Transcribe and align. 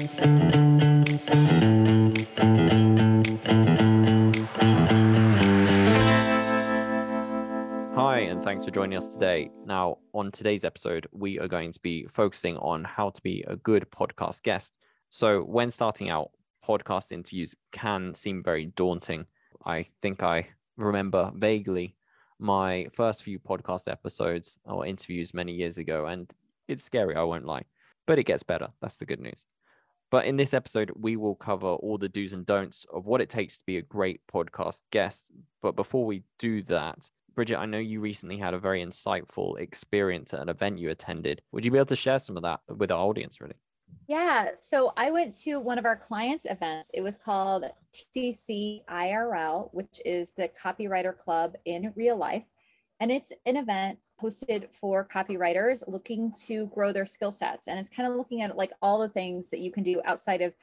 Hi, 0.00 0.06
and 8.20 8.42
thanks 8.42 8.64
for 8.64 8.70
joining 8.70 8.96
us 8.96 9.12
today. 9.12 9.50
Now, 9.66 9.98
on 10.14 10.30
today's 10.30 10.64
episode, 10.64 11.06
we 11.12 11.38
are 11.38 11.48
going 11.48 11.70
to 11.72 11.80
be 11.80 12.06
focusing 12.06 12.56
on 12.56 12.82
how 12.82 13.10
to 13.10 13.20
be 13.20 13.44
a 13.46 13.56
good 13.56 13.90
podcast 13.90 14.42
guest. 14.42 14.72
So, 15.10 15.42
when 15.42 15.70
starting 15.70 16.08
out, 16.08 16.30
podcast 16.66 17.12
interviews 17.12 17.54
can 17.70 18.14
seem 18.14 18.42
very 18.42 18.72
daunting. 18.76 19.26
I 19.66 19.84
think 20.00 20.22
I 20.22 20.48
remember 20.78 21.30
vaguely 21.34 21.94
my 22.38 22.86
first 22.94 23.22
few 23.22 23.38
podcast 23.38 23.86
episodes 23.86 24.58
or 24.64 24.86
interviews 24.86 25.34
many 25.34 25.52
years 25.52 25.76
ago, 25.76 26.06
and 26.06 26.32
it's 26.68 26.84
scary, 26.84 27.16
I 27.16 27.22
won't 27.22 27.44
lie, 27.44 27.64
but 28.06 28.18
it 28.18 28.24
gets 28.24 28.42
better. 28.42 28.68
That's 28.80 28.96
the 28.96 29.04
good 29.04 29.20
news. 29.20 29.44
But 30.10 30.24
in 30.24 30.36
this 30.36 30.54
episode, 30.54 30.90
we 30.96 31.16
will 31.16 31.36
cover 31.36 31.68
all 31.68 31.96
the 31.96 32.08
do's 32.08 32.32
and 32.32 32.44
don'ts 32.44 32.84
of 32.92 33.06
what 33.06 33.20
it 33.20 33.28
takes 33.28 33.58
to 33.58 33.64
be 33.64 33.76
a 33.76 33.82
great 33.82 34.20
podcast 34.32 34.82
guest. 34.90 35.30
But 35.62 35.76
before 35.76 36.04
we 36.04 36.24
do 36.38 36.62
that, 36.64 37.08
Brigitte, 37.34 37.58
I 37.58 37.66
know 37.66 37.78
you 37.78 38.00
recently 38.00 38.36
had 38.36 38.54
a 38.54 38.58
very 38.58 38.84
insightful 38.84 39.58
experience 39.58 40.34
at 40.34 40.40
an 40.40 40.48
event 40.48 40.80
you 40.80 40.90
attended. 40.90 41.42
Would 41.52 41.64
you 41.64 41.70
be 41.70 41.78
able 41.78 41.86
to 41.86 41.96
share 41.96 42.18
some 42.18 42.36
of 42.36 42.42
that 42.42 42.60
with 42.68 42.90
our 42.90 42.98
audience, 42.98 43.40
really? 43.40 43.54
Yeah. 44.08 44.50
So 44.60 44.92
I 44.96 45.12
went 45.12 45.34
to 45.42 45.60
one 45.60 45.78
of 45.78 45.84
our 45.84 45.96
clients' 45.96 46.44
events. 46.44 46.90
It 46.92 47.02
was 47.02 47.16
called 47.16 47.64
TCC 47.94 48.84
IRL, 48.90 49.68
which 49.72 50.00
is 50.04 50.32
the 50.32 50.48
Copywriter 50.48 51.16
Club 51.16 51.54
in 51.64 51.92
real 51.94 52.16
life. 52.16 52.44
And 52.98 53.12
it's 53.12 53.32
an 53.46 53.56
event 53.56 53.98
hosted 54.20 54.72
for 54.74 55.06
copywriters 55.06 55.82
looking 55.88 56.32
to 56.46 56.66
grow 56.66 56.92
their 56.92 57.06
skill 57.06 57.32
sets. 57.32 57.68
And 57.68 57.78
it's 57.78 57.90
kind 57.90 58.08
of 58.08 58.16
looking 58.16 58.42
at 58.42 58.56
like 58.56 58.72
all 58.82 58.98
the 58.98 59.08
things 59.08 59.50
that 59.50 59.60
you 59.60 59.72
can 59.72 59.82
do 59.82 60.00
outside 60.04 60.42
of 60.42 60.54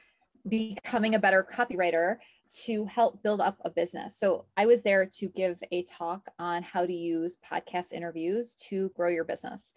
becoming 0.48 1.14
a 1.14 1.18
better 1.18 1.46
copywriter 1.50 2.16
to 2.64 2.84
help 2.86 3.22
build 3.22 3.40
up 3.40 3.58
a 3.64 3.70
business. 3.70 4.16
So 4.16 4.46
I 4.56 4.66
was 4.66 4.82
there 4.82 5.04
to 5.04 5.28
give 5.28 5.62
a 5.70 5.82
talk 5.82 6.26
on 6.38 6.62
how 6.62 6.86
to 6.86 6.92
use 6.92 7.36
podcast 7.36 7.92
interviews 7.92 8.54
to 8.68 8.90
grow 8.90 9.08
your 9.08 9.24
business 9.24 9.74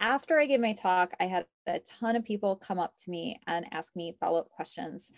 after 0.00 0.38
I 0.38 0.46
gave 0.46 0.60
my 0.60 0.72
talk, 0.72 1.12
I 1.18 1.26
had 1.26 1.46
a 1.66 1.80
ton 1.80 2.16
of 2.16 2.24
people 2.24 2.56
come 2.56 2.78
up 2.78 2.96
to 2.98 3.10
me 3.10 3.40
and 3.46 3.66
ask 3.72 3.96
me 3.96 4.16
follow 4.20 4.40
up 4.40 4.50
questions. 4.50 5.12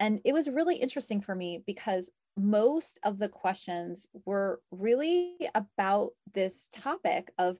And 0.00 0.20
it 0.24 0.32
was 0.32 0.50
really 0.50 0.76
interesting 0.76 1.20
for 1.20 1.34
me 1.34 1.62
because 1.66 2.10
most 2.36 2.98
of 3.04 3.18
the 3.18 3.28
questions 3.28 4.08
were 4.24 4.60
really 4.70 5.36
about 5.54 6.10
this 6.32 6.68
topic 6.72 7.30
of 7.38 7.58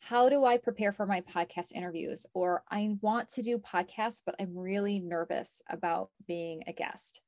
how 0.00 0.28
do 0.28 0.44
I 0.44 0.58
prepare 0.58 0.92
for 0.92 1.06
my 1.06 1.22
podcast 1.22 1.72
interviews? 1.72 2.26
Or 2.34 2.62
I 2.70 2.96
want 3.00 3.28
to 3.30 3.42
do 3.42 3.58
podcasts, 3.58 4.22
but 4.24 4.34
I'm 4.38 4.56
really 4.56 4.98
nervous 4.98 5.62
about 5.70 6.10
being 6.26 6.62
a 6.66 6.72
guest. 6.72 7.22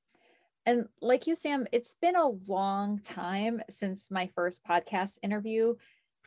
And 0.66 0.88
like 1.00 1.26
you, 1.26 1.34
Sam, 1.34 1.66
it's 1.72 1.96
been 2.02 2.16
a 2.16 2.28
long 2.48 3.00
time 3.00 3.62
since 3.70 4.10
my 4.10 4.28
first 4.34 4.62
podcast 4.68 5.18
interview. 5.22 5.76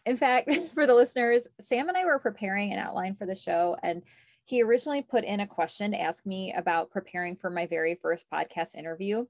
In 0.05 0.17
fact, 0.17 0.49
for 0.73 0.87
the 0.87 0.95
listeners, 0.95 1.47
Sam 1.59 1.89
and 1.89 1.97
I 1.97 2.05
were 2.05 2.19
preparing 2.19 2.73
an 2.73 2.79
outline 2.79 3.15
for 3.15 3.25
the 3.25 3.35
show, 3.35 3.75
and 3.83 4.01
he 4.45 4.63
originally 4.63 5.03
put 5.03 5.25
in 5.25 5.41
a 5.41 5.47
question 5.47 5.91
to 5.91 6.01
ask 6.01 6.25
me 6.25 6.53
about 6.53 6.89
preparing 6.89 7.35
for 7.35 7.51
my 7.51 7.67
very 7.67 7.93
first 7.93 8.25
podcast 8.33 8.75
interview. 8.75 9.25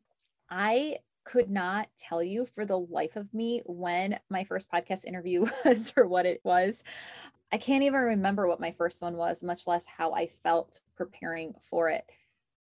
I 0.50 1.00
could 1.30 1.50
not 1.52 1.88
tell 1.96 2.24
you 2.24 2.44
for 2.44 2.66
the 2.66 2.80
life 2.80 3.16
of 3.16 3.32
me 3.36 3.62
when 3.68 4.20
my 4.32 4.44
first 4.44 4.68
podcast 4.72 5.06
interview 5.06 5.46
was 5.66 5.94
or 5.96 6.08
what 6.08 6.26
it 6.26 6.42
was. 6.44 6.84
I 7.52 7.58
can't 7.58 7.84
even 7.84 8.00
remember 8.00 8.48
what 8.48 8.60
my 8.60 8.72
first 8.72 9.02
one 9.02 9.16
was, 9.16 9.44
much 9.44 9.68
less 9.68 9.86
how 9.86 10.12
I 10.14 10.28
felt 10.28 10.82
preparing 10.98 11.54
for 11.70 11.90
it. 11.90 12.04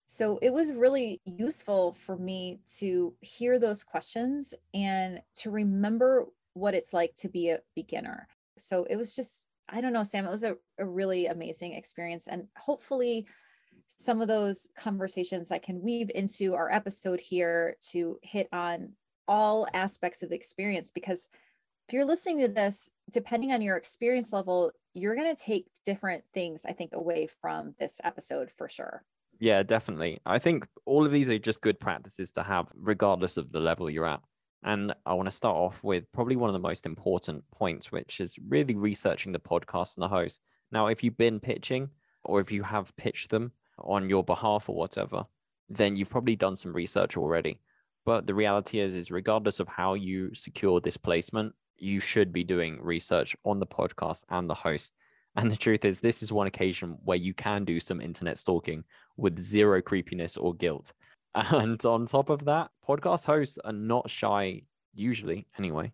So 0.06 0.38
it 0.40 0.50
was 0.50 0.72
really 0.72 1.20
useful 1.26 1.92
for 1.92 2.16
me 2.16 2.60
to 2.78 3.14
hear 3.20 3.58
those 3.58 3.84
questions 3.84 4.54
and 4.72 5.20
to 5.36 5.50
remember 5.50 6.26
what 6.54 6.74
it's 6.74 6.94
like 6.94 7.14
to 7.16 7.28
be 7.28 7.50
a 7.50 7.60
beginner. 7.74 8.28
So 8.58 8.84
it 8.84 8.96
was 8.96 9.14
just, 9.14 9.48
I 9.68 9.82
don't 9.82 9.92
know, 9.92 10.04
Sam, 10.04 10.26
it 10.26 10.30
was 10.30 10.44
a, 10.44 10.56
a 10.78 10.86
really 10.86 11.26
amazing 11.26 11.74
experience. 11.74 12.28
And 12.28 12.48
hopefully, 12.56 13.26
some 13.86 14.20
of 14.20 14.28
those 14.28 14.68
conversations 14.76 15.52
I 15.52 15.58
can 15.58 15.82
weave 15.82 16.10
into 16.14 16.54
our 16.54 16.70
episode 16.70 17.20
here 17.20 17.76
to 17.90 18.18
hit 18.22 18.48
on 18.52 18.92
all 19.28 19.66
aspects 19.74 20.22
of 20.22 20.30
the 20.30 20.36
experience. 20.36 20.90
Because 20.90 21.28
if 21.88 21.94
you're 21.94 22.04
listening 22.04 22.40
to 22.40 22.48
this, 22.48 22.90
depending 23.10 23.52
on 23.52 23.62
your 23.62 23.76
experience 23.76 24.32
level, 24.32 24.72
you're 24.94 25.16
going 25.16 25.34
to 25.34 25.42
take 25.42 25.66
different 25.84 26.24
things, 26.32 26.64
I 26.64 26.72
think, 26.72 26.92
away 26.94 27.28
from 27.40 27.74
this 27.78 28.00
episode 28.04 28.50
for 28.50 28.68
sure. 28.68 29.04
Yeah, 29.40 29.62
definitely. 29.62 30.20
I 30.24 30.38
think 30.38 30.66
all 30.86 31.04
of 31.04 31.12
these 31.12 31.28
are 31.28 31.38
just 31.38 31.60
good 31.60 31.80
practices 31.80 32.30
to 32.32 32.42
have, 32.42 32.68
regardless 32.76 33.36
of 33.36 33.50
the 33.52 33.60
level 33.60 33.90
you're 33.90 34.06
at. 34.06 34.20
And 34.62 34.94
I 35.04 35.12
want 35.12 35.26
to 35.28 35.34
start 35.34 35.56
off 35.56 35.84
with 35.84 36.10
probably 36.12 36.36
one 36.36 36.48
of 36.48 36.54
the 36.54 36.58
most 36.58 36.86
important 36.86 37.44
points, 37.52 37.92
which 37.92 38.20
is 38.20 38.38
really 38.48 38.74
researching 38.74 39.32
the 39.32 39.38
podcast 39.38 39.96
and 39.96 40.02
the 40.02 40.08
host. 40.08 40.40
Now, 40.72 40.86
if 40.86 41.04
you've 41.04 41.18
been 41.18 41.40
pitching 41.40 41.90
or 42.24 42.40
if 42.40 42.50
you 42.50 42.62
have 42.62 42.96
pitched 42.96 43.30
them 43.30 43.52
on 43.78 44.08
your 44.08 44.24
behalf 44.24 44.68
or 44.68 44.76
whatever, 44.76 45.24
then 45.68 45.96
you've 45.96 46.10
probably 46.10 46.36
done 46.36 46.56
some 46.56 46.72
research 46.72 47.16
already. 47.16 47.58
But 48.04 48.26
the 48.26 48.34
reality 48.34 48.80
is, 48.80 48.96
is 48.96 49.10
regardless 49.10 49.60
of 49.60 49.68
how 49.68 49.94
you 49.94 50.34
secure 50.34 50.80
this 50.80 50.96
placement, 50.96 51.54
you 51.76 52.00
should 52.00 52.32
be 52.32 52.44
doing 52.44 52.78
research 52.82 53.36
on 53.44 53.58
the 53.58 53.66
podcast 53.66 54.24
and 54.30 54.48
the 54.48 54.54
host. 54.54 54.94
And 55.36 55.50
the 55.50 55.56
truth 55.56 55.84
is, 55.84 55.98
this 55.98 56.22
is 56.22 56.30
one 56.30 56.46
occasion 56.46 56.96
where 57.02 57.16
you 57.16 57.34
can 57.34 57.64
do 57.64 57.80
some 57.80 58.00
internet 58.00 58.38
stalking 58.38 58.84
with 59.16 59.36
zero 59.36 59.82
creepiness 59.82 60.36
or 60.36 60.54
guilt. 60.54 60.92
And 61.34 61.84
on 61.84 62.06
top 62.06 62.30
of 62.30 62.44
that, 62.44 62.70
podcast 62.88 63.24
hosts 63.24 63.58
are 63.64 63.72
not 63.72 64.08
shy, 64.08 64.62
usually 64.94 65.48
anyway, 65.58 65.90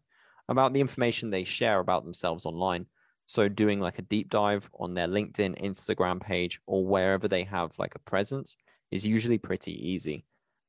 about 0.50 0.74
the 0.74 0.80
information 0.80 1.30
they 1.30 1.44
share 1.44 1.80
about 1.80 2.04
themselves 2.04 2.44
online. 2.44 2.84
So, 3.30 3.46
doing 3.48 3.78
like 3.78 4.00
a 4.00 4.02
deep 4.02 4.28
dive 4.28 4.68
on 4.80 4.92
their 4.92 5.06
LinkedIn, 5.06 5.62
Instagram 5.64 6.20
page, 6.20 6.60
or 6.66 6.84
wherever 6.84 7.28
they 7.28 7.44
have 7.44 7.70
like 7.78 7.94
a 7.94 8.00
presence 8.00 8.56
is 8.90 9.06
usually 9.06 9.38
pretty 9.38 9.70
easy. 9.88 10.24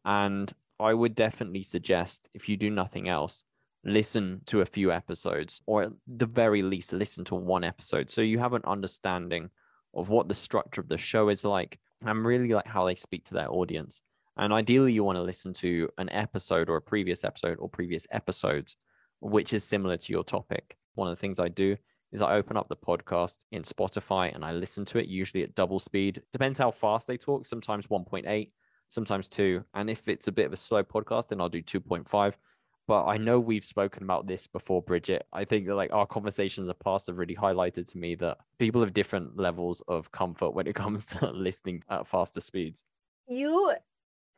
And 0.05 0.53
I 0.79 0.93
would 0.93 1.15
definitely 1.15 1.63
suggest, 1.63 2.29
if 2.35 2.47
you 2.47 2.57
do 2.57 2.69
nothing 2.69 3.09
else, 3.09 3.45
listen 3.83 4.41
to 4.45 4.61
a 4.61 4.65
few 4.67 4.91
episodes, 4.91 5.59
or 5.65 5.81
at 5.81 5.91
the 6.05 6.27
very 6.27 6.61
least, 6.61 6.93
listen 6.93 7.25
to 7.25 7.33
one 7.33 7.63
episode 7.63 8.11
so 8.11 8.21
you 8.21 8.37
have 8.37 8.53
an 8.53 8.61
understanding 8.67 9.49
of 9.95 10.09
what 10.09 10.27
the 10.27 10.35
structure 10.35 10.81
of 10.81 10.87
the 10.87 10.99
show 10.99 11.29
is 11.29 11.43
like 11.43 11.79
and 12.05 12.27
really 12.27 12.49
like 12.49 12.67
how 12.67 12.85
they 12.85 12.93
speak 12.93 13.25
to 13.25 13.33
their 13.33 13.51
audience. 13.51 14.03
And 14.37 14.53
ideally, 14.53 14.93
you 14.93 15.03
want 15.03 15.15
to 15.15 15.23
listen 15.23 15.51
to 15.53 15.89
an 15.97 16.11
episode 16.11 16.69
or 16.69 16.77
a 16.77 16.81
previous 16.81 17.23
episode 17.23 17.57
or 17.57 17.67
previous 17.67 18.05
episodes, 18.11 18.77
which 19.19 19.51
is 19.51 19.63
similar 19.63 19.97
to 19.97 20.13
your 20.13 20.23
topic. 20.23 20.77
One 20.93 21.09
of 21.09 21.17
the 21.17 21.21
things 21.21 21.39
I 21.39 21.47
do 21.47 21.75
is 22.11 22.21
I 22.21 22.35
open 22.35 22.57
up 22.57 22.67
the 22.67 22.75
podcast 22.75 23.45
in 23.51 23.63
Spotify 23.63 24.33
and 24.33 24.43
I 24.43 24.51
listen 24.51 24.85
to 24.85 24.99
it, 24.99 25.07
usually 25.07 25.43
at 25.43 25.55
double 25.55 25.79
speed. 25.79 26.21
Depends 26.31 26.59
how 26.59 26.71
fast 26.71 27.07
they 27.07 27.17
talk, 27.17 27.45
sometimes 27.45 27.87
1.8, 27.87 28.49
sometimes 28.89 29.27
2. 29.29 29.63
And 29.73 29.89
if 29.89 30.07
it's 30.07 30.27
a 30.27 30.31
bit 30.31 30.45
of 30.45 30.53
a 30.53 30.57
slow 30.57 30.83
podcast, 30.83 31.29
then 31.29 31.39
I'll 31.39 31.49
do 31.49 31.61
2.5. 31.61 32.33
But 32.87 33.05
I 33.05 33.17
know 33.17 33.39
we've 33.39 33.63
spoken 33.63 34.03
about 34.03 34.27
this 34.27 34.47
before, 34.47 34.81
Brigitte. 34.81 35.25
I 35.31 35.45
think 35.45 35.67
that 35.67 35.75
like 35.75 35.93
our 35.93 36.05
conversations 36.05 36.63
in 36.63 36.67
the 36.67 36.73
past 36.73 37.07
have 37.07 37.17
really 37.17 37.35
highlighted 37.35 37.89
to 37.91 37.97
me 37.97 38.15
that 38.15 38.37
people 38.59 38.81
have 38.81 38.93
different 38.93 39.37
levels 39.37 39.81
of 39.87 40.11
comfort 40.11 40.53
when 40.53 40.67
it 40.67 40.75
comes 40.83 41.05
to 41.07 41.31
listening 41.31 41.83
at 41.89 42.07
faster 42.07 42.41
speeds. 42.41 42.83
You 43.27 43.73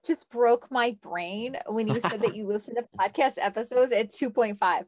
just 0.06 0.30
broke 0.30 0.70
my 0.70 0.96
brain 1.02 1.58
when 1.68 1.88
you 1.88 2.00
said 2.00 2.22
that 2.22 2.36
you 2.36 2.46
listen 2.48 2.76
to 2.76 2.86
podcast 3.00 3.38
episodes 3.40 3.92
at 3.92 4.12
2.5. 4.12 4.86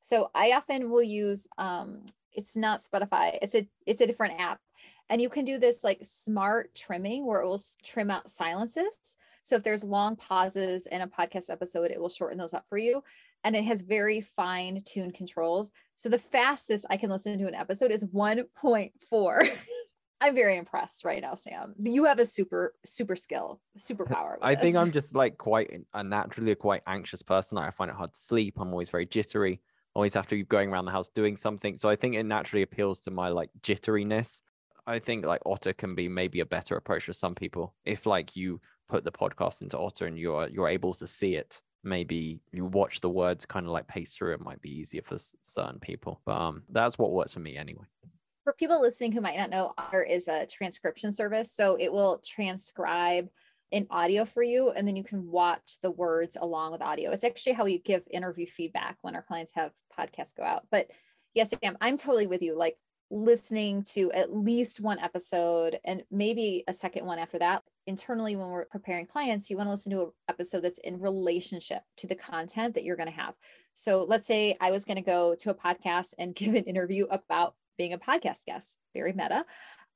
So 0.00 0.30
I 0.34 0.52
often 0.52 0.90
will 0.90 1.02
use 1.02 1.48
um 1.58 2.06
it's 2.34 2.56
not 2.56 2.80
Spotify, 2.80 3.38
it's 3.40 3.54
a 3.54 3.66
it's 3.86 4.00
a 4.00 4.06
different 4.06 4.40
app. 4.40 4.60
And 5.08 5.20
you 5.20 5.28
can 5.28 5.44
do 5.44 5.58
this 5.58 5.84
like 5.84 5.98
smart 6.02 6.74
trimming 6.74 7.26
where 7.26 7.40
it 7.40 7.46
will 7.46 7.60
trim 7.84 8.10
out 8.10 8.30
silences. 8.30 9.16
So 9.42 9.56
if 9.56 9.62
there's 9.62 9.84
long 9.84 10.16
pauses 10.16 10.86
in 10.86 11.02
a 11.02 11.08
podcast 11.08 11.50
episode, 11.50 11.90
it 11.90 12.00
will 12.00 12.08
shorten 12.08 12.38
those 12.38 12.54
up 12.54 12.64
for 12.68 12.78
you. 12.78 13.02
And 13.44 13.56
it 13.56 13.64
has 13.64 13.82
very 13.82 14.20
fine 14.20 14.82
tuned 14.86 15.14
controls. 15.14 15.72
So 15.96 16.08
the 16.08 16.18
fastest 16.18 16.86
I 16.88 16.96
can 16.96 17.10
listen 17.10 17.38
to 17.38 17.48
an 17.48 17.54
episode 17.54 17.90
is 17.90 18.04
1.4. 18.04 19.50
I'm 20.22 20.36
very 20.36 20.56
impressed 20.56 21.04
right 21.04 21.20
now, 21.20 21.34
Sam. 21.34 21.74
You 21.82 22.04
have 22.04 22.20
a 22.20 22.24
super, 22.24 22.74
super 22.86 23.16
skill, 23.16 23.60
superpower. 23.76 24.36
I 24.40 24.54
think 24.54 24.76
I'm 24.76 24.92
just 24.92 25.16
like 25.16 25.36
quite 25.36 25.80
a 25.92 26.04
naturally 26.04 26.52
a 26.52 26.56
quite 26.56 26.82
anxious 26.86 27.22
person. 27.22 27.58
I 27.58 27.72
find 27.72 27.90
it 27.90 27.96
hard 27.96 28.12
to 28.12 28.20
sleep. 28.20 28.54
I'm 28.60 28.70
always 28.70 28.88
very 28.88 29.04
jittery. 29.04 29.60
Always 29.94 30.14
have 30.14 30.26
to 30.28 30.36
be 30.36 30.42
going 30.44 30.70
around 30.70 30.86
the 30.86 30.92
house 30.92 31.08
doing 31.08 31.36
something. 31.36 31.76
So 31.76 31.88
I 31.88 31.96
think 31.96 32.14
it 32.14 32.22
naturally 32.24 32.62
appeals 32.62 33.00
to 33.02 33.10
my 33.10 33.28
like 33.28 33.50
jitteriness. 33.62 34.40
I 34.86 34.98
think 34.98 35.24
like 35.24 35.42
Otter 35.46 35.72
can 35.72 35.94
be 35.94 36.08
maybe 36.08 36.40
a 36.40 36.46
better 36.46 36.76
approach 36.76 37.04
for 37.04 37.12
some 37.12 37.34
people. 37.34 37.74
If 37.84 38.06
like 38.06 38.34
you 38.34 38.60
put 38.88 39.04
the 39.04 39.12
podcast 39.12 39.62
into 39.62 39.78
Otter 39.78 40.06
and 40.06 40.18
you're 40.18 40.48
you're 40.48 40.68
able 40.68 40.92
to 40.94 41.06
see 41.06 41.36
it, 41.36 41.60
maybe 41.84 42.40
you 42.52 42.64
watch 42.64 43.00
the 43.00 43.10
words 43.10 43.46
kind 43.46 43.66
of 43.66 43.72
like 43.72 43.86
pace 43.86 44.14
through. 44.14 44.34
It 44.34 44.40
might 44.40 44.60
be 44.62 44.70
easier 44.70 45.02
for 45.04 45.18
certain 45.42 45.78
people. 45.78 46.20
But 46.24 46.40
um, 46.40 46.62
that's 46.70 46.98
what 46.98 47.12
works 47.12 47.34
for 47.34 47.40
me 47.40 47.56
anyway. 47.56 47.84
for 48.44 48.52
people 48.52 48.80
listening 48.80 49.12
who 49.12 49.20
might 49.20 49.36
not 49.36 49.50
know, 49.50 49.72
Otter 49.78 50.02
is 50.02 50.26
a 50.28 50.46
transcription 50.46 51.12
service. 51.12 51.52
So 51.52 51.76
it 51.78 51.92
will 51.92 52.20
transcribe 52.24 53.28
in 53.72 53.86
audio 53.90 54.24
for 54.24 54.42
you, 54.42 54.70
and 54.70 54.86
then 54.86 54.94
you 54.94 55.02
can 55.02 55.30
watch 55.30 55.78
the 55.82 55.90
words 55.90 56.36
along 56.40 56.72
with 56.72 56.82
audio. 56.82 57.10
It's 57.10 57.24
actually 57.24 57.54
how 57.54 57.64
we 57.64 57.78
give 57.78 58.02
interview 58.10 58.46
feedback 58.46 58.98
when 59.00 59.16
our 59.16 59.22
clients 59.22 59.52
have 59.54 59.72
podcasts 59.98 60.36
go 60.36 60.44
out. 60.44 60.66
But 60.70 60.88
yes, 61.34 61.50
Sam, 61.50 61.76
I'm 61.80 61.96
totally 61.96 62.26
with 62.26 62.42
you. 62.42 62.56
Like 62.56 62.76
listening 63.10 63.82
to 63.82 64.10
at 64.12 64.34
least 64.34 64.80
one 64.80 64.98
episode 64.98 65.78
and 65.84 66.02
maybe 66.10 66.64
a 66.66 66.72
second 66.72 67.06
one 67.06 67.18
after 67.18 67.38
that. 67.38 67.62
Internally, 67.86 68.36
when 68.36 68.48
we're 68.48 68.64
preparing 68.66 69.06
clients, 69.06 69.50
you 69.50 69.56
want 69.56 69.66
to 69.66 69.70
listen 69.70 69.92
to 69.92 70.02
an 70.02 70.10
episode 70.28 70.60
that's 70.60 70.78
in 70.78 71.00
relationship 71.00 71.82
to 71.96 72.06
the 72.06 72.14
content 72.14 72.74
that 72.74 72.84
you're 72.84 72.96
going 72.96 73.08
to 73.08 73.14
have. 73.14 73.34
So 73.72 74.04
let's 74.04 74.26
say 74.26 74.56
I 74.60 74.70
was 74.70 74.84
going 74.84 74.96
to 74.96 75.02
go 75.02 75.34
to 75.40 75.50
a 75.50 75.54
podcast 75.54 76.14
and 76.18 76.34
give 76.34 76.54
an 76.54 76.64
interview 76.64 77.06
about 77.10 77.54
being 77.76 77.92
a 77.92 77.98
podcast 77.98 78.44
guest, 78.44 78.78
very 78.94 79.12
meta. 79.12 79.44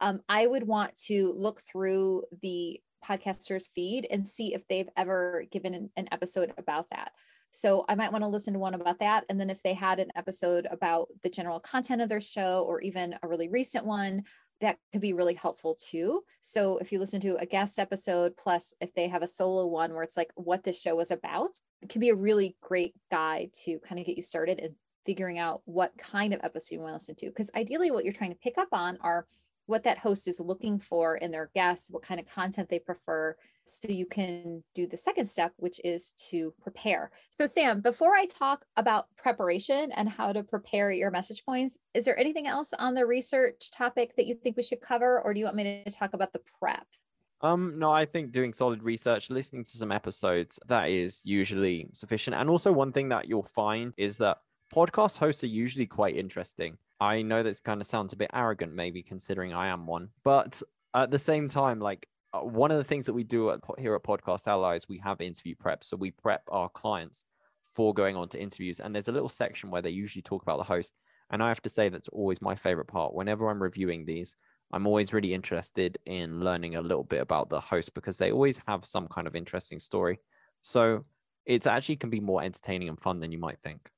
Um, 0.00 0.20
I 0.28 0.46
would 0.46 0.66
want 0.66 0.96
to 1.06 1.32
look 1.36 1.60
through 1.60 2.24
the 2.42 2.80
podcaster's 3.06 3.68
feed 3.74 4.06
and 4.10 4.26
see 4.26 4.54
if 4.54 4.66
they've 4.68 4.88
ever 4.96 5.44
given 5.50 5.74
an, 5.74 5.90
an 5.96 6.08
episode 6.12 6.52
about 6.58 6.86
that. 6.90 7.12
So 7.50 7.84
I 7.88 7.94
might 7.94 8.12
want 8.12 8.22
to 8.22 8.28
listen 8.28 8.52
to 8.52 8.58
one 8.58 8.74
about 8.74 8.98
that. 8.98 9.24
And 9.28 9.40
then 9.40 9.50
if 9.50 9.62
they 9.62 9.72
had 9.72 9.98
an 9.98 10.10
episode 10.14 10.66
about 10.70 11.08
the 11.22 11.30
general 11.30 11.60
content 11.60 12.02
of 12.02 12.08
their 12.08 12.20
show 12.20 12.64
or 12.68 12.80
even 12.80 13.14
a 13.22 13.28
really 13.28 13.48
recent 13.48 13.86
one, 13.86 14.24
that 14.60 14.78
could 14.92 15.00
be 15.00 15.12
really 15.12 15.34
helpful 15.34 15.74
too. 15.74 16.22
So 16.40 16.78
if 16.78 16.90
you 16.90 16.98
listen 16.98 17.20
to 17.22 17.36
a 17.36 17.46
guest 17.46 17.78
episode, 17.78 18.36
plus 18.36 18.74
if 18.80 18.92
they 18.94 19.08
have 19.08 19.22
a 19.22 19.26
solo 19.28 19.66
one 19.66 19.92
where 19.92 20.02
it's 20.02 20.16
like 20.16 20.30
what 20.34 20.64
this 20.64 20.80
show 20.80 20.96
was 20.96 21.10
about, 21.10 21.50
it 21.82 21.88
can 21.88 22.00
be 22.00 22.08
a 22.08 22.14
really 22.14 22.56
great 22.62 22.94
guide 23.10 23.50
to 23.64 23.78
kind 23.80 23.98
of 24.00 24.06
get 24.06 24.16
you 24.16 24.22
started 24.22 24.58
and 24.58 24.74
figuring 25.04 25.38
out 25.38 25.62
what 25.66 25.96
kind 25.98 26.34
of 26.34 26.40
episode 26.42 26.74
you 26.74 26.80
want 26.80 26.90
to 26.90 26.94
listen 26.94 27.14
to. 27.16 27.26
Because 27.26 27.50
ideally, 27.54 27.90
what 27.90 28.04
you're 28.04 28.14
trying 28.14 28.32
to 28.32 28.38
pick 28.38 28.58
up 28.58 28.68
on 28.72 28.98
are 29.02 29.26
what 29.66 29.84
that 29.84 29.98
host 29.98 30.28
is 30.28 30.40
looking 30.40 30.78
for 30.78 31.16
in 31.16 31.30
their 31.30 31.50
guests, 31.54 31.90
what 31.90 32.02
kind 32.02 32.18
of 32.20 32.26
content 32.26 32.68
they 32.68 32.78
prefer. 32.78 33.36
So 33.66 33.88
you 33.90 34.06
can 34.06 34.62
do 34.74 34.86
the 34.86 34.96
second 34.96 35.26
step, 35.26 35.52
which 35.56 35.80
is 35.84 36.12
to 36.30 36.54
prepare. 36.62 37.10
So, 37.30 37.46
Sam, 37.46 37.80
before 37.80 38.14
I 38.14 38.26
talk 38.26 38.64
about 38.76 39.06
preparation 39.16 39.90
and 39.92 40.08
how 40.08 40.32
to 40.32 40.44
prepare 40.44 40.92
your 40.92 41.10
message 41.10 41.44
points, 41.44 41.80
is 41.92 42.04
there 42.04 42.18
anything 42.18 42.46
else 42.46 42.72
on 42.78 42.94
the 42.94 43.04
research 43.04 43.72
topic 43.72 44.14
that 44.16 44.26
you 44.26 44.34
think 44.34 44.56
we 44.56 44.62
should 44.62 44.80
cover, 44.80 45.20
or 45.20 45.34
do 45.34 45.40
you 45.40 45.46
want 45.46 45.56
me 45.56 45.82
to 45.84 45.90
talk 45.90 46.14
about 46.14 46.32
the 46.32 46.40
prep? 46.60 46.86
Um, 47.40 47.78
no, 47.78 47.90
I 47.90 48.06
think 48.06 48.32
doing 48.32 48.52
solid 48.52 48.82
research, 48.82 49.30
listening 49.30 49.64
to 49.64 49.70
some 49.76 49.92
episodes, 49.92 50.58
that 50.68 50.88
is 50.88 51.20
usually 51.24 51.88
sufficient. 51.92 52.36
And 52.36 52.48
also, 52.48 52.72
one 52.72 52.92
thing 52.92 53.08
that 53.08 53.28
you'll 53.28 53.42
find 53.42 53.92
is 53.96 54.16
that 54.18 54.38
podcast 54.72 55.18
hosts 55.18 55.44
are 55.44 55.48
usually 55.48 55.86
quite 55.86 56.16
interesting. 56.16 56.78
I 57.00 57.22
know 57.22 57.42
this 57.42 57.60
kind 57.60 57.80
of 57.80 57.86
sounds 57.86 58.12
a 58.12 58.16
bit 58.16 58.30
arrogant, 58.32 58.74
maybe 58.74 59.02
considering 59.02 59.52
I 59.52 59.68
am 59.68 59.86
one, 59.86 60.08
but 60.24 60.62
at 60.94 61.10
the 61.10 61.18
same 61.18 61.48
time, 61.48 61.78
like 61.78 62.08
uh, 62.32 62.40
one 62.40 62.70
of 62.70 62.78
the 62.78 62.84
things 62.84 63.06
that 63.06 63.12
we 63.12 63.24
do 63.24 63.50
at, 63.50 63.60
here 63.78 63.94
at 63.94 64.02
Podcast 64.02 64.46
Allies, 64.46 64.88
we 64.88 64.98
have 64.98 65.20
interview 65.20 65.54
prep. 65.54 65.84
So 65.84 65.96
we 65.96 66.10
prep 66.10 66.42
our 66.48 66.68
clients 66.70 67.24
for 67.74 67.92
going 67.92 68.16
on 68.16 68.28
to 68.30 68.40
interviews. 68.40 68.80
And 68.80 68.94
there's 68.94 69.08
a 69.08 69.12
little 69.12 69.28
section 69.28 69.70
where 69.70 69.82
they 69.82 69.90
usually 69.90 70.22
talk 70.22 70.42
about 70.42 70.56
the 70.58 70.64
host. 70.64 70.94
And 71.30 71.42
I 71.42 71.48
have 71.48 71.62
to 71.62 71.68
say, 71.68 71.88
that's 71.88 72.08
always 72.08 72.40
my 72.40 72.54
favorite 72.54 72.86
part. 72.86 73.14
Whenever 73.14 73.50
I'm 73.50 73.62
reviewing 73.62 74.04
these, 74.04 74.34
I'm 74.72 74.86
always 74.86 75.12
really 75.12 75.34
interested 75.34 75.98
in 76.06 76.40
learning 76.40 76.76
a 76.76 76.82
little 76.82 77.04
bit 77.04 77.20
about 77.20 77.50
the 77.50 77.60
host 77.60 77.94
because 77.94 78.16
they 78.16 78.32
always 78.32 78.60
have 78.66 78.84
some 78.84 79.06
kind 79.08 79.26
of 79.26 79.36
interesting 79.36 79.78
story. 79.78 80.18
So 80.62 81.02
it 81.44 81.66
actually 81.66 81.96
can 81.96 82.10
be 82.10 82.20
more 82.20 82.42
entertaining 82.42 82.88
and 82.88 83.00
fun 83.00 83.20
than 83.20 83.32
you 83.32 83.38
might 83.38 83.60
think. 83.60 83.90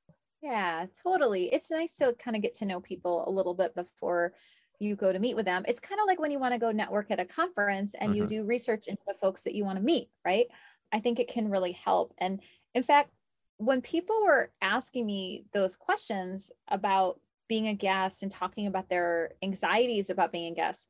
Yeah, 0.42 0.86
totally. 1.02 1.52
It's 1.52 1.70
nice 1.70 1.96
to 1.96 2.14
kind 2.14 2.36
of 2.36 2.42
get 2.42 2.54
to 2.58 2.64
know 2.64 2.80
people 2.80 3.28
a 3.28 3.30
little 3.30 3.54
bit 3.54 3.74
before 3.74 4.34
you 4.78 4.94
go 4.94 5.12
to 5.12 5.18
meet 5.18 5.34
with 5.34 5.44
them. 5.44 5.64
It's 5.66 5.80
kind 5.80 6.00
of 6.00 6.06
like 6.06 6.20
when 6.20 6.30
you 6.30 6.38
want 6.38 6.54
to 6.54 6.60
go 6.60 6.70
network 6.70 7.10
at 7.10 7.18
a 7.18 7.24
conference 7.24 7.94
and 7.94 8.10
mm-hmm. 8.10 8.22
you 8.22 8.26
do 8.26 8.44
research 8.44 8.86
into 8.86 9.02
the 9.06 9.14
folks 9.14 9.42
that 9.42 9.54
you 9.54 9.64
want 9.64 9.78
to 9.78 9.84
meet, 9.84 10.08
right? 10.24 10.46
I 10.92 11.00
think 11.00 11.18
it 11.18 11.28
can 11.28 11.50
really 11.50 11.72
help. 11.72 12.14
And 12.18 12.40
in 12.74 12.82
fact, 12.82 13.10
when 13.56 13.82
people 13.82 14.16
were 14.22 14.50
asking 14.62 15.06
me 15.06 15.44
those 15.52 15.76
questions 15.76 16.52
about 16.68 17.20
being 17.48 17.68
a 17.68 17.74
guest 17.74 18.22
and 18.22 18.30
talking 18.30 18.68
about 18.68 18.88
their 18.88 19.32
anxieties 19.42 20.10
about 20.10 20.30
being 20.30 20.52
a 20.52 20.54
guest, 20.54 20.88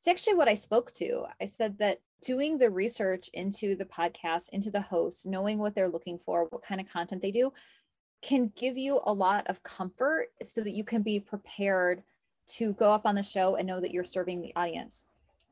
it's 0.00 0.08
actually 0.08 0.34
what 0.34 0.48
I 0.48 0.54
spoke 0.54 0.90
to. 0.92 1.24
I 1.40 1.44
said 1.44 1.78
that 1.78 1.98
doing 2.22 2.58
the 2.58 2.70
research 2.70 3.30
into 3.34 3.76
the 3.76 3.84
podcast, 3.84 4.48
into 4.50 4.70
the 4.70 4.80
host, 4.80 5.26
knowing 5.26 5.58
what 5.58 5.74
they're 5.74 5.88
looking 5.88 6.18
for, 6.18 6.46
what 6.50 6.62
kind 6.62 6.80
of 6.80 6.90
content 6.90 7.22
they 7.22 7.30
do, 7.30 7.52
can 8.22 8.52
give 8.56 8.76
you 8.76 9.00
a 9.04 9.12
lot 9.12 9.46
of 9.46 9.62
comfort 9.62 10.28
so 10.42 10.62
that 10.62 10.74
you 10.74 10.84
can 10.84 11.02
be 11.02 11.20
prepared 11.20 12.02
to 12.48 12.72
go 12.74 12.92
up 12.92 13.06
on 13.06 13.14
the 13.14 13.22
show 13.22 13.56
and 13.56 13.66
know 13.66 13.80
that 13.80 13.90
you're 13.90 14.04
serving 14.04 14.40
the 14.40 14.54
audience. 14.56 15.06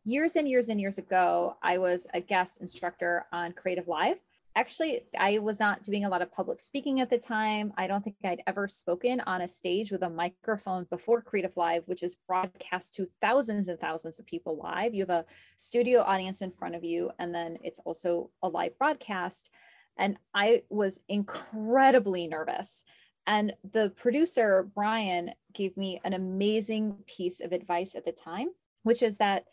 Years 0.05 0.37
and 0.37 0.49
years 0.49 0.69
and 0.69 0.81
years 0.81 0.99
ago, 0.99 1.57
I 1.63 1.79
was 1.79 2.07
a 2.15 2.21
guest 2.21 2.61
instructor 2.61 3.27
on 3.33 3.53
Creative 3.53 3.87
Live. 3.89 4.19
Actually, 4.55 5.03
I 5.19 5.39
was 5.39 5.61
not 5.61 5.83
doing 5.83 6.07
a 6.07 6.09
lot 6.09 6.23
of 6.23 6.33
public 6.33 6.59
speaking 6.61 7.01
at 7.01 7.11
the 7.11 7.19
time. 7.19 7.75
I 7.77 7.87
don't 7.87 8.03
think 8.03 8.17
I'd 8.25 8.43
ever 8.47 8.67
spoken 8.67 9.21
on 9.21 9.43
a 9.43 9.49
stage 9.49 9.93
with 9.93 10.03
a 10.03 10.09
microphone 10.09 10.87
before 10.91 11.21
Creative 11.21 11.55
Live, 11.57 11.83
which 11.87 12.03
is 12.03 12.17
broadcast 12.27 12.95
to 12.95 13.07
thousands 13.21 13.69
and 13.69 13.79
thousands 13.79 14.19
of 14.19 14.25
people 14.25 14.57
live. 14.57 14.95
You 14.95 15.03
have 15.03 15.11
a 15.11 15.27
studio 15.59 16.01
audience 16.01 16.41
in 16.41 16.51
front 16.51 16.75
of 16.75 16.83
you, 16.83 17.11
and 17.19 17.35
then 17.35 17.59
it's 17.63 17.81
also 17.81 18.31
a 18.43 18.49
live 18.49 18.79
broadcast. 18.79 19.51
And 19.97 20.19
I 20.35 20.63
was 20.69 21.03
incredibly 21.09 22.27
nervous. 22.27 22.85
And 23.27 23.55
the 23.73 23.91
producer, 23.91 24.69
Brian, 24.75 25.33
gave 25.53 25.77
me 25.77 26.01
an 26.05 26.13
amazing 26.13 26.97
piece 27.07 27.41
of 27.41 27.53
advice 27.53 27.95
at 27.95 28.05
the 28.05 28.13
time, 28.13 28.49
which 28.83 29.03
is 29.03 29.17
that 29.17 29.45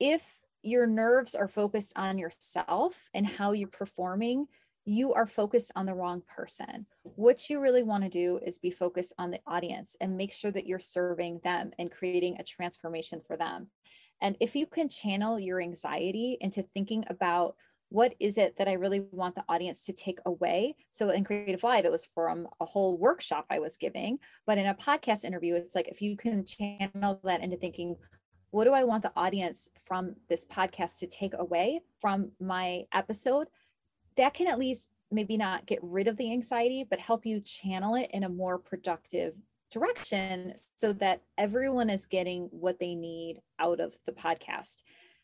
if 0.00 0.40
your 0.62 0.86
nerves 0.86 1.34
are 1.34 1.48
focused 1.48 1.96
on 1.96 2.18
yourself 2.18 3.08
and 3.14 3.26
how 3.26 3.52
you're 3.52 3.68
performing, 3.68 4.46
you 4.84 5.12
are 5.14 5.26
focused 5.26 5.72
on 5.74 5.84
the 5.84 5.94
wrong 5.94 6.22
person. 6.34 6.86
What 7.02 7.50
you 7.50 7.60
really 7.60 7.82
want 7.82 8.04
to 8.04 8.10
do 8.10 8.38
is 8.44 8.58
be 8.58 8.70
focused 8.70 9.12
on 9.18 9.30
the 9.30 9.40
audience 9.46 9.96
and 10.00 10.16
make 10.16 10.32
sure 10.32 10.52
that 10.52 10.66
you're 10.66 10.78
serving 10.78 11.40
them 11.42 11.72
and 11.78 11.90
creating 11.90 12.36
a 12.38 12.44
transformation 12.44 13.20
for 13.26 13.36
them. 13.36 13.66
And 14.22 14.36
if 14.40 14.56
you 14.56 14.66
can 14.66 14.88
channel 14.88 15.38
your 15.38 15.60
anxiety 15.60 16.38
into 16.40 16.62
thinking 16.62 17.04
about 17.08 17.56
what 17.88 18.14
is 18.18 18.36
it 18.36 18.56
that 18.58 18.68
I 18.68 18.74
really 18.74 19.00
want 19.12 19.34
the 19.34 19.44
audience 19.48 19.86
to 19.86 19.92
take 19.92 20.18
away? 20.26 20.76
So 20.90 21.10
in 21.10 21.24
Creative 21.24 21.62
Live, 21.62 21.84
it 21.84 21.90
was 21.90 22.08
from 22.14 22.48
a 22.60 22.64
whole 22.64 22.96
workshop 22.96 23.46
I 23.48 23.60
was 23.60 23.76
giving. 23.76 24.18
But 24.46 24.58
in 24.58 24.66
a 24.66 24.74
podcast 24.74 25.24
interview, 25.24 25.54
it's 25.54 25.74
like 25.74 25.88
if 25.88 26.02
you 26.02 26.16
can 26.16 26.44
channel 26.44 27.20
that 27.24 27.42
into 27.42 27.56
thinking, 27.56 27.96
what 28.50 28.64
do 28.64 28.72
I 28.72 28.84
want 28.84 29.02
the 29.02 29.12
audience 29.16 29.68
from 29.86 30.16
this 30.28 30.44
podcast 30.44 30.98
to 30.98 31.06
take 31.06 31.34
away 31.34 31.80
from 32.00 32.32
my 32.40 32.84
episode? 32.92 33.48
That 34.16 34.34
can 34.34 34.48
at 34.48 34.58
least 34.58 34.90
maybe 35.10 35.36
not 35.36 35.66
get 35.66 35.78
rid 35.82 36.08
of 36.08 36.16
the 36.16 36.32
anxiety, 36.32 36.84
but 36.88 36.98
help 36.98 37.24
you 37.24 37.40
channel 37.40 37.94
it 37.94 38.10
in 38.12 38.24
a 38.24 38.28
more 38.28 38.58
productive 38.58 39.34
direction 39.70 40.54
so 40.76 40.92
that 40.94 41.22
everyone 41.38 41.90
is 41.90 42.06
getting 42.06 42.48
what 42.50 42.78
they 42.78 42.94
need 42.94 43.40
out 43.58 43.80
of 43.80 43.96
the 44.06 44.12
podcast. 44.12 44.82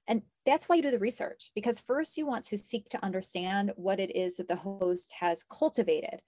And 0.08 0.22
that's 0.44 0.68
why 0.68 0.76
you 0.76 0.82
do 0.82 0.90
the 0.90 0.98
research, 0.98 1.50
because 1.54 1.78
first 1.78 2.16
you 2.16 2.26
want 2.26 2.44
to 2.46 2.58
seek 2.58 2.88
to 2.90 3.04
understand 3.04 3.72
what 3.76 4.00
it 4.00 4.14
is 4.16 4.36
that 4.36 4.48
the 4.48 4.56
host 4.56 5.14
has 5.20 5.44
cultivated. 5.44 6.20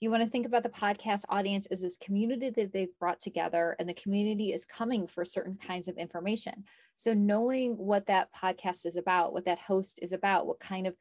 You 0.00 0.10
want 0.10 0.24
to 0.24 0.28
think 0.28 0.46
about 0.46 0.64
the 0.64 0.68
podcast 0.68 1.22
audience 1.28 1.66
as 1.66 1.80
this 1.80 1.96
community 1.96 2.50
that 2.50 2.72
they've 2.72 2.98
brought 2.98 3.20
together, 3.20 3.76
and 3.78 3.88
the 3.88 3.94
community 3.94 4.52
is 4.52 4.64
coming 4.64 5.06
for 5.06 5.24
certain 5.24 5.56
kinds 5.56 5.86
of 5.86 5.96
information. 5.96 6.64
So, 6.96 7.14
knowing 7.14 7.76
what 7.76 8.06
that 8.06 8.28
podcast 8.34 8.84
is 8.84 8.96
about, 8.96 9.32
what 9.32 9.44
that 9.44 9.60
host 9.60 10.00
is 10.02 10.12
about, 10.12 10.48
what 10.48 10.58
kind 10.58 10.88
of 10.88 10.96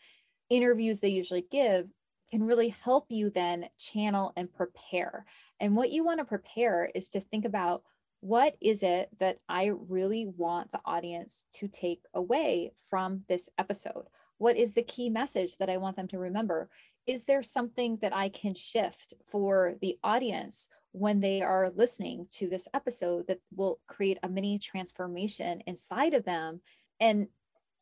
interviews 0.51 0.99
they 0.99 1.09
usually 1.09 1.45
give 1.49 1.89
can 2.29 2.43
really 2.43 2.69
help 2.69 3.07
you 3.09 3.29
then 3.29 3.65
channel 3.79 4.33
and 4.37 4.53
prepare. 4.53 5.25
And 5.59 5.75
what 5.75 5.91
you 5.91 6.03
want 6.03 6.19
to 6.19 6.25
prepare 6.25 6.89
is 6.93 7.09
to 7.09 7.19
think 7.19 7.45
about 7.45 7.83
what 8.21 8.55
is 8.61 8.83
it 8.83 9.09
that 9.19 9.39
I 9.49 9.71
really 9.89 10.25
want 10.25 10.71
the 10.71 10.79
audience 10.85 11.47
to 11.53 11.67
take 11.67 12.03
away 12.13 12.71
from 12.89 13.23
this 13.27 13.49
episode? 13.57 14.05
What 14.37 14.55
is 14.55 14.73
the 14.73 14.83
key 14.83 15.09
message 15.09 15.57
that 15.57 15.69
I 15.69 15.77
want 15.77 15.95
them 15.95 16.07
to 16.09 16.19
remember? 16.19 16.69
Is 17.07 17.25
there 17.25 17.41
something 17.41 17.97
that 18.01 18.15
I 18.15 18.29
can 18.29 18.53
shift 18.53 19.15
for 19.27 19.75
the 19.81 19.97
audience 20.03 20.69
when 20.91 21.19
they 21.19 21.41
are 21.41 21.71
listening 21.75 22.27
to 22.33 22.47
this 22.47 22.67
episode 22.75 23.25
that 23.27 23.39
will 23.55 23.79
create 23.87 24.19
a 24.21 24.29
mini 24.29 24.59
transformation 24.59 25.63
inside 25.65 26.13
of 26.13 26.23
them? 26.23 26.61
And 26.99 27.27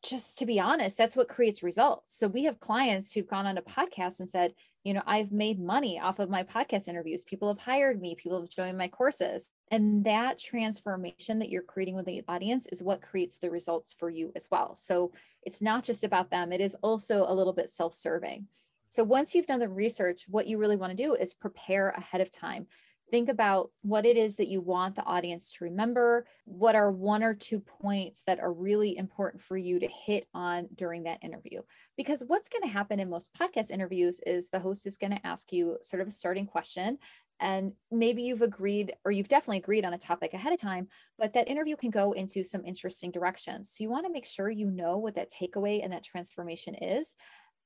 just 0.02 0.38
to 0.38 0.46
be 0.46 0.58
honest, 0.58 0.96
that's 0.96 1.16
what 1.16 1.28
creates 1.28 1.62
results. 1.62 2.16
So 2.16 2.26
we 2.26 2.44
have 2.44 2.60
clients 2.60 3.12
who've 3.12 3.28
gone 3.28 3.46
on 3.46 3.58
a 3.58 3.62
podcast 3.62 4.20
and 4.20 4.28
said, 4.28 4.54
you 4.82 4.94
know, 4.94 5.02
I've 5.06 5.30
made 5.30 5.60
money 5.60 6.00
off 6.00 6.20
of 6.20 6.30
my 6.30 6.42
podcast 6.42 6.88
interviews. 6.88 7.22
People 7.22 7.48
have 7.48 7.58
hired 7.58 8.00
me, 8.00 8.14
people 8.14 8.40
have 8.40 8.48
joined 8.48 8.78
my 8.78 8.88
courses. 8.88 9.48
And 9.70 10.02
that 10.04 10.38
transformation 10.38 11.38
that 11.38 11.50
you're 11.50 11.62
creating 11.62 11.96
with 11.96 12.06
the 12.06 12.22
audience 12.28 12.66
is 12.66 12.82
what 12.82 13.02
creates 13.02 13.36
the 13.36 13.50
results 13.50 13.94
for 13.98 14.08
you 14.08 14.32
as 14.34 14.48
well. 14.50 14.74
So 14.74 15.12
it's 15.42 15.60
not 15.60 15.84
just 15.84 16.02
about 16.02 16.30
them, 16.30 16.52
it 16.52 16.62
is 16.62 16.76
also 16.76 17.26
a 17.28 17.34
little 17.34 17.52
bit 17.52 17.68
self 17.68 17.92
serving. 17.92 18.46
So 18.88 19.04
once 19.04 19.34
you've 19.34 19.46
done 19.46 19.60
the 19.60 19.68
research, 19.68 20.24
what 20.28 20.46
you 20.46 20.58
really 20.58 20.76
want 20.76 20.96
to 20.96 21.02
do 21.02 21.14
is 21.14 21.34
prepare 21.34 21.90
ahead 21.90 22.20
of 22.20 22.32
time. 22.32 22.66
Think 23.10 23.28
about 23.28 23.70
what 23.82 24.06
it 24.06 24.16
is 24.16 24.36
that 24.36 24.48
you 24.48 24.60
want 24.60 24.94
the 24.94 25.04
audience 25.04 25.52
to 25.52 25.64
remember. 25.64 26.26
What 26.44 26.74
are 26.74 26.90
one 26.90 27.22
or 27.22 27.34
two 27.34 27.60
points 27.60 28.22
that 28.26 28.40
are 28.40 28.52
really 28.52 28.96
important 28.96 29.42
for 29.42 29.56
you 29.56 29.80
to 29.80 29.88
hit 29.88 30.26
on 30.34 30.68
during 30.74 31.04
that 31.04 31.22
interview? 31.22 31.62
Because 31.96 32.22
what's 32.26 32.48
going 32.48 32.62
to 32.62 32.68
happen 32.68 33.00
in 33.00 33.10
most 33.10 33.34
podcast 33.34 33.70
interviews 33.70 34.20
is 34.26 34.50
the 34.50 34.60
host 34.60 34.86
is 34.86 34.96
going 34.96 35.12
to 35.12 35.26
ask 35.26 35.52
you 35.52 35.78
sort 35.82 36.00
of 36.00 36.08
a 36.08 36.12
starting 36.12 36.46
question. 36.46 36.98
And 37.40 37.72
maybe 37.90 38.22
you've 38.22 38.42
agreed, 38.42 38.94
or 39.04 39.10
you've 39.10 39.28
definitely 39.28 39.58
agreed 39.58 39.86
on 39.86 39.94
a 39.94 39.98
topic 39.98 40.34
ahead 40.34 40.52
of 40.52 40.60
time, 40.60 40.88
but 41.18 41.32
that 41.32 41.48
interview 41.48 41.74
can 41.74 41.90
go 41.90 42.12
into 42.12 42.44
some 42.44 42.64
interesting 42.66 43.10
directions. 43.10 43.70
So 43.70 43.82
you 43.82 43.90
want 43.90 44.06
to 44.06 44.12
make 44.12 44.26
sure 44.26 44.50
you 44.50 44.70
know 44.70 44.98
what 44.98 45.14
that 45.14 45.32
takeaway 45.32 45.82
and 45.82 45.92
that 45.92 46.04
transformation 46.04 46.74
is 46.74 47.16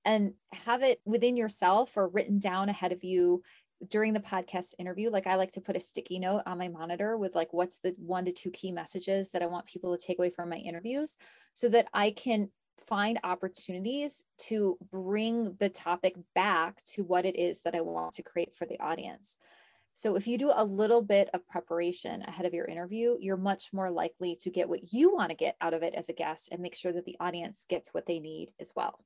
and 0.05 0.35
have 0.53 0.83
it 0.83 1.01
within 1.05 1.37
yourself 1.37 1.97
or 1.97 2.09
written 2.09 2.39
down 2.39 2.69
ahead 2.69 2.93
of 2.93 3.03
you 3.03 3.43
during 3.89 4.13
the 4.13 4.21
podcast 4.21 4.75
interview 4.79 5.11
like 5.11 5.27
i 5.27 5.35
like 5.35 5.53
to 5.53 5.61
put 5.61 5.77
a 5.77 5.81
sticky 5.81 6.19
note 6.19 6.43
on 6.47 6.59
my 6.59 6.69
monitor 6.69 7.17
with 7.17 7.35
like 7.35 7.53
what's 7.53 7.79
the 7.79 7.95
one 7.99 8.25
to 8.25 8.33
two 8.33 8.51
key 8.51 8.73
messages 8.73 9.31
that 9.31 9.43
i 9.43 9.47
want 9.47 9.67
people 9.67 9.97
to 9.97 10.07
take 10.07 10.19
away 10.19 10.31
from 10.31 10.49
my 10.49 10.57
interviews 10.57 11.17
so 11.53 11.69
that 11.69 11.87
i 11.93 12.11
can 12.11 12.49
find 12.87 13.19
opportunities 13.25 14.27
to 14.39 14.77
bring 14.91 15.57
the 15.59 15.69
topic 15.69 16.17
back 16.35 16.83
to 16.85 17.03
what 17.03 17.25
it 17.25 17.37
is 17.37 17.61
that 17.61 17.75
i 17.75 17.81
want 17.81 18.13
to 18.13 18.23
create 18.23 18.55
for 18.55 18.67
the 18.67 18.79
audience. 18.81 19.39
So 19.97 20.17
if 20.17 20.27
you 20.27 20.39
do 20.39 20.51
a 20.53 20.65
little 20.65 21.03
bit 21.03 21.31
of 21.33 21.47
preparation 21.47 22.23
ahead 22.23 22.47
of 22.47 22.53
your 22.53 22.67
interview 22.67 23.17
you're 23.21 23.37
much 23.37 23.73
more 23.73 23.91
likely 23.91 24.37
to 24.41 24.51
get 24.51 24.69
what 24.69 24.93
you 24.93 25.15
want 25.15 25.31
to 25.31 25.37
get 25.37 25.57
out 25.61 25.73
of 25.73 25.83
it 25.83 25.95
as 25.95 26.09
a 26.09 26.13
guest 26.13 26.49
and 26.51 26.61
make 26.61 26.75
sure 26.75 26.93
that 26.93 27.05
the 27.05 27.17
audience 27.21 27.65
gets 27.69 27.95
what 27.95 28.07
they 28.07 28.19
need 28.19 28.51
as 28.59 28.73
well 28.75 28.99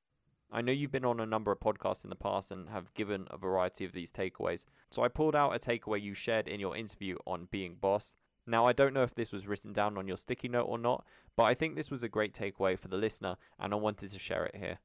I 0.50 0.62
know 0.62 0.72
you've 0.72 0.92
been 0.92 1.04
on 1.04 1.20
a 1.20 1.26
number 1.26 1.52
of 1.52 1.60
podcasts 1.60 2.04
in 2.04 2.10
the 2.10 2.16
past 2.16 2.50
and 2.52 2.68
have 2.70 2.92
given 2.94 3.26
a 3.30 3.36
variety 3.36 3.84
of 3.84 3.92
these 3.92 4.10
takeaways. 4.10 4.64
So 4.90 5.02
I 5.02 5.08
pulled 5.08 5.36
out 5.36 5.54
a 5.54 5.58
takeaway 5.58 6.00
you 6.02 6.14
shared 6.14 6.48
in 6.48 6.58
your 6.58 6.76
interview 6.76 7.16
on 7.26 7.48
Being 7.50 7.76
Boss. 7.80 8.14
Now, 8.46 8.64
I 8.64 8.72
don't 8.72 8.94
know 8.94 9.02
if 9.02 9.14
this 9.14 9.30
was 9.30 9.46
written 9.46 9.74
down 9.74 9.98
on 9.98 10.08
your 10.08 10.16
sticky 10.16 10.48
note 10.48 10.64
or 10.64 10.78
not, 10.78 11.04
but 11.36 11.44
I 11.44 11.54
think 11.54 11.76
this 11.76 11.90
was 11.90 12.02
a 12.02 12.08
great 12.08 12.32
takeaway 12.32 12.78
for 12.78 12.88
the 12.88 12.96
listener 12.96 13.36
and 13.58 13.74
I 13.74 13.76
wanted 13.76 14.10
to 14.10 14.18
share 14.18 14.46
it 14.46 14.56
here. 14.56 14.78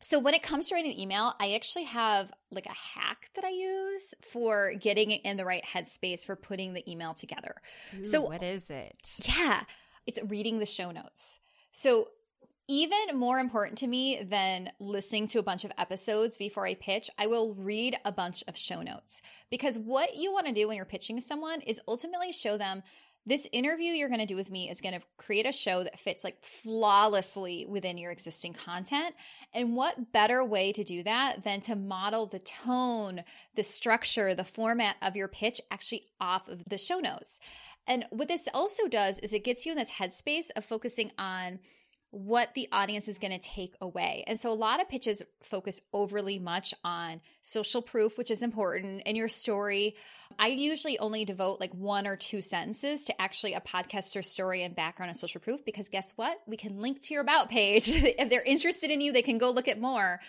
So 0.00 0.18
when 0.18 0.34
it 0.34 0.42
comes 0.42 0.68
to 0.68 0.74
writing 0.74 0.92
an 0.92 1.00
email, 1.00 1.34
I 1.38 1.54
actually 1.54 1.84
have 1.84 2.32
like 2.50 2.66
a 2.66 2.72
hack 2.72 3.30
that 3.34 3.44
I 3.44 3.50
use 3.50 4.14
for 4.20 4.72
getting 4.74 5.12
it 5.12 5.20
in 5.24 5.36
the 5.36 5.44
right 5.44 5.64
headspace 5.64 6.24
for 6.24 6.34
putting 6.36 6.74
the 6.74 6.88
email 6.90 7.14
together. 7.14 7.54
Ooh, 7.98 8.04
so 8.04 8.20
what 8.20 8.42
is 8.42 8.70
it? 8.70 9.14
Yeah, 9.24 9.62
it's 10.06 10.18
reading 10.28 10.58
the 10.58 10.66
show 10.66 10.90
notes. 10.90 11.38
So 11.70 12.08
even 12.68 13.16
more 13.18 13.38
important 13.38 13.78
to 13.78 13.86
me 13.86 14.22
than 14.22 14.70
listening 14.78 15.26
to 15.28 15.38
a 15.38 15.42
bunch 15.42 15.64
of 15.64 15.72
episodes 15.78 16.36
before 16.36 16.66
I 16.66 16.74
pitch, 16.74 17.10
I 17.18 17.26
will 17.26 17.54
read 17.54 17.96
a 18.04 18.12
bunch 18.12 18.44
of 18.46 18.56
show 18.56 18.82
notes. 18.82 19.22
Because 19.50 19.78
what 19.78 20.16
you 20.16 20.32
want 20.32 20.46
to 20.46 20.52
do 20.52 20.68
when 20.68 20.76
you're 20.76 20.86
pitching 20.86 21.16
to 21.16 21.22
someone 21.22 21.60
is 21.62 21.80
ultimately 21.86 22.32
show 22.32 22.56
them 22.56 22.82
this 23.24 23.46
interview 23.52 23.92
you're 23.92 24.08
going 24.08 24.20
to 24.20 24.26
do 24.26 24.34
with 24.36 24.50
me 24.50 24.68
is 24.68 24.80
going 24.80 24.98
to 24.98 25.06
create 25.16 25.46
a 25.46 25.52
show 25.52 25.84
that 25.84 26.00
fits 26.00 26.24
like 26.24 26.42
flawlessly 26.42 27.64
within 27.68 27.96
your 27.96 28.10
existing 28.10 28.52
content. 28.52 29.14
And 29.54 29.76
what 29.76 30.12
better 30.12 30.44
way 30.44 30.72
to 30.72 30.82
do 30.82 31.04
that 31.04 31.44
than 31.44 31.60
to 31.62 31.76
model 31.76 32.26
the 32.26 32.40
tone, 32.40 33.22
the 33.54 33.62
structure, 33.62 34.34
the 34.34 34.44
format 34.44 34.96
of 35.00 35.14
your 35.14 35.28
pitch 35.28 35.60
actually 35.70 36.06
off 36.20 36.48
of 36.48 36.64
the 36.64 36.78
show 36.78 36.98
notes. 36.98 37.38
And 37.86 38.06
what 38.10 38.28
this 38.28 38.48
also 38.52 38.88
does 38.88 39.20
is 39.20 39.32
it 39.32 39.44
gets 39.44 39.66
you 39.66 39.72
in 39.72 39.78
this 39.78 39.92
headspace 39.92 40.50
of 40.56 40.64
focusing 40.64 41.12
on 41.16 41.60
what 42.12 42.52
the 42.52 42.68
audience 42.70 43.08
is 43.08 43.18
going 43.18 43.32
to 43.32 43.38
take 43.38 43.74
away. 43.80 44.22
And 44.26 44.38
so 44.38 44.52
a 44.52 44.54
lot 44.54 44.82
of 44.82 44.88
pitches 44.88 45.22
focus 45.42 45.80
overly 45.94 46.38
much 46.38 46.74
on 46.84 47.22
social 47.40 47.80
proof, 47.80 48.18
which 48.18 48.30
is 48.30 48.42
important 48.42 49.02
in 49.06 49.16
your 49.16 49.28
story. 49.28 49.96
I 50.38 50.48
usually 50.48 50.98
only 50.98 51.24
devote 51.24 51.58
like 51.58 51.72
one 51.72 52.06
or 52.06 52.16
two 52.16 52.42
sentences 52.42 53.04
to 53.04 53.20
actually 53.20 53.54
a 53.54 53.62
podcaster 53.62 54.22
story 54.22 54.62
and 54.62 54.76
background 54.76 55.08
and 55.08 55.16
social 55.16 55.40
proof 55.40 55.64
because 55.64 55.88
guess 55.88 56.12
what? 56.16 56.38
We 56.46 56.58
can 56.58 56.82
link 56.82 57.00
to 57.00 57.14
your 57.14 57.22
about 57.22 57.48
page. 57.48 57.88
if 57.88 58.28
they're 58.28 58.42
interested 58.42 58.90
in 58.90 59.00
you, 59.00 59.14
they 59.14 59.22
can 59.22 59.38
go 59.38 59.50
look 59.50 59.66
at 59.66 59.80
more. 59.80 60.20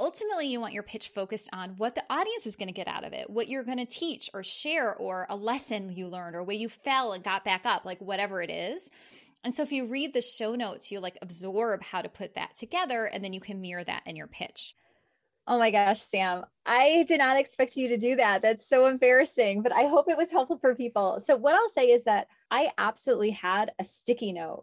Ultimately, 0.00 0.48
you 0.48 0.58
want 0.58 0.72
your 0.72 0.82
pitch 0.82 1.10
focused 1.10 1.48
on 1.52 1.74
what 1.76 1.94
the 1.94 2.02
audience 2.10 2.48
is 2.48 2.56
going 2.56 2.66
to 2.66 2.74
get 2.74 2.88
out 2.88 3.04
of 3.04 3.12
it, 3.12 3.30
what 3.30 3.46
you're 3.46 3.62
going 3.62 3.78
to 3.78 3.86
teach 3.86 4.28
or 4.34 4.42
share, 4.42 4.92
or 4.96 5.28
a 5.30 5.36
lesson 5.36 5.94
you 5.94 6.08
learned, 6.08 6.34
or 6.34 6.42
where 6.42 6.56
you 6.56 6.68
fell 6.68 7.12
and 7.12 7.22
got 7.22 7.44
back 7.44 7.64
up, 7.64 7.84
like 7.84 8.00
whatever 8.00 8.42
it 8.42 8.50
is. 8.50 8.90
And 9.44 9.54
so 9.54 9.62
if 9.62 9.72
you 9.72 9.86
read 9.86 10.14
the 10.14 10.22
show 10.22 10.54
notes, 10.54 10.90
you 10.90 11.00
like 11.00 11.18
absorb 11.20 11.82
how 11.82 12.02
to 12.02 12.08
put 12.08 12.34
that 12.34 12.56
together 12.56 13.06
and 13.06 13.24
then 13.24 13.32
you 13.32 13.40
can 13.40 13.60
mirror 13.60 13.84
that 13.84 14.02
in 14.06 14.16
your 14.16 14.28
pitch. 14.28 14.74
Oh 15.48 15.58
my 15.58 15.72
gosh, 15.72 16.00
Sam, 16.00 16.44
I 16.64 17.04
did 17.08 17.18
not 17.18 17.36
expect 17.36 17.76
you 17.76 17.88
to 17.88 17.96
do 17.96 18.14
that. 18.14 18.42
That's 18.42 18.64
so 18.64 18.86
embarrassing, 18.86 19.62
but 19.62 19.72
I 19.72 19.86
hope 19.88 20.08
it 20.08 20.16
was 20.16 20.30
helpful 20.30 20.58
for 20.58 20.76
people. 20.76 21.18
So, 21.18 21.34
what 21.36 21.56
I'll 21.56 21.68
say 21.68 21.90
is 21.90 22.04
that 22.04 22.28
I 22.48 22.70
absolutely 22.78 23.30
had 23.30 23.72
a 23.80 23.84
sticky 23.84 24.32
note 24.32 24.62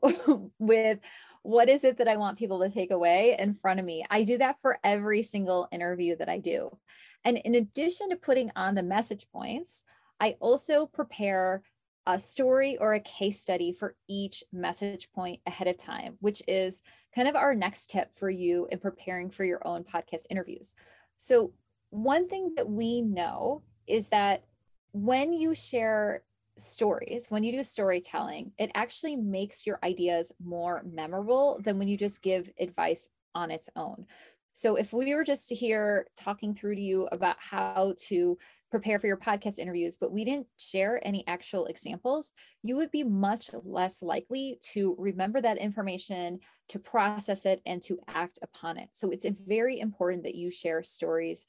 with 0.60 1.00
what 1.44 1.68
is 1.68 1.84
it 1.84 1.98
that 1.98 2.08
I 2.08 2.16
want 2.16 2.40
people 2.40 2.62
to 2.62 2.70
take 2.70 2.92
away 2.92 3.36
in 3.38 3.54
front 3.54 3.82
of 3.82 3.86
me. 3.86 4.06
I 4.10 4.24
do 4.24 4.38
that 4.38 4.58
for 4.62 4.80
every 4.82 5.22
single 5.22 5.68
interview 5.72 6.16
that 6.16 6.30
I 6.30 6.38
do. 6.38 6.78
And 7.26 7.38
in 7.38 7.56
addition 7.56 8.10
to 8.10 8.16
putting 8.16 8.52
on 8.56 8.76
the 8.76 8.84
message 8.84 9.28
points, 9.34 9.84
I 10.22 10.38
also 10.40 10.86
prepare 10.86 11.62
a 12.08 12.20
story 12.20 12.78
or 12.78 12.94
a 12.94 13.00
case 13.02 13.40
study 13.40 13.72
for 13.72 13.96
each 14.08 14.44
message 14.52 15.12
point 15.12 15.40
ahead 15.46 15.68
of 15.68 15.78
time, 15.78 16.18
which 16.22 16.42
is 16.48 16.84
kind 17.14 17.28
of 17.28 17.36
our 17.36 17.54
next 17.54 17.90
tip 17.90 18.16
for 18.16 18.30
you 18.30 18.68
in 18.72 18.80
preparing 18.80 19.30
for 19.30 19.44
your 19.44 19.66
own 19.68 19.84
podcast 19.84 20.26
interviews. 20.30 20.76
So, 21.18 21.54
one 21.92 22.28
thing 22.28 22.54
that 22.56 22.70
we 22.70 23.02
know 23.02 23.64
is 23.88 24.10
that 24.10 24.44
when 24.92 25.34
you 25.34 25.56
share 25.56 26.24
stories, 26.58 27.28
when 27.30 27.44
you 27.44 27.52
do 27.52 27.64
storytelling, 27.64 28.52
it 28.58 28.72
actually 28.76 29.16
makes 29.16 29.66
your 29.66 29.80
ideas 29.84 30.32
more 30.44 30.84
memorable 30.92 31.60
than 31.64 31.80
when 31.80 31.88
you 31.88 31.98
just 31.98 32.22
give 32.22 32.52
advice 32.60 33.10
on 33.34 33.52
its 33.52 33.70
own. 33.76 34.06
So, 34.52 34.76
if 34.76 34.94
we 34.94 35.14
were 35.16 35.24
just 35.24 35.50
here 35.52 36.08
talking 36.16 36.54
through 36.54 36.76
to 36.76 36.82
you 36.82 37.08
about 37.12 37.38
how 37.40 37.94
to 38.08 38.38
prepare 38.72 39.00
for 39.00 39.08
your 39.08 39.18
podcast 39.18 39.60
interviews, 39.60 39.98
but 40.00 40.12
we 40.12 40.24
didn't 40.24 40.48
share 40.58 41.06
any 41.06 41.24
actual 41.28 41.66
examples, 41.66 42.32
you 42.62 42.76
would 42.76 42.92
be 42.92 43.04
much 43.04 43.50
less 43.64 44.02
likely 44.02 44.60
to 44.74 44.96
remember 44.98 45.42
that 45.42 45.58
information, 45.58 46.40
to 46.70 46.80
process 46.80 47.46
it, 47.46 47.62
and 47.66 47.82
to 47.84 48.00
act 48.08 48.40
upon 48.42 48.78
it. 48.78 48.90
So 48.92 49.10
it's 49.12 49.26
very 49.26 49.80
important 49.80 50.24
that 50.24 50.36
you 50.36 50.52
share 50.52 50.84
stories 50.84 51.46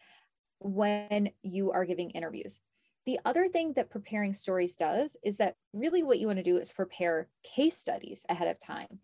when 0.60 1.30
you 1.42 1.72
are 1.72 1.84
giving 1.84 2.10
interviews. 2.10 2.60
The 3.06 3.18
other 3.24 3.48
thing 3.48 3.72
that 3.74 3.90
preparing 3.90 4.32
stories 4.32 4.76
does 4.76 5.16
is 5.24 5.38
that 5.38 5.56
really 5.72 6.02
what 6.02 6.18
you 6.18 6.26
want 6.26 6.38
to 6.38 6.42
do 6.42 6.58
is 6.58 6.72
prepare 6.72 7.28
case 7.42 7.76
studies 7.76 8.24
ahead 8.28 8.48
of 8.48 8.58
time 8.58 8.98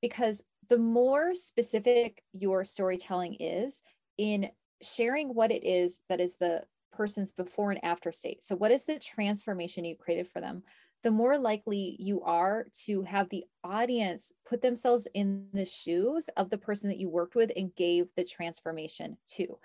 because 0.00 0.44
the 0.68 0.78
more 0.78 1.34
specific 1.34 2.22
your 2.32 2.64
storytelling 2.64 3.36
is 3.40 3.82
in 4.18 4.50
sharing 4.82 5.34
what 5.34 5.50
it 5.50 5.64
is 5.64 5.98
that 6.08 6.20
is 6.20 6.36
the 6.36 6.62
person's 6.92 7.32
before 7.32 7.70
and 7.70 7.84
after 7.84 8.12
state. 8.12 8.42
So, 8.42 8.56
what 8.56 8.70
is 8.70 8.84
the 8.84 8.98
transformation 8.98 9.84
you 9.84 9.96
created 9.96 10.28
for 10.28 10.40
them? 10.40 10.62
The 11.02 11.10
more 11.10 11.38
likely 11.38 11.96
you 11.98 12.22
are 12.22 12.66
to 12.84 13.02
have 13.02 13.28
the 13.28 13.44
audience 13.64 14.32
put 14.46 14.60
themselves 14.60 15.08
in 15.14 15.48
the 15.52 15.64
shoes 15.64 16.28
of 16.36 16.50
the 16.50 16.58
person 16.58 16.90
that 16.90 16.98
you 16.98 17.08
worked 17.08 17.34
with 17.34 17.50
and 17.56 17.74
gave 17.74 18.06
the 18.16 18.24
transformation 18.24 19.16
to. 19.34 19.58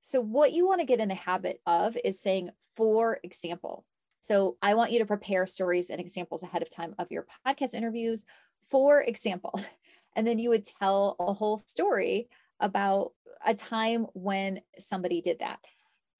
So, 0.00 0.20
what 0.20 0.52
you 0.52 0.66
want 0.66 0.80
to 0.80 0.86
get 0.86 1.00
in 1.00 1.08
the 1.08 1.14
habit 1.14 1.60
of 1.66 1.96
is 2.04 2.20
saying, 2.20 2.50
for 2.76 3.20
example, 3.22 3.84
so 4.24 4.56
I 4.62 4.72
want 4.74 4.90
you 4.90 5.00
to 5.00 5.06
prepare 5.06 5.46
stories 5.46 5.90
and 5.90 6.00
examples 6.00 6.42
ahead 6.42 6.62
of 6.62 6.70
time 6.70 6.94
of 6.98 7.12
your 7.12 7.26
podcast 7.46 7.74
interviews, 7.74 8.24
for 8.70 9.02
example. 9.02 9.60
And 10.16 10.24
then 10.24 10.38
you 10.38 10.50
would 10.50 10.64
tell 10.64 11.16
a 11.18 11.32
whole 11.32 11.58
story 11.58 12.28
about 12.60 13.10
a 13.44 13.52
time 13.52 14.06
when 14.12 14.60
somebody 14.78 15.20
did 15.20 15.40
that. 15.40 15.58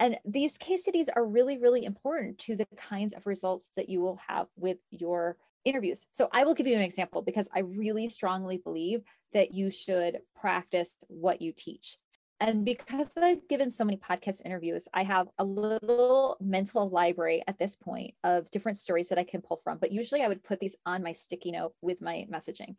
And 0.04 0.18
these 0.26 0.58
case 0.58 0.82
studies 0.82 1.08
are 1.08 1.24
really, 1.24 1.56
really 1.56 1.86
important 1.86 2.38
to 2.40 2.56
the 2.56 2.66
kinds 2.76 3.14
of 3.14 3.26
results 3.26 3.70
that 3.74 3.88
you 3.88 4.02
will 4.02 4.20
have 4.28 4.48
with 4.54 4.76
your 4.90 5.38
interviews. 5.64 6.08
So 6.10 6.28
I 6.30 6.44
will 6.44 6.52
give 6.52 6.66
you 6.66 6.76
an 6.76 6.82
example 6.82 7.22
because 7.22 7.48
I 7.54 7.60
really 7.60 8.10
strongly 8.10 8.58
believe 8.58 9.00
that 9.32 9.54
you 9.54 9.70
should 9.70 10.18
practice 10.38 10.96
what 11.08 11.40
you 11.40 11.54
teach. 11.56 11.96
And 12.38 12.66
because 12.66 13.16
I've 13.16 13.48
given 13.48 13.70
so 13.70 13.82
many 13.82 13.96
podcast 13.96 14.44
interviews, 14.44 14.88
I 14.92 15.04
have 15.04 15.28
a 15.38 15.44
little 15.44 16.36
mental 16.38 16.90
library 16.90 17.42
at 17.48 17.58
this 17.58 17.74
point 17.74 18.12
of 18.24 18.50
different 18.50 18.76
stories 18.76 19.08
that 19.08 19.18
I 19.18 19.24
can 19.24 19.40
pull 19.40 19.62
from. 19.64 19.78
But 19.78 19.90
usually 19.90 20.20
I 20.20 20.28
would 20.28 20.44
put 20.44 20.60
these 20.60 20.76
on 20.84 21.02
my 21.02 21.12
sticky 21.12 21.52
note 21.52 21.72
with 21.80 22.02
my 22.02 22.26
messaging. 22.30 22.76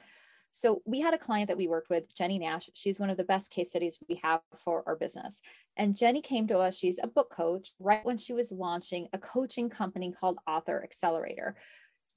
So 0.57 0.81
we 0.85 1.01
had 1.01 1.13
a 1.13 1.17
client 1.17 1.49
that 1.49 1.57
we 1.57 1.67
worked 1.67 1.89
with, 1.89 2.15
Jennie 2.15 2.39
Nash. 2.39 2.69
She's 2.73 2.97
one 2.97 3.09
of 3.09 3.17
the 3.17 3.25
best 3.25 3.51
case 3.51 3.71
studies 3.71 3.99
we 4.07 4.21
have 4.23 4.39
for 4.57 4.83
our 4.87 4.95
business. 4.95 5.41
And 5.75 5.97
Jennie 5.97 6.21
came 6.21 6.47
to 6.47 6.59
us, 6.59 6.77
she's 6.77 6.97
a 7.03 7.07
book 7.07 7.29
coach, 7.29 7.73
right 7.77 8.05
when 8.05 8.15
she 8.15 8.31
was 8.31 8.53
launching 8.53 9.09
a 9.11 9.17
coaching 9.17 9.69
company 9.69 10.13
called 10.13 10.39
Author 10.47 10.81
Accelerator. 10.81 11.57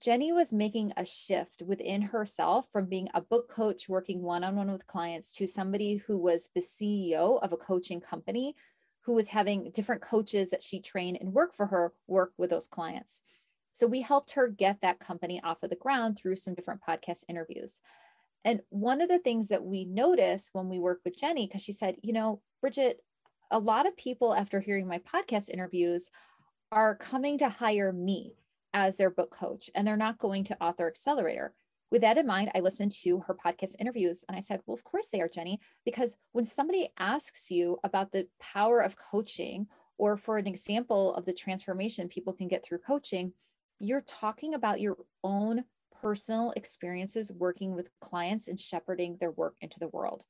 Jennie 0.00 0.32
was 0.32 0.52
making 0.52 0.92
a 0.96 1.04
shift 1.04 1.62
within 1.66 2.00
herself 2.00 2.68
from 2.70 2.86
being 2.86 3.08
a 3.12 3.20
book 3.20 3.48
coach 3.48 3.88
working 3.88 4.22
one 4.22 4.44
on 4.44 4.54
one 4.54 4.70
with 4.70 4.86
clients 4.86 5.32
to 5.32 5.48
somebody 5.48 5.96
who 5.96 6.16
was 6.16 6.48
the 6.54 6.60
CEO 6.60 7.42
of 7.42 7.52
a 7.52 7.56
coaching 7.56 8.00
company 8.00 8.54
who 9.00 9.14
was 9.14 9.26
having 9.26 9.72
different 9.72 10.00
coaches 10.00 10.50
that 10.50 10.62
she 10.62 10.80
trained 10.80 11.18
and 11.20 11.34
work 11.34 11.56
for 11.56 11.66
her 11.66 11.92
work 12.06 12.34
with 12.38 12.50
those 12.50 12.68
clients. 12.68 13.24
So 13.72 13.88
we 13.88 14.00
helped 14.00 14.30
her 14.34 14.46
get 14.46 14.80
that 14.82 15.00
company 15.00 15.40
off 15.42 15.64
of 15.64 15.70
the 15.70 15.76
ground 15.76 16.16
through 16.16 16.36
some 16.36 16.54
different 16.54 16.82
podcast 16.88 17.24
interviews. 17.28 17.80
And 18.44 18.60
one 18.70 19.00
of 19.00 19.08
the 19.08 19.18
things 19.18 19.48
that 19.48 19.64
we 19.64 19.84
notice 19.84 20.50
when 20.52 20.68
we 20.68 20.78
work 20.78 21.00
with 21.04 21.18
Jennie, 21.18 21.46
because 21.46 21.62
she 21.62 21.72
said, 21.72 21.96
you 22.02 22.12
know, 22.12 22.40
Brigitte, 22.60 23.00
a 23.50 23.58
lot 23.58 23.86
of 23.86 23.96
people 23.96 24.34
after 24.34 24.60
hearing 24.60 24.86
my 24.86 24.98
podcast 24.98 25.50
interviews 25.50 26.10
are 26.70 26.94
coming 26.94 27.38
to 27.38 27.48
hire 27.48 27.92
me 27.92 28.34
as 28.74 28.96
their 28.96 29.10
book 29.10 29.30
coach 29.30 29.70
and 29.74 29.86
they're 29.86 29.96
not 29.96 30.18
going 30.18 30.44
to 30.44 30.62
Author 30.62 30.86
Accelerator. 30.86 31.54
With 31.90 32.02
that 32.02 32.18
in 32.18 32.26
mind, 32.26 32.50
I 32.54 32.60
listened 32.60 32.92
to 33.02 33.20
her 33.20 33.34
podcast 33.34 33.76
interviews 33.78 34.24
and 34.28 34.36
I 34.36 34.40
said, 34.40 34.60
Well, 34.66 34.74
of 34.74 34.84
course 34.84 35.08
they 35.08 35.22
are, 35.22 35.28
Jennie, 35.28 35.60
because 35.86 36.18
when 36.32 36.44
somebody 36.44 36.90
asks 36.98 37.50
you 37.50 37.78
about 37.82 38.12
the 38.12 38.28
power 38.40 38.80
of 38.80 38.96
coaching 38.98 39.66
or 39.96 40.16
for 40.16 40.36
an 40.36 40.46
example 40.46 41.14
of 41.14 41.24
the 41.24 41.32
transformation 41.32 42.08
people 42.08 42.34
can 42.34 42.46
get 42.46 42.64
through 42.64 42.78
coaching, 42.78 43.32
you're 43.80 44.02
talking 44.02 44.54
about 44.54 44.80
your 44.80 44.98
own 45.24 45.64
personal 46.02 46.52
experiences 46.56 47.32
working 47.32 47.74
with 47.74 47.90
clients 48.00 48.48
and 48.48 48.58
shepherding 48.58 49.16
their 49.20 49.30
work 49.30 49.54
into 49.60 49.78
the 49.78 49.88
world. 49.88 50.24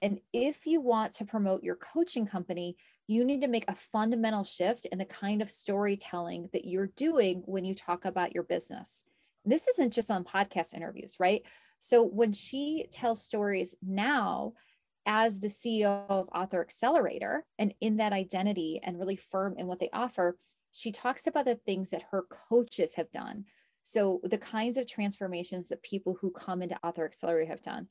And 0.00 0.20
if 0.32 0.66
you 0.66 0.80
want 0.80 1.12
to 1.14 1.24
promote 1.24 1.64
your 1.64 1.76
coaching 1.76 2.26
company, 2.26 2.76
you 3.08 3.24
need 3.24 3.40
to 3.40 3.48
make 3.48 3.64
a 3.68 3.74
fundamental 3.74 4.44
shift 4.44 4.86
in 4.86 4.98
the 4.98 5.04
kind 5.04 5.42
of 5.42 5.50
storytelling 5.50 6.48
that 6.52 6.64
you're 6.64 6.90
doing 6.96 7.42
when 7.46 7.64
you 7.64 7.74
talk 7.74 8.04
about 8.04 8.34
your 8.34 8.44
business. 8.44 9.04
This 9.44 9.66
isn't 9.66 9.92
just 9.92 10.10
on 10.10 10.24
podcast 10.24 10.74
interviews, 10.74 11.16
right? 11.18 11.42
So 11.80 12.02
when 12.02 12.32
she 12.32 12.86
tells 12.90 13.22
stories 13.22 13.74
now 13.82 14.52
as 15.06 15.40
the 15.40 15.48
CEO 15.48 16.04
of 16.08 16.28
Author 16.34 16.60
Accelerator 16.60 17.46
and 17.58 17.72
in 17.80 17.96
that 17.96 18.12
identity 18.12 18.80
and 18.82 18.98
really 18.98 19.16
firm 19.16 19.54
in 19.56 19.66
what 19.66 19.80
they 19.80 19.90
offer, 19.92 20.36
she 20.72 20.92
talks 20.92 21.26
about 21.26 21.46
the 21.46 21.54
things 21.54 21.90
that 21.90 22.04
her 22.10 22.24
coaches 22.28 22.94
have 22.96 23.10
done. 23.10 23.46
So 23.82 24.20
the 24.24 24.38
kinds 24.38 24.76
of 24.76 24.86
transformations 24.86 25.68
that 25.68 25.82
people 25.82 26.16
who 26.20 26.30
come 26.30 26.62
into 26.62 26.78
Author 26.82 27.04
Accelerator 27.04 27.50
have 27.50 27.62
done. 27.62 27.88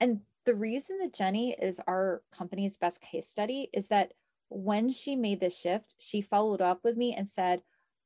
And 0.00 0.20
the 0.44 0.54
reason 0.54 0.98
that 1.00 1.14
Jennie 1.14 1.56
is 1.60 1.80
our 1.86 2.22
company's 2.32 2.76
best 2.76 3.00
case 3.00 3.28
study 3.28 3.68
is 3.72 3.88
that 3.88 4.12
when 4.48 4.90
she 4.90 5.16
made 5.16 5.40
this 5.40 5.58
shift, 5.58 5.94
she 5.98 6.20
followed 6.20 6.60
up 6.60 6.80
with 6.84 6.96
me 6.96 7.14
and 7.14 7.28
said, 7.28 7.62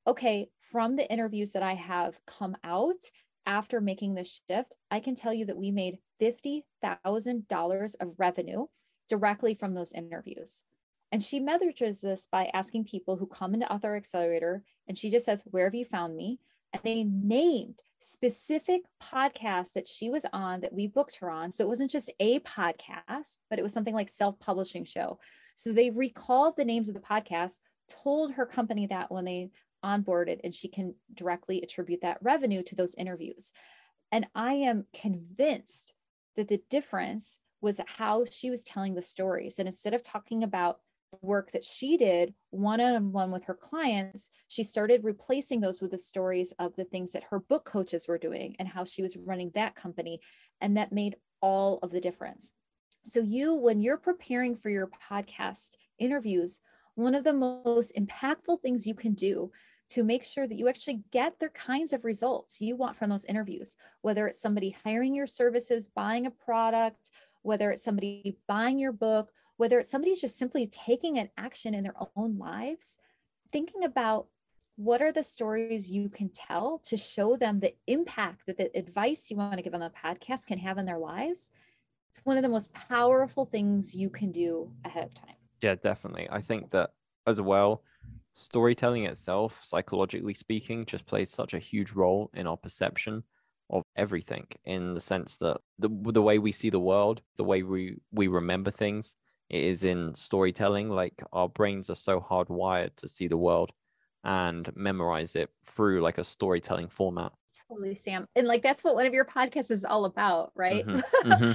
okay, 0.06 0.48
from 0.60 0.96
the 0.96 1.10
interviews 1.10 1.52
that 1.52 1.62
I 1.62 1.74
have 1.74 2.18
come 2.26 2.56
out 2.64 3.02
after 3.46 3.80
making 3.80 4.14
this 4.14 4.42
shift, 4.48 4.74
I 4.90 5.00
can 5.00 5.14
tell 5.14 5.34
you 5.34 5.46
that 5.46 5.56
we 5.56 5.70
made 5.70 5.98
$50,000 6.20 7.94
of 8.00 8.14
revenue 8.18 8.66
directly 9.08 9.54
from 9.54 9.74
those 9.74 9.92
interviews. 9.92 10.64
And 11.12 11.22
she 11.22 11.40
measures 11.40 12.00
this 12.00 12.28
by 12.30 12.50
asking 12.54 12.84
people 12.84 13.16
who 13.16 13.26
come 13.26 13.54
into 13.54 13.70
Author 13.70 13.96
Accelerator, 13.96 14.62
and 14.86 14.96
she 14.96 15.10
just 15.10 15.26
says, 15.26 15.42
Where 15.50 15.64
have 15.64 15.74
you 15.74 15.84
found 15.84 16.16
me? 16.16 16.38
And 16.72 16.82
they 16.82 17.04
named 17.04 17.80
specific 18.00 18.82
podcasts 19.02 19.72
that 19.74 19.86
she 19.86 20.10
was 20.10 20.24
on 20.32 20.60
that 20.60 20.72
we 20.72 20.86
booked 20.86 21.16
her 21.16 21.30
on. 21.30 21.52
So 21.52 21.64
it 21.64 21.68
wasn't 21.68 21.90
just 21.90 22.10
a 22.20 22.40
podcast, 22.40 23.38
but 23.48 23.58
it 23.58 23.62
was 23.62 23.72
something 23.72 23.94
like 23.94 24.08
self 24.08 24.38
publishing 24.40 24.84
show. 24.84 25.18
So 25.54 25.72
they 25.72 25.90
recalled 25.90 26.56
the 26.56 26.64
names 26.64 26.88
of 26.88 26.94
the 26.94 27.00
podcast, 27.00 27.60
told 27.88 28.32
her 28.32 28.46
company 28.46 28.86
that 28.86 29.10
when 29.10 29.24
they 29.24 29.50
onboarded, 29.84 30.40
and 30.44 30.54
she 30.54 30.68
can 30.68 30.94
directly 31.14 31.62
attribute 31.62 32.02
that 32.02 32.18
revenue 32.22 32.62
to 32.64 32.74
those 32.74 32.94
interviews. 32.94 33.52
And 34.12 34.26
I 34.34 34.54
am 34.54 34.86
convinced 34.94 35.94
that 36.36 36.48
the 36.48 36.62
difference 36.70 37.40
was 37.60 37.80
how 37.86 38.24
she 38.24 38.50
was 38.50 38.62
telling 38.62 38.94
the 38.94 39.02
stories. 39.02 39.58
And 39.58 39.68
instead 39.68 39.94
of 39.94 40.02
talking 40.02 40.42
about 40.42 40.78
work 41.22 41.52
that 41.52 41.64
she 41.64 41.96
did 41.96 42.34
one 42.50 42.80
on 42.80 43.12
one 43.12 43.30
with 43.30 43.44
her 43.44 43.54
clients, 43.54 44.30
she 44.48 44.62
started 44.62 45.04
replacing 45.04 45.60
those 45.60 45.80
with 45.80 45.90
the 45.90 45.98
stories 45.98 46.52
of 46.58 46.74
the 46.76 46.84
things 46.84 47.12
that 47.12 47.24
her 47.24 47.40
book 47.40 47.64
coaches 47.64 48.08
were 48.08 48.18
doing 48.18 48.56
and 48.58 48.68
how 48.68 48.84
she 48.84 49.02
was 49.02 49.16
running 49.16 49.50
that 49.54 49.74
company. 49.74 50.20
And 50.60 50.76
that 50.76 50.92
made 50.92 51.16
all 51.40 51.78
of 51.82 51.90
the 51.90 52.00
difference. 52.00 52.54
So, 53.02 53.20
you, 53.20 53.54
when 53.54 53.80
you're 53.80 53.96
preparing 53.96 54.54
for 54.54 54.68
your 54.68 54.88
podcast 55.10 55.76
interviews, 55.98 56.60
one 56.96 57.14
of 57.14 57.24
the 57.24 57.32
most 57.32 57.96
impactful 57.96 58.60
things 58.60 58.86
you 58.86 58.94
can 58.94 59.14
do 59.14 59.50
to 59.90 60.04
make 60.04 60.24
sure 60.24 60.46
that 60.46 60.56
you 60.56 60.68
actually 60.68 61.02
get 61.10 61.38
the 61.38 61.48
kinds 61.48 61.92
of 61.92 62.04
results 62.04 62.60
you 62.60 62.76
want 62.76 62.96
from 62.96 63.10
those 63.10 63.24
interviews, 63.24 63.76
whether 64.02 64.26
it's 64.26 64.40
somebody 64.40 64.76
hiring 64.84 65.14
your 65.14 65.26
services, 65.26 65.88
buying 65.88 66.26
a 66.26 66.30
product, 66.30 67.10
whether 67.42 67.70
it's 67.70 67.82
somebody 67.82 68.36
buying 68.46 68.78
your 68.78 68.92
book, 68.92 69.30
whether 69.60 69.78
it's 69.78 69.90
somebody's 69.90 70.22
just 70.22 70.38
simply 70.38 70.66
taking 70.68 71.18
an 71.18 71.28
action 71.36 71.74
in 71.74 71.84
their 71.84 71.94
own 72.16 72.38
lives, 72.38 72.98
thinking 73.52 73.84
about 73.84 74.26
what 74.76 75.02
are 75.02 75.12
the 75.12 75.22
stories 75.22 75.90
you 75.90 76.08
can 76.08 76.30
tell 76.30 76.78
to 76.82 76.96
show 76.96 77.36
them 77.36 77.60
the 77.60 77.74
impact 77.86 78.46
that 78.46 78.56
the 78.56 78.74
advice 78.74 79.30
you 79.30 79.36
want 79.36 79.54
to 79.54 79.62
give 79.62 79.74
on 79.74 79.80
the 79.80 79.90
podcast 79.90 80.46
can 80.46 80.58
have 80.58 80.78
in 80.78 80.86
their 80.86 80.96
lives. 80.96 81.52
It's 82.08 82.24
one 82.24 82.38
of 82.38 82.42
the 82.42 82.48
most 82.48 82.72
powerful 82.72 83.44
things 83.44 83.94
you 83.94 84.08
can 84.08 84.32
do 84.32 84.72
ahead 84.86 85.04
of 85.04 85.12
time. 85.12 85.36
Yeah, 85.60 85.74
definitely. 85.74 86.26
I 86.32 86.40
think 86.40 86.70
that 86.70 86.92
as 87.26 87.38
well, 87.38 87.82
storytelling 88.36 89.04
itself, 89.04 89.60
psychologically 89.62 90.32
speaking, 90.32 90.86
just 90.86 91.04
plays 91.04 91.28
such 91.28 91.52
a 91.52 91.58
huge 91.58 91.92
role 91.92 92.30
in 92.32 92.46
our 92.46 92.56
perception 92.56 93.22
of 93.68 93.82
everything 93.94 94.46
in 94.64 94.94
the 94.94 95.00
sense 95.00 95.36
that 95.36 95.58
the, 95.78 95.90
the 95.90 96.22
way 96.22 96.38
we 96.38 96.50
see 96.50 96.70
the 96.70 96.80
world, 96.80 97.20
the 97.36 97.44
way 97.44 97.62
we, 97.62 97.98
we 98.10 98.26
remember 98.26 98.70
things, 98.70 99.16
it 99.50 99.62
is 99.64 99.84
in 99.84 100.14
storytelling. 100.14 100.88
Like 100.88 101.22
our 101.32 101.48
brains 101.48 101.90
are 101.90 101.96
so 101.96 102.20
hardwired 102.20 102.94
to 102.96 103.08
see 103.08 103.28
the 103.28 103.36
world 103.36 103.72
and 104.24 104.70
memorize 104.76 105.36
it 105.36 105.50
through 105.66 106.00
like 106.00 106.18
a 106.18 106.24
storytelling 106.24 106.88
format. 106.88 107.32
Totally, 107.68 107.94
Sam. 107.94 108.26
And 108.36 108.46
like 108.46 108.62
that's 108.62 108.84
what 108.84 108.94
one 108.94 109.06
of 109.06 109.12
your 109.12 109.24
podcasts 109.24 109.70
is 109.70 109.84
all 109.84 110.04
about, 110.04 110.52
right? 110.54 110.86
Mm-hmm. 110.86 111.00
Mm-hmm. 111.30 111.52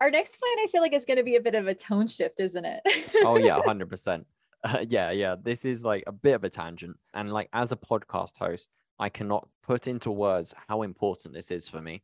Our 0.00 0.10
next 0.10 0.40
point, 0.40 0.58
I 0.64 0.66
feel 0.68 0.80
like, 0.80 0.94
is 0.94 1.04
going 1.04 1.18
to 1.18 1.22
be 1.22 1.36
a 1.36 1.42
bit 1.42 1.54
of 1.54 1.66
a 1.66 1.74
tone 1.74 2.06
shift, 2.06 2.40
isn't 2.40 2.64
it? 2.64 2.80
oh, 3.16 3.36
yeah, 3.36 3.58
100%. 3.58 4.24
Uh, 4.64 4.78
yeah, 4.88 5.10
yeah. 5.10 5.36
This 5.40 5.66
is 5.66 5.84
like 5.84 6.04
a 6.06 6.12
bit 6.12 6.34
of 6.34 6.44
a 6.44 6.48
tangent. 6.48 6.96
And 7.12 7.30
like 7.30 7.50
as 7.52 7.70
a 7.70 7.76
podcast 7.76 8.38
host, 8.38 8.70
I 8.98 9.10
cannot 9.10 9.46
put 9.62 9.88
into 9.88 10.10
words 10.10 10.54
how 10.68 10.82
important 10.82 11.34
this 11.34 11.50
is 11.50 11.68
for 11.68 11.82
me 11.82 12.02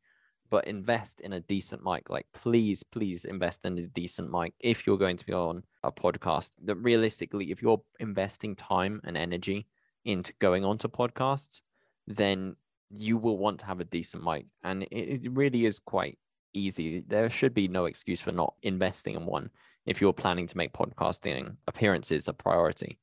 but 0.50 0.66
invest 0.66 1.20
in 1.20 1.34
a 1.34 1.40
decent 1.40 1.84
mic. 1.84 2.08
Like, 2.10 2.26
please, 2.32 2.82
please 2.82 3.24
invest 3.24 3.64
in 3.64 3.78
a 3.78 3.86
decent 3.86 4.30
mic 4.30 4.54
if 4.60 4.86
you're 4.86 4.98
going 4.98 5.16
to 5.16 5.26
be 5.26 5.32
on 5.32 5.62
a 5.82 5.92
podcast. 5.92 6.52
That 6.64 6.76
realistically, 6.76 7.50
if 7.50 7.62
you're 7.62 7.82
investing 8.00 8.56
time 8.56 9.00
and 9.04 9.16
energy 9.16 9.66
into 10.04 10.32
going 10.38 10.64
onto 10.64 10.88
podcasts, 10.88 11.62
then 12.06 12.56
you 12.90 13.16
will 13.16 13.38
want 13.38 13.60
to 13.60 13.66
have 13.66 13.80
a 13.80 13.84
decent 13.84 14.22
mic. 14.22 14.46
And 14.64 14.84
it, 14.84 15.24
it 15.24 15.32
really 15.32 15.66
is 15.66 15.78
quite 15.78 16.18
easy. 16.54 17.04
There 17.06 17.30
should 17.30 17.54
be 17.54 17.68
no 17.68 17.86
excuse 17.86 18.20
for 18.20 18.32
not 18.32 18.54
investing 18.62 19.14
in 19.14 19.26
one 19.26 19.50
if 19.84 20.00
you're 20.00 20.12
planning 20.12 20.46
to 20.46 20.56
make 20.56 20.72
podcasting 20.72 21.56
appearances 21.66 22.28
a 22.28 22.32
priority. 22.32 22.98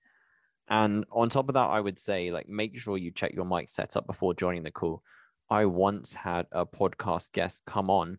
And 0.70 1.06
on 1.12 1.30
top 1.30 1.50
of 1.50 1.54
that, 1.54 1.70
I 1.70 1.80
would 1.80 2.00
say 2.00 2.32
like 2.32 2.48
make 2.48 2.78
sure 2.78 2.98
you 2.98 3.12
check 3.12 3.34
your 3.34 3.46
mic 3.46 3.70
setup 3.70 4.08
before 4.08 4.34
joining 4.34 4.64
the 4.64 4.72
call 4.72 5.04
I 5.54 5.66
once 5.66 6.16
had 6.16 6.48
a 6.52 6.66
podcast 6.66 7.32
guest 7.32 7.62
come 7.68 7.92
on 7.92 8.18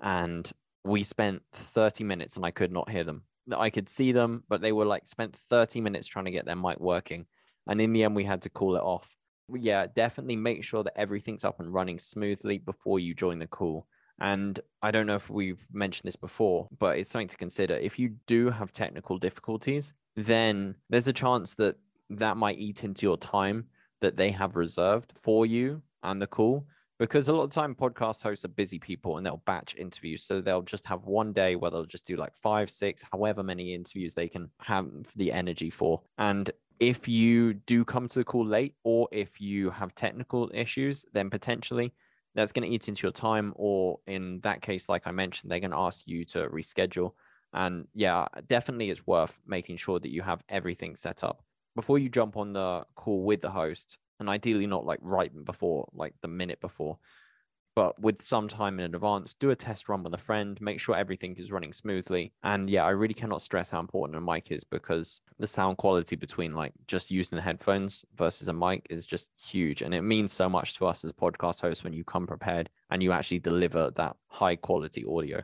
and 0.00 0.48
we 0.84 1.02
spent 1.02 1.42
30 1.52 2.04
minutes 2.04 2.36
and 2.36 2.46
I 2.46 2.52
could 2.52 2.70
not 2.70 2.88
hear 2.88 3.02
them. 3.02 3.24
I 3.52 3.70
could 3.70 3.88
see 3.88 4.12
them, 4.12 4.44
but 4.48 4.60
they 4.60 4.70
were 4.70 4.84
like 4.84 5.04
spent 5.04 5.34
30 5.50 5.80
minutes 5.80 6.06
trying 6.06 6.26
to 6.26 6.30
get 6.30 6.46
their 6.46 6.54
mic 6.54 6.78
working. 6.78 7.26
And 7.66 7.80
in 7.80 7.92
the 7.92 8.04
end, 8.04 8.14
we 8.14 8.22
had 8.22 8.42
to 8.42 8.50
call 8.50 8.76
it 8.76 8.84
off. 8.84 9.16
Yeah, 9.52 9.86
definitely 9.96 10.36
make 10.36 10.62
sure 10.62 10.84
that 10.84 10.96
everything's 10.96 11.42
up 11.42 11.58
and 11.58 11.74
running 11.74 11.98
smoothly 11.98 12.58
before 12.58 13.00
you 13.00 13.14
join 13.14 13.40
the 13.40 13.48
call. 13.48 13.88
And 14.20 14.60
I 14.80 14.92
don't 14.92 15.08
know 15.08 15.16
if 15.16 15.28
we've 15.28 15.66
mentioned 15.72 16.06
this 16.06 16.14
before, 16.14 16.68
but 16.78 16.98
it's 16.98 17.10
something 17.10 17.26
to 17.26 17.36
consider. 17.36 17.74
If 17.74 17.98
you 17.98 18.14
do 18.28 18.48
have 18.48 18.70
technical 18.70 19.18
difficulties, 19.18 19.92
then 20.14 20.76
there's 20.88 21.08
a 21.08 21.12
chance 21.12 21.56
that 21.56 21.74
that 22.10 22.36
might 22.36 22.60
eat 22.60 22.84
into 22.84 23.06
your 23.06 23.16
time 23.16 23.66
that 24.02 24.16
they 24.16 24.30
have 24.30 24.54
reserved 24.54 25.14
for 25.24 25.46
you 25.46 25.82
and 26.04 26.22
the 26.22 26.28
call 26.28 26.64
because 26.98 27.28
a 27.28 27.32
lot 27.32 27.44
of 27.44 27.50
time 27.50 27.74
podcast 27.74 28.22
hosts 28.22 28.44
are 28.44 28.48
busy 28.48 28.78
people 28.78 29.16
and 29.16 29.26
they'll 29.26 29.42
batch 29.46 29.74
interviews 29.76 30.22
so 30.22 30.40
they'll 30.40 30.62
just 30.62 30.86
have 30.86 31.04
one 31.04 31.32
day 31.32 31.56
where 31.56 31.70
they'll 31.70 31.84
just 31.84 32.06
do 32.06 32.16
like 32.16 32.34
five 32.34 32.70
six 32.70 33.04
however 33.12 33.42
many 33.42 33.74
interviews 33.74 34.14
they 34.14 34.28
can 34.28 34.50
have 34.60 34.86
the 35.16 35.32
energy 35.32 35.70
for. 35.70 36.00
And 36.18 36.50
if 36.80 37.08
you 37.08 37.54
do 37.54 37.84
come 37.84 38.06
to 38.08 38.18
the 38.18 38.24
call 38.24 38.46
late 38.46 38.74
or 38.84 39.08
if 39.12 39.40
you 39.40 39.70
have 39.70 39.94
technical 39.94 40.50
issues 40.52 41.04
then 41.12 41.30
potentially 41.30 41.92
that's 42.34 42.52
going 42.52 42.68
to 42.68 42.74
eat 42.74 42.88
into 42.88 43.02
your 43.02 43.12
time 43.12 43.52
or 43.56 43.98
in 44.06 44.40
that 44.40 44.60
case 44.60 44.90
like 44.90 45.06
i 45.06 45.10
mentioned 45.10 45.50
they're 45.50 45.60
going 45.60 45.70
to 45.70 45.78
ask 45.78 46.06
you 46.06 46.24
to 46.24 46.48
reschedule. 46.48 47.12
And 47.52 47.86
yeah 47.94 48.26
definitely 48.46 48.90
it's 48.90 49.06
worth 49.06 49.40
making 49.46 49.76
sure 49.76 49.98
that 50.00 50.10
you 50.10 50.22
have 50.22 50.42
everything 50.48 50.96
set 50.96 51.24
up. 51.24 51.42
Before 51.74 51.98
you 51.98 52.08
jump 52.08 52.36
on 52.38 52.54
the 52.54 52.84
call 52.94 53.22
with 53.22 53.42
the 53.42 53.50
host 53.50 53.98
and 54.20 54.28
ideally 54.28 54.66
not 54.66 54.86
like 54.86 54.98
right 55.02 55.32
before, 55.44 55.88
like 55.92 56.14
the 56.22 56.28
minute 56.28 56.60
before. 56.60 56.98
but 57.76 58.00
with 58.00 58.22
some 58.22 58.48
time 58.48 58.80
in 58.80 58.94
advance, 58.94 59.34
do 59.34 59.50
a 59.50 59.54
test 59.54 59.90
run 59.90 60.02
with 60.02 60.14
a 60.14 60.18
friend, 60.18 60.58
make 60.62 60.80
sure 60.80 60.96
everything 60.96 61.36
is 61.36 61.52
running 61.52 61.74
smoothly. 61.74 62.32
And 62.42 62.70
yeah, 62.70 62.84
I 62.84 62.90
really 62.90 63.12
cannot 63.12 63.42
stress 63.42 63.68
how 63.68 63.80
important 63.80 64.16
a 64.16 64.20
mic 64.22 64.50
is 64.50 64.64
because 64.64 65.20
the 65.38 65.46
sound 65.46 65.76
quality 65.76 66.16
between 66.16 66.54
like 66.54 66.72
just 66.86 67.10
using 67.10 67.36
the 67.36 67.42
headphones 67.42 68.02
versus 68.16 68.48
a 68.48 68.52
mic 68.54 68.86
is 68.88 69.06
just 69.06 69.30
huge. 69.38 69.82
And 69.82 69.92
it 69.94 70.00
means 70.00 70.32
so 70.32 70.48
much 70.48 70.74
to 70.78 70.86
us 70.86 71.04
as 71.04 71.12
podcast 71.12 71.60
hosts 71.60 71.84
when 71.84 71.92
you 71.92 72.02
come 72.02 72.26
prepared 72.26 72.70
and 72.90 73.02
you 73.02 73.12
actually 73.12 73.40
deliver 73.40 73.90
that 73.96 74.16
high 74.28 74.56
quality 74.56 75.04
audio. 75.04 75.42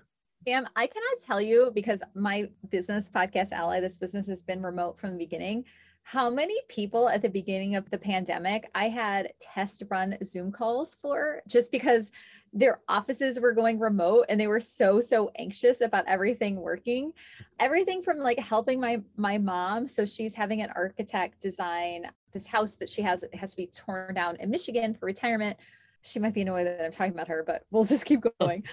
Sam, 0.48 0.66
I 0.74 0.86
cannot 0.86 1.20
tell 1.24 1.40
you 1.40 1.70
because 1.74 2.02
my 2.14 2.48
business 2.70 3.10
Podcast 3.14 3.52
Ally, 3.52 3.78
this 3.80 3.98
business 3.98 4.26
has 4.26 4.42
been 4.42 4.62
remote 4.62 4.98
from 4.98 5.12
the 5.12 5.18
beginning 5.18 5.64
how 6.04 6.28
many 6.28 6.56
people 6.68 7.08
at 7.08 7.22
the 7.22 7.28
beginning 7.28 7.76
of 7.76 7.88
the 7.90 7.98
pandemic 7.98 8.68
I 8.74 8.88
had 8.88 9.32
test 9.40 9.84
run 9.88 10.16
Zoom 10.24 10.52
calls 10.52 10.96
for 11.00 11.42
just 11.46 11.70
because 11.70 12.10
their 12.52 12.80
offices 12.88 13.40
were 13.40 13.52
going 13.52 13.78
remote 13.78 14.26
and 14.28 14.38
they 14.38 14.46
were 14.46 14.60
so 14.60 15.00
so 15.00 15.30
anxious 15.36 15.80
about 15.80 16.04
everything 16.06 16.56
working? 16.56 17.12
Everything 17.60 18.02
from 18.02 18.18
like 18.18 18.38
helping 18.38 18.80
my 18.80 19.00
my 19.16 19.38
mom 19.38 19.86
so 19.86 20.04
she's 20.04 20.34
having 20.34 20.60
an 20.60 20.70
architect 20.74 21.40
design 21.40 22.10
this 22.32 22.46
house 22.46 22.74
that 22.74 22.88
she 22.88 23.02
has 23.02 23.24
has 23.32 23.52
to 23.52 23.56
be 23.56 23.66
torn 23.68 24.14
down 24.14 24.36
in 24.36 24.50
Michigan 24.50 24.94
for 24.94 25.06
retirement 25.06 25.56
she 26.02 26.18
might 26.18 26.34
be 26.34 26.42
annoyed 26.42 26.66
that 26.66 26.84
I'm 26.84 26.92
talking 26.92 27.12
about 27.12 27.28
her, 27.28 27.44
but 27.46 27.64
we'll 27.70 27.84
just 27.84 28.04
keep 28.04 28.24
going. 28.38 28.64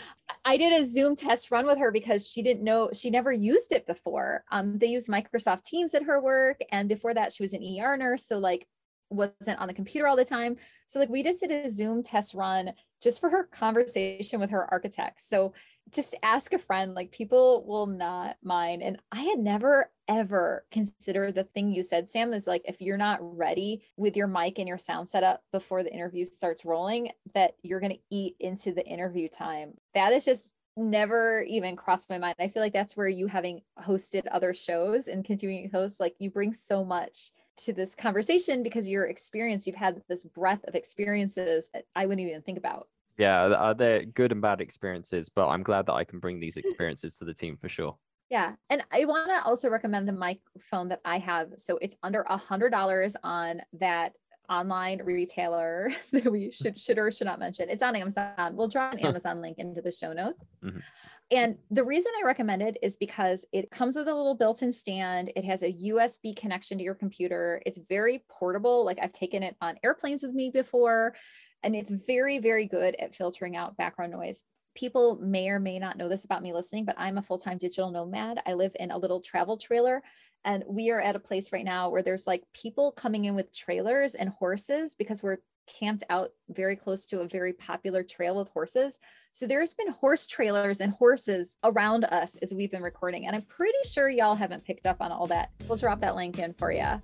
I 0.45 0.57
did 0.57 0.73
a 0.73 0.85
Zoom 0.85 1.15
test 1.15 1.51
run 1.51 1.65
with 1.65 1.77
her 1.77 1.91
because 1.91 2.27
she 2.27 2.41
didn't 2.41 2.63
know, 2.63 2.89
she 2.91 3.09
never 3.09 3.31
used 3.31 3.71
it 3.71 3.85
before. 3.85 4.43
Um, 4.51 4.77
they 4.77 4.87
use 4.87 5.07
Microsoft 5.07 5.63
Teams 5.63 5.93
at 5.93 6.03
her 6.03 6.21
work. 6.21 6.59
And 6.71 6.89
before 6.89 7.13
that, 7.13 7.31
she 7.31 7.43
was 7.43 7.53
an 7.53 7.63
ER 7.63 7.97
nurse. 7.97 8.25
So, 8.25 8.39
like, 8.39 8.67
wasn't 9.11 9.59
on 9.59 9.67
the 9.67 9.73
computer 9.73 10.07
all 10.07 10.15
the 10.15 10.25
time. 10.25 10.55
So, 10.87 10.99
like, 10.99 11.09
we 11.09 11.23
just 11.23 11.39
did 11.39 11.51
a 11.51 11.69
Zoom 11.69 12.01
test 12.03 12.33
run 12.33 12.71
just 13.01 13.19
for 13.19 13.29
her 13.29 13.43
conversation 13.45 14.39
with 14.39 14.49
her 14.49 14.71
architect. 14.71 15.21
So, 15.21 15.53
just 15.91 16.15
ask 16.23 16.53
a 16.53 16.59
friend 16.59 16.93
like 16.93 17.11
people 17.11 17.65
will 17.65 17.87
not 17.87 18.37
mind 18.43 18.81
and 18.81 18.99
i 19.11 19.21
had 19.21 19.39
never 19.39 19.89
ever 20.07 20.65
considered 20.71 21.35
the 21.35 21.43
thing 21.43 21.71
you 21.71 21.83
said 21.83 22.09
sam 22.09 22.33
is 22.33 22.47
like 22.47 22.63
if 22.65 22.81
you're 22.81 22.97
not 22.97 23.19
ready 23.21 23.81
with 23.97 24.17
your 24.17 24.27
mic 24.27 24.57
and 24.57 24.67
your 24.67 24.77
sound 24.77 25.07
setup 25.07 25.43
before 25.51 25.83
the 25.83 25.93
interview 25.93 26.25
starts 26.25 26.65
rolling 26.65 27.09
that 27.33 27.55
you're 27.61 27.79
going 27.79 27.93
to 27.93 28.15
eat 28.15 28.35
into 28.39 28.71
the 28.73 28.85
interview 28.85 29.27
time. 29.27 29.73
That 29.93 30.13
is 30.13 30.25
just 30.25 30.55
never 30.77 31.41
even 31.43 31.75
crossed 31.75 32.09
my 32.09 32.17
mind. 32.17 32.35
I 32.39 32.47
feel 32.47 32.63
like 32.63 32.73
that's 32.73 32.95
where 32.95 33.07
you 33.07 33.27
having 33.27 33.61
hosted 33.79 34.23
other 34.31 34.53
shows 34.53 35.07
and 35.07 35.25
continuing 35.25 35.69
to 35.69 35.77
host 35.77 35.99
like 35.99 36.15
you 36.19 36.29
bring 36.29 36.53
so 36.53 36.85
much 36.85 37.31
to 37.57 37.73
this 37.73 37.95
conversation 37.95 38.63
because 38.63 38.87
your 38.87 39.05
experience 39.05 39.67
you've 39.67 39.75
had 39.75 40.01
this 40.07 40.23
breadth 40.23 40.63
of 40.65 40.75
experiences 40.75 41.67
that 41.73 41.83
i 41.93 42.05
wouldn't 42.05 42.25
even 42.25 42.41
think 42.41 42.57
about 42.57 42.87
yeah, 43.19 43.43
uh, 43.43 43.73
they're 43.73 44.05
good 44.05 44.31
and 44.31 44.41
bad 44.41 44.61
experiences, 44.61 45.27
but 45.29 45.49
I'm 45.49 45.61
glad 45.61 45.85
that 45.87 45.93
I 45.93 46.05
can 46.05 46.19
bring 46.19 46.39
these 46.39 46.57
experiences 46.63 47.17
to 47.17 47.25
the 47.25 47.33
team 47.33 47.57
for 47.57 47.69
sure. 47.69 47.97
Yeah. 48.29 48.53
And 48.69 48.83
I 48.91 49.05
want 49.05 49.29
to 49.29 49.43
also 49.43 49.69
recommend 49.69 50.07
the 50.07 50.13
microphone 50.13 50.87
that 50.87 51.01
I 51.03 51.17
have. 51.17 51.49
So 51.57 51.77
it's 51.81 51.97
under 52.01 52.21
a 52.29 52.37
hundred 52.37 52.69
dollars 52.69 53.17
on 53.23 53.61
that 53.79 54.13
online 54.49 55.01
retailer 55.03 55.91
that 56.11 56.31
we 56.31 56.49
should 56.49 56.79
should 56.79 56.97
or 56.97 57.11
should 57.11 57.27
not 57.27 57.39
mention. 57.39 57.69
It's 57.69 57.83
on 57.83 57.95
Amazon. 57.95 58.55
We'll 58.55 58.67
draw 58.67 58.91
an 58.91 58.99
Amazon 59.05 59.41
link 59.41 59.57
into 59.57 59.81
the 59.81 59.91
show 59.91 60.13
notes. 60.13 60.43
Mm-hmm. 60.63 60.79
And 61.31 61.57
the 61.69 61.83
reason 61.83 62.11
I 62.19 62.25
recommend 62.25 62.63
it 62.63 62.77
is 62.81 62.97
because 62.97 63.45
it 63.51 63.69
comes 63.69 63.95
with 63.95 64.07
a 64.07 64.15
little 64.15 64.33
built-in 64.33 64.73
stand. 64.73 65.31
It 65.35 65.45
has 65.45 65.61
a 65.61 65.71
USB 65.71 66.35
connection 66.35 66.79
to 66.79 66.83
your 66.83 66.95
computer. 66.95 67.61
It's 67.67 67.79
very 67.87 68.23
portable. 68.29 68.83
Like 68.83 68.97
I've 68.99 69.11
taken 69.11 69.43
it 69.43 69.55
on 69.61 69.75
airplanes 69.83 70.23
with 70.23 70.33
me 70.33 70.49
before 70.49 71.13
and 71.63 71.75
it's 71.75 71.91
very 71.91 72.39
very 72.39 72.65
good 72.65 72.95
at 72.95 73.15
filtering 73.15 73.55
out 73.55 73.77
background 73.77 74.11
noise 74.11 74.45
people 74.75 75.17
may 75.21 75.49
or 75.49 75.59
may 75.59 75.79
not 75.79 75.97
know 75.97 76.07
this 76.07 76.25
about 76.25 76.43
me 76.43 76.53
listening 76.53 76.85
but 76.85 76.95
i'm 76.97 77.17
a 77.17 77.23
full-time 77.23 77.57
digital 77.57 77.91
nomad 77.91 78.39
i 78.45 78.53
live 78.53 78.75
in 78.79 78.91
a 78.91 78.97
little 78.97 79.21
travel 79.21 79.57
trailer 79.57 80.01
and 80.45 80.63
we 80.67 80.89
are 80.89 81.01
at 81.01 81.15
a 81.15 81.19
place 81.19 81.51
right 81.51 81.65
now 81.65 81.89
where 81.89 82.01
there's 82.01 82.27
like 82.27 82.43
people 82.53 82.91
coming 82.91 83.25
in 83.25 83.35
with 83.35 83.53
trailers 83.53 84.15
and 84.15 84.29
horses 84.29 84.95
because 84.97 85.21
we're 85.21 85.39
camped 85.79 86.03
out 86.09 86.29
very 86.49 86.75
close 86.75 87.05
to 87.05 87.21
a 87.21 87.27
very 87.27 87.53
popular 87.53 88.03
trail 88.03 88.35
with 88.35 88.47
horses. 88.49 88.99
So 89.31 89.45
there's 89.45 89.73
been 89.73 89.91
horse 89.91 90.25
trailers 90.25 90.81
and 90.81 90.93
horses 90.93 91.57
around 91.63 92.05
us 92.05 92.37
as 92.37 92.53
we've 92.53 92.71
been 92.71 92.81
recording. 92.81 93.27
And 93.27 93.35
I'm 93.35 93.43
pretty 93.43 93.77
sure 93.85 94.09
y'all 94.09 94.35
haven't 94.35 94.65
picked 94.65 94.87
up 94.87 94.97
on 94.99 95.11
all 95.11 95.27
that. 95.27 95.51
We'll 95.67 95.77
drop 95.77 95.99
that 96.01 96.15
link 96.15 96.39
in 96.39 96.53
for 96.53 96.71
you. 96.71 97.01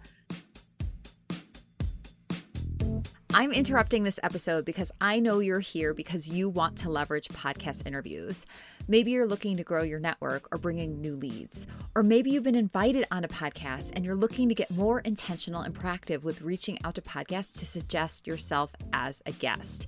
I'm 3.38 3.52
interrupting 3.52 4.04
this 4.04 4.18
episode 4.24 4.64
because 4.64 4.94
I 5.02 5.20
know 5.20 5.40
you're 5.40 5.60
here 5.60 5.94
because 5.94 6.26
you 6.26 6.48
want 6.48 6.78
to 6.78 6.90
leverage 6.90 7.28
podcast 7.28 7.86
interviews. 7.86 8.46
Maybe 8.88 9.12
you're 9.12 9.28
looking 9.28 9.58
to 9.58 9.64
grow 9.66 9.84
your 9.84 10.00
network 10.00 10.48
or 10.54 10.58
bringing 10.58 11.02
new 11.02 11.18
leads. 11.18 11.68
Or 11.96 12.02
maybe 12.02 12.30
you've 12.30 12.46
been 12.46 12.56
invited 12.56 13.06
on 13.12 13.26
a 13.26 13.28
podcast 13.28 13.92
and 13.94 14.06
you're 14.06 14.16
looking 14.16 14.48
to 14.48 14.56
get 14.56 14.72
more 14.72 15.02
intentional 15.02 15.64
and 15.64 15.76
proactive 15.76 16.24
with 16.24 16.44
reaching 16.44 16.80
out 16.86 16.96
to 16.96 17.02
podcasts 17.02 17.60
to 17.60 17.66
suggest 17.66 18.26
yourself 18.26 18.72
as 18.94 19.22
a 19.26 19.34
guest. 19.34 19.88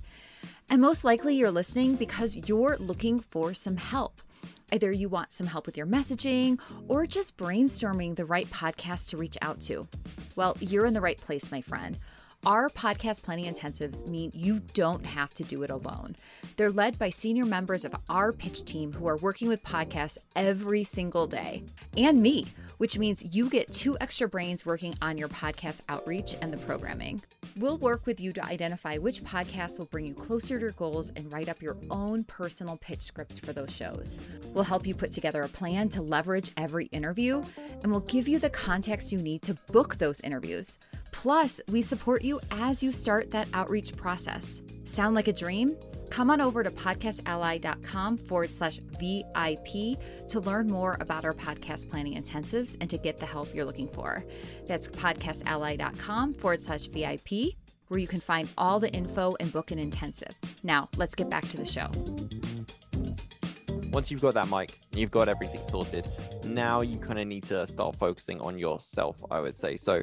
And 0.68 0.82
most 0.82 1.02
likely 1.02 1.34
you're 1.34 1.50
listening 1.50 1.94
because 1.94 2.36
you're 2.50 2.76
looking 2.78 3.18
for 3.18 3.54
some 3.54 3.78
help. 3.78 4.20
Either 4.72 4.92
you 4.92 5.08
want 5.08 5.32
some 5.32 5.46
help 5.46 5.64
with 5.64 5.78
your 5.78 5.86
messaging 5.86 6.60
or 6.86 7.06
just 7.06 7.38
brainstorming 7.38 8.14
the 8.14 8.26
right 8.26 8.50
podcast 8.50 9.08
to 9.08 9.16
reach 9.16 9.38
out 9.40 9.58
to. 9.62 9.88
Well, 10.36 10.54
you're 10.60 10.84
in 10.84 10.92
the 10.92 11.00
right 11.00 11.18
place, 11.18 11.50
my 11.50 11.62
friend. 11.62 11.96
Our 12.46 12.70
podcast 12.70 13.24
planning 13.24 13.52
intensives 13.52 14.06
mean 14.06 14.30
you 14.32 14.60
don't 14.72 15.04
have 15.04 15.34
to 15.34 15.42
do 15.42 15.64
it 15.64 15.70
alone. 15.70 16.14
They're 16.56 16.70
led 16.70 16.96
by 16.96 17.10
senior 17.10 17.44
members 17.44 17.84
of 17.84 17.96
our 18.08 18.32
pitch 18.32 18.64
team 18.64 18.92
who 18.92 19.08
are 19.08 19.16
working 19.16 19.48
with 19.48 19.64
podcasts 19.64 20.18
every 20.36 20.84
single 20.84 21.26
day, 21.26 21.64
and 21.96 22.22
me, 22.22 22.46
which 22.76 22.96
means 22.96 23.34
you 23.34 23.50
get 23.50 23.72
two 23.72 23.98
extra 24.00 24.28
brains 24.28 24.64
working 24.64 24.94
on 25.02 25.18
your 25.18 25.26
podcast 25.28 25.82
outreach 25.88 26.36
and 26.40 26.52
the 26.52 26.58
programming. 26.58 27.20
We'll 27.56 27.76
work 27.76 28.06
with 28.06 28.20
you 28.20 28.32
to 28.34 28.44
identify 28.44 28.98
which 28.98 29.24
podcasts 29.24 29.80
will 29.80 29.86
bring 29.86 30.06
you 30.06 30.14
closer 30.14 30.58
to 30.58 30.66
your 30.66 30.70
goals 30.70 31.10
and 31.16 31.32
write 31.32 31.48
up 31.48 31.60
your 31.60 31.76
own 31.90 32.22
personal 32.22 32.76
pitch 32.76 33.02
scripts 33.02 33.40
for 33.40 33.52
those 33.52 33.74
shows. 33.74 34.20
We'll 34.54 34.62
help 34.62 34.86
you 34.86 34.94
put 34.94 35.10
together 35.10 35.42
a 35.42 35.48
plan 35.48 35.88
to 35.90 36.02
leverage 36.02 36.52
every 36.56 36.86
interview, 36.86 37.42
and 37.82 37.90
we'll 37.90 38.02
give 38.02 38.28
you 38.28 38.38
the 38.38 38.50
context 38.50 39.10
you 39.10 39.18
need 39.18 39.42
to 39.42 39.54
book 39.72 39.96
those 39.96 40.20
interviews. 40.20 40.78
Plus, 41.12 41.60
we 41.70 41.82
support 41.82 42.22
you 42.22 42.40
as 42.50 42.82
you 42.82 42.92
start 42.92 43.30
that 43.30 43.48
outreach 43.52 43.96
process. 43.96 44.62
Sound 44.84 45.14
like 45.14 45.28
a 45.28 45.32
dream? 45.32 45.76
Come 46.10 46.30
on 46.30 46.40
over 46.40 46.62
to 46.62 46.70
podcastally.com 46.70 48.16
forward 48.16 48.52
slash 48.52 48.78
VIP 48.98 49.98
to 50.28 50.40
learn 50.40 50.66
more 50.66 50.96
about 51.00 51.24
our 51.24 51.34
podcast 51.34 51.90
planning 51.90 52.20
intensives 52.20 52.76
and 52.80 52.88
to 52.88 52.98
get 52.98 53.18
the 53.18 53.26
help 53.26 53.54
you're 53.54 53.64
looking 53.66 53.88
for. 53.88 54.24
That's 54.66 54.88
podcastally.com 54.88 56.34
forward 56.34 56.62
slash 56.62 56.86
VIP, 56.86 57.54
where 57.88 58.00
you 58.00 58.06
can 58.06 58.20
find 58.20 58.48
all 58.56 58.80
the 58.80 58.90
info 58.92 59.34
and 59.40 59.52
book 59.52 59.70
an 59.70 59.78
intensive. 59.78 60.36
Now, 60.62 60.88
let's 60.96 61.14
get 61.14 61.28
back 61.28 61.46
to 61.48 61.56
the 61.56 61.64
show. 61.64 61.88
Once 63.90 64.10
you've 64.10 64.20
got 64.20 64.34
that 64.34 64.48
mic, 64.48 64.78
you've 64.92 65.10
got 65.10 65.28
everything 65.28 65.64
sorted. 65.64 66.06
Now 66.44 66.82
you 66.82 66.98
kind 66.98 67.18
of 67.18 67.26
need 67.26 67.44
to 67.44 67.66
start 67.66 67.96
focusing 67.96 68.40
on 68.40 68.58
yourself, 68.58 69.22
I 69.30 69.40
would 69.40 69.56
say. 69.56 69.76
So, 69.76 70.02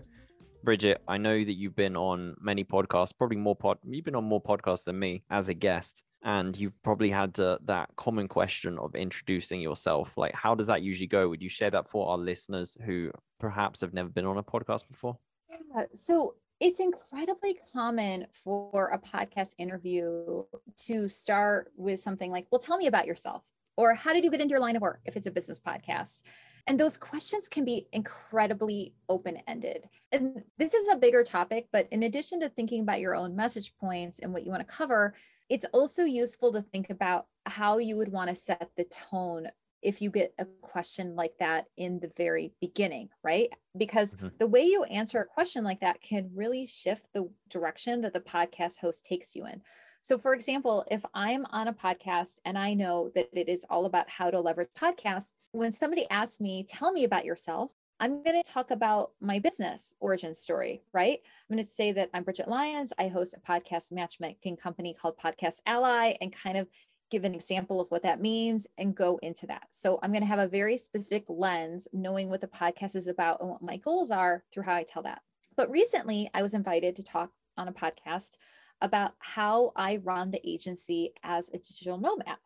Brigitte, 0.66 1.02
I 1.08 1.18
know 1.18 1.44
that 1.44 1.54
you've 1.54 1.76
been 1.76 1.96
on 1.96 2.36
many 2.42 2.64
podcasts, 2.64 3.16
probably 3.16 3.38
more 3.38 3.56
pod. 3.56 3.78
You've 3.88 4.04
been 4.04 4.16
on 4.16 4.24
more 4.24 4.42
podcasts 4.42 4.84
than 4.84 4.98
me 4.98 5.24
as 5.30 5.48
a 5.48 5.54
guest, 5.54 6.04
and 6.24 6.58
you've 6.58 6.82
probably 6.82 7.12
had 7.12 7.40
uh, 7.40 7.60
that 7.66 7.90
common 7.96 8.28
question 8.28 8.80
of 8.80 8.96
introducing 8.96 9.62
yourself. 9.62 10.18
Like, 10.18 10.34
how 10.34 10.56
does 10.56 10.68
that 10.68 10.82
usually 10.82 11.08
go? 11.08 11.30
Would 11.30 11.44
you 11.44 11.50
share 11.50 11.70
that 11.70 11.90
for 11.90 12.10
our 12.10 12.18
listeners 12.18 12.76
who 12.84 13.12
perhaps 13.40 13.80
have 13.82 13.94
never 13.94 14.10
been 14.10 14.26
on 14.26 14.38
a 14.38 14.44
podcast 14.44 14.88
before? 14.90 15.18
Yeah, 15.50 15.84
so 15.94 16.34
it's 16.60 16.80
incredibly 16.80 17.60
common 17.72 18.26
for 18.32 18.90
a 18.90 18.98
podcast 18.98 19.54
interview 19.60 20.44
to 20.88 21.08
start 21.08 21.72
with 21.78 22.00
something 22.00 22.32
like, 22.32 22.48
"Well, 22.50 22.60
tell 22.60 22.78
me 22.78 22.88
about 22.88 23.06
yourself," 23.06 23.44
or 23.78 23.94
"How 23.94 24.14
did 24.14 24.24
you 24.24 24.32
get 24.32 24.42
into 24.42 24.54
your 24.54 24.62
line 24.62 24.76
of 24.76 24.82
work?" 24.82 25.02
If 25.06 25.16
it's 25.16 25.28
a 25.28 25.32
business 25.32 25.60
podcast. 25.60 26.24
And 26.68 26.80
those 26.80 26.98
questions 26.98 27.48
can 27.48 27.64
be 27.64 27.88
incredibly 27.94 28.96
open 29.08 29.40
ended. 29.48 29.88
And 30.12 30.44
this 30.58 30.74
is 30.74 30.88
a 30.90 30.96
bigger 30.96 31.24
topic, 31.24 31.68
but 31.72 31.88
in 31.92 32.04
addition 32.04 32.40
to 32.40 32.50
thinking 32.50 32.82
about 32.82 33.00
your 33.00 33.16
own 33.16 33.36
message 33.36 33.74
points 33.80 34.20
and 34.20 34.34
what 34.34 34.46
you 34.46 34.52
want 34.52 34.68
to 34.68 34.74
cover, 34.74 35.14
it's 35.50 35.66
also 35.74 36.06
useful 36.06 36.52
to 36.54 36.64
think 36.64 36.90
about 36.90 37.28
how 37.46 37.78
you 37.78 37.98
would 37.98 38.12
want 38.12 38.30
to 38.30 38.36
set 38.36 38.72
the 38.78 38.86
tone 38.86 39.48
if 39.84 40.02
you 40.02 40.10
get 40.10 40.34
a 40.40 40.46
question 40.62 41.16
like 41.16 41.34
that 41.40 41.66
in 41.78 42.00
the 42.00 42.12
very 42.18 42.52
beginning, 42.60 43.10
right? 43.24 43.50
Because 43.78 44.16
mm-hmm. 44.16 44.30
the 44.40 44.48
way 44.48 44.64
you 44.64 44.84
answer 44.86 45.20
a 45.20 45.26
question 45.26 45.64
like 45.64 45.82
that 45.82 46.02
can 46.02 46.32
really 46.34 46.66
shift 46.66 47.06
the 47.14 47.30
direction 47.50 48.02
that 48.02 48.14
the 48.14 48.20
podcast 48.20 48.80
host 48.80 49.06
takes 49.06 49.36
you 49.36 49.46
in. 49.46 49.62
So, 50.06 50.20
for 50.20 50.36
example, 50.36 50.86
if 50.92 51.04
I'm 51.16 51.48
on 51.50 51.68
a 51.68 51.74
podcast 51.74 52.38
and 52.46 52.60
I 52.60 52.76
know 52.76 53.10
that 53.16 53.28
it 53.34 53.50
is 53.50 53.66
all 53.72 53.88
about 53.88 54.08
how 54.08 54.30
to 54.30 54.40
leverage 54.40 54.70
podcasts, 54.80 55.34
when 55.52 55.72
somebody 55.72 56.06
asks 56.12 56.40
me, 56.40 56.64
tell 56.64 56.92
me 56.92 57.06
about 57.06 57.26
yourself, 57.26 57.72
I'm 58.00 58.22
going 58.22 58.40
to 58.40 58.48
talk 58.48 58.70
about 58.70 59.14
my 59.20 59.40
business 59.40 59.96
origin 60.00 60.36
story, 60.36 60.84
right? 60.94 61.18
I'm 61.50 61.56
going 61.56 61.66
to 61.66 61.68
say 61.68 61.92
that 61.94 62.12
I'm 62.14 62.22
Brigitte 62.22 62.48
Lyons. 62.48 62.94
I 63.00 63.08
host 63.08 63.36
a 63.36 63.52
podcast 63.52 63.92
matchmaking 63.92 64.58
company 64.58 64.94
called 64.94 65.18
Podcast 65.18 65.62
Ally 65.66 66.14
and 66.22 66.32
kind 66.32 66.60
of 66.60 66.68
give 67.10 67.24
an 67.24 67.34
example 67.34 67.82
of 67.82 67.90
what 67.90 68.04
that 68.04 68.22
means 68.22 68.68
and 68.78 68.94
go 68.94 69.18
into 69.24 69.48
that. 69.48 69.64
So 69.72 69.98
I'm 70.04 70.12
going 70.12 70.22
to 70.22 70.28
have 70.28 70.38
a 70.38 70.48
very 70.48 70.78
specific 70.78 71.26
lens, 71.30 71.88
knowing 71.94 72.30
what 72.30 72.42
the 72.42 72.48
podcast 72.48 72.96
is 72.96 73.08
about 73.08 73.42
and 73.42 73.50
what 73.50 73.64
my 73.64 73.78
goals 73.78 74.12
are 74.12 74.44
through 74.54 74.66
how 74.66 74.76
I 74.76 74.84
tell 74.84 75.02
that. 75.02 75.24
But 75.58 75.72
recently, 75.72 76.30
I 76.36 76.44
was 76.44 76.54
invited 76.54 76.96
to 76.98 77.04
talk 77.04 77.32
on 77.58 77.68
a 77.68 77.74
podcast 77.74 78.38
about 78.82 79.14
how 79.20 79.72
I 79.76 79.98
run 79.98 80.32
the 80.32 80.42
agency 80.48 81.14
as 81.24 81.50
a 81.50 81.58
digital 81.58 81.98
nomad. 81.98 82.38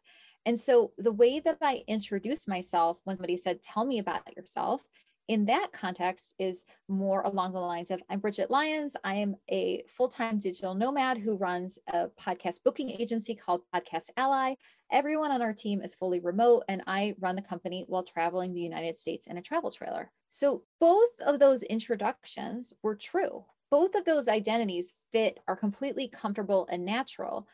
And 0.46 0.60
so 0.60 0.92
the 0.98 1.12
way 1.12 1.40
that 1.42 1.58
I 1.62 1.84
introduce 1.88 2.48
myself 2.48 3.00
when 3.04 3.18
somebody 3.18 3.38
said, 3.38 3.62
Tell 3.62 3.86
me 3.86 4.00
about 4.00 4.36
yourself, 4.36 4.86
in 5.30 5.46
that 5.46 5.72
context 5.72 6.34
is 6.40 6.66
more 6.88 7.22
along 7.22 7.54
the 7.54 7.60
lines 7.60 7.92
of 7.92 8.02
I'm 8.10 8.20
Brigitte 8.20 8.50
Lyons. 8.50 8.96
I 9.04 9.14
am 9.14 9.36
a 9.48 9.84
full 9.88 10.10
time 10.10 10.40
digital 10.40 10.74
nomad 10.74 11.20
who 11.20 11.36
runs 11.36 11.78
a 11.94 12.08
podcast 12.20 12.64
booking 12.66 12.90
agency 12.90 13.36
called 13.36 13.62
Podcast 13.74 14.10
Ally. 14.18 14.56
Everyone 14.92 15.30
on 15.32 15.44
our 15.44 15.54
team 15.54 15.84
is 15.84 15.94
fully 15.94 16.20
remote, 16.20 16.64
and 16.68 16.82
I 16.88 17.14
run 17.20 17.36
the 17.36 17.44
company 17.44 17.86
while 17.88 18.02
traveling 18.02 18.54
the 18.54 18.62
United 18.62 18.98
States 18.98 19.28
in 19.28 19.38
a 19.38 19.42
travel 19.42 19.70
trailer. 19.70 20.12
So 20.30 20.64
both 20.80 21.12
of 21.24 21.38
those 21.38 21.62
introductions 21.62 22.74
were 22.82 22.96
true. 22.96 23.46
Both 23.72 23.96
of 23.96 24.06
those 24.06 24.28
identities 24.28 24.94
fit, 25.12 25.40
are 25.48 25.56
completely 25.56 26.08
comfortable 26.08 26.68
and 26.72 26.86
natural. 26.86 27.48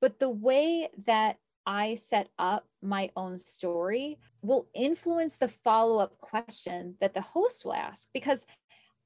But 0.00 0.18
the 0.18 0.30
way 0.30 0.88
that 1.06 1.36
I 1.66 1.94
set 1.94 2.28
up 2.38 2.66
my 2.82 3.10
own 3.16 3.38
story 3.38 4.18
will 4.42 4.68
influence 4.74 5.36
the 5.36 5.48
follow 5.48 5.98
up 5.98 6.18
question 6.18 6.96
that 7.00 7.14
the 7.14 7.20
host 7.20 7.64
will 7.64 7.74
ask. 7.74 8.08
Because 8.12 8.46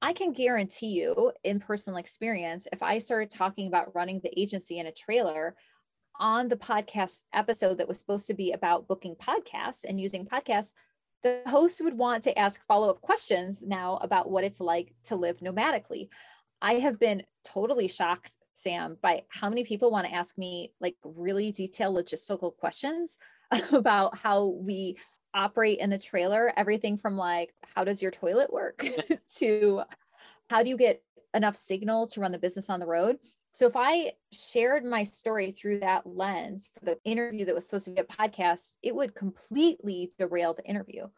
I 0.01 0.13
can 0.13 0.33
guarantee 0.33 0.89
you, 0.89 1.33
in 1.43 1.61
personal 1.61 1.99
experience, 1.99 2.69
if 2.73 2.83
I 2.83 2.99
started 2.99 3.31
talking 3.31 3.67
about 3.67 3.95
running 3.95 4.21
the 4.23 4.39
agency 4.39 4.79
in 4.79 4.87
a 4.87 4.93
trailer 4.93 5.57
on 6.21 6.49
the 6.49 6.57
podcast 6.57 7.25
episode 7.33 7.79
that 7.79 7.89
was 7.89 7.99
supposed 7.99 8.27
to 8.27 8.35
be 8.35 8.53
about 8.53 8.87
booking 8.87 9.17
podcasts 9.17 9.85
and 9.89 10.01
using 10.01 10.27
podcasts, 10.27 10.75
the 11.23 11.41
host 11.47 11.83
would 11.83 11.97
want 11.97 12.23
to 12.25 12.39
ask 12.39 12.65
follow 12.67 12.91
up 12.91 13.01
questions 13.01 13.63
now 13.63 13.97
about 14.03 14.31
what 14.31 14.45
it's 14.45 14.61
like 14.61 14.95
to 15.05 15.17
live 15.17 15.39
nomadically. 15.39 16.09
I 16.65 16.79
have 16.79 16.99
been 16.99 17.23
totally 17.45 17.89
shocked 17.89 18.33
Sam, 18.55 18.97
by 19.03 19.25
how 19.29 19.49
many 19.49 19.65
people 19.65 19.91
want 19.91 20.07
to 20.07 20.15
ask 20.15 20.39
me 20.39 20.73
like 20.81 20.97
really 21.05 21.53
detailed 21.53 21.97
logistical 21.97 22.57
questions 22.57 23.19
about 23.73 24.17
how 24.17 24.47
we 24.47 24.97
operate 25.35 25.81
in 25.81 25.91
the 25.91 25.99
trailer, 25.99 26.53
everything 26.57 26.97
from 26.97 27.19
like, 27.19 27.53
how 27.75 27.85
does 27.85 28.01
your 28.01 28.13
toilet 28.13 28.53
work 28.53 28.87
to 29.37 29.83
how 30.49 30.63
do 30.63 30.69
you 30.69 30.77
get 30.77 31.03
enough 31.35 31.57
signal 31.57 32.07
to 32.07 32.21
run 32.21 32.33
the 32.33 32.39
business 32.39 32.71
on 32.71 32.81
the 32.81 32.87
road? 32.87 33.19
So 33.51 33.67
if 33.67 33.75
I 33.77 34.13
shared 34.33 34.85
my 34.85 35.03
story 35.03 35.53
through 35.53 35.81
that 35.81 36.07
lens 36.07 36.71
for 36.73 36.85
the 36.85 36.99
interview 37.05 37.45
that 37.45 37.55
was 37.55 37.67
supposed 37.67 37.85
to 37.85 37.91
be 37.91 38.01
a 38.01 38.05
podcast, 38.05 38.75
it 38.83 38.95
would 38.95 39.15
completely 39.15 40.11
derail 40.19 40.55
the 40.55 40.65
interview. 40.65 41.09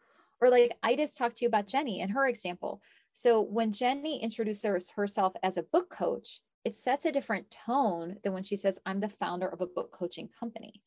Or 0.41 0.49
like 0.49 0.75
I 0.83 0.95
just 0.95 1.17
talked 1.17 1.37
to 1.37 1.45
you 1.45 1.49
about 1.49 1.67
Jennie 1.67 2.01
and 2.01 2.11
her 2.11 2.27
example. 2.27 2.81
So 3.17 3.41
when 3.41 3.71
Jennie 3.71 4.21
introduces 4.21 4.91
herself 4.91 5.33
as 5.41 5.57
a 5.57 5.63
book 5.63 5.89
coach, 5.89 6.41
it 6.63 6.75
sets 6.75 7.03
a 7.03 7.11
different 7.11 7.49
tone 7.49 8.17
than 8.23 8.31
when 8.31 8.43
she 8.43 8.55
says, 8.55 8.79
I'm 8.85 8.99
the 8.99 9.09
founder 9.09 9.47
of 9.47 9.59
a 9.59 9.65
book 9.65 9.91
coaching 9.91 10.29
company. 10.39 10.83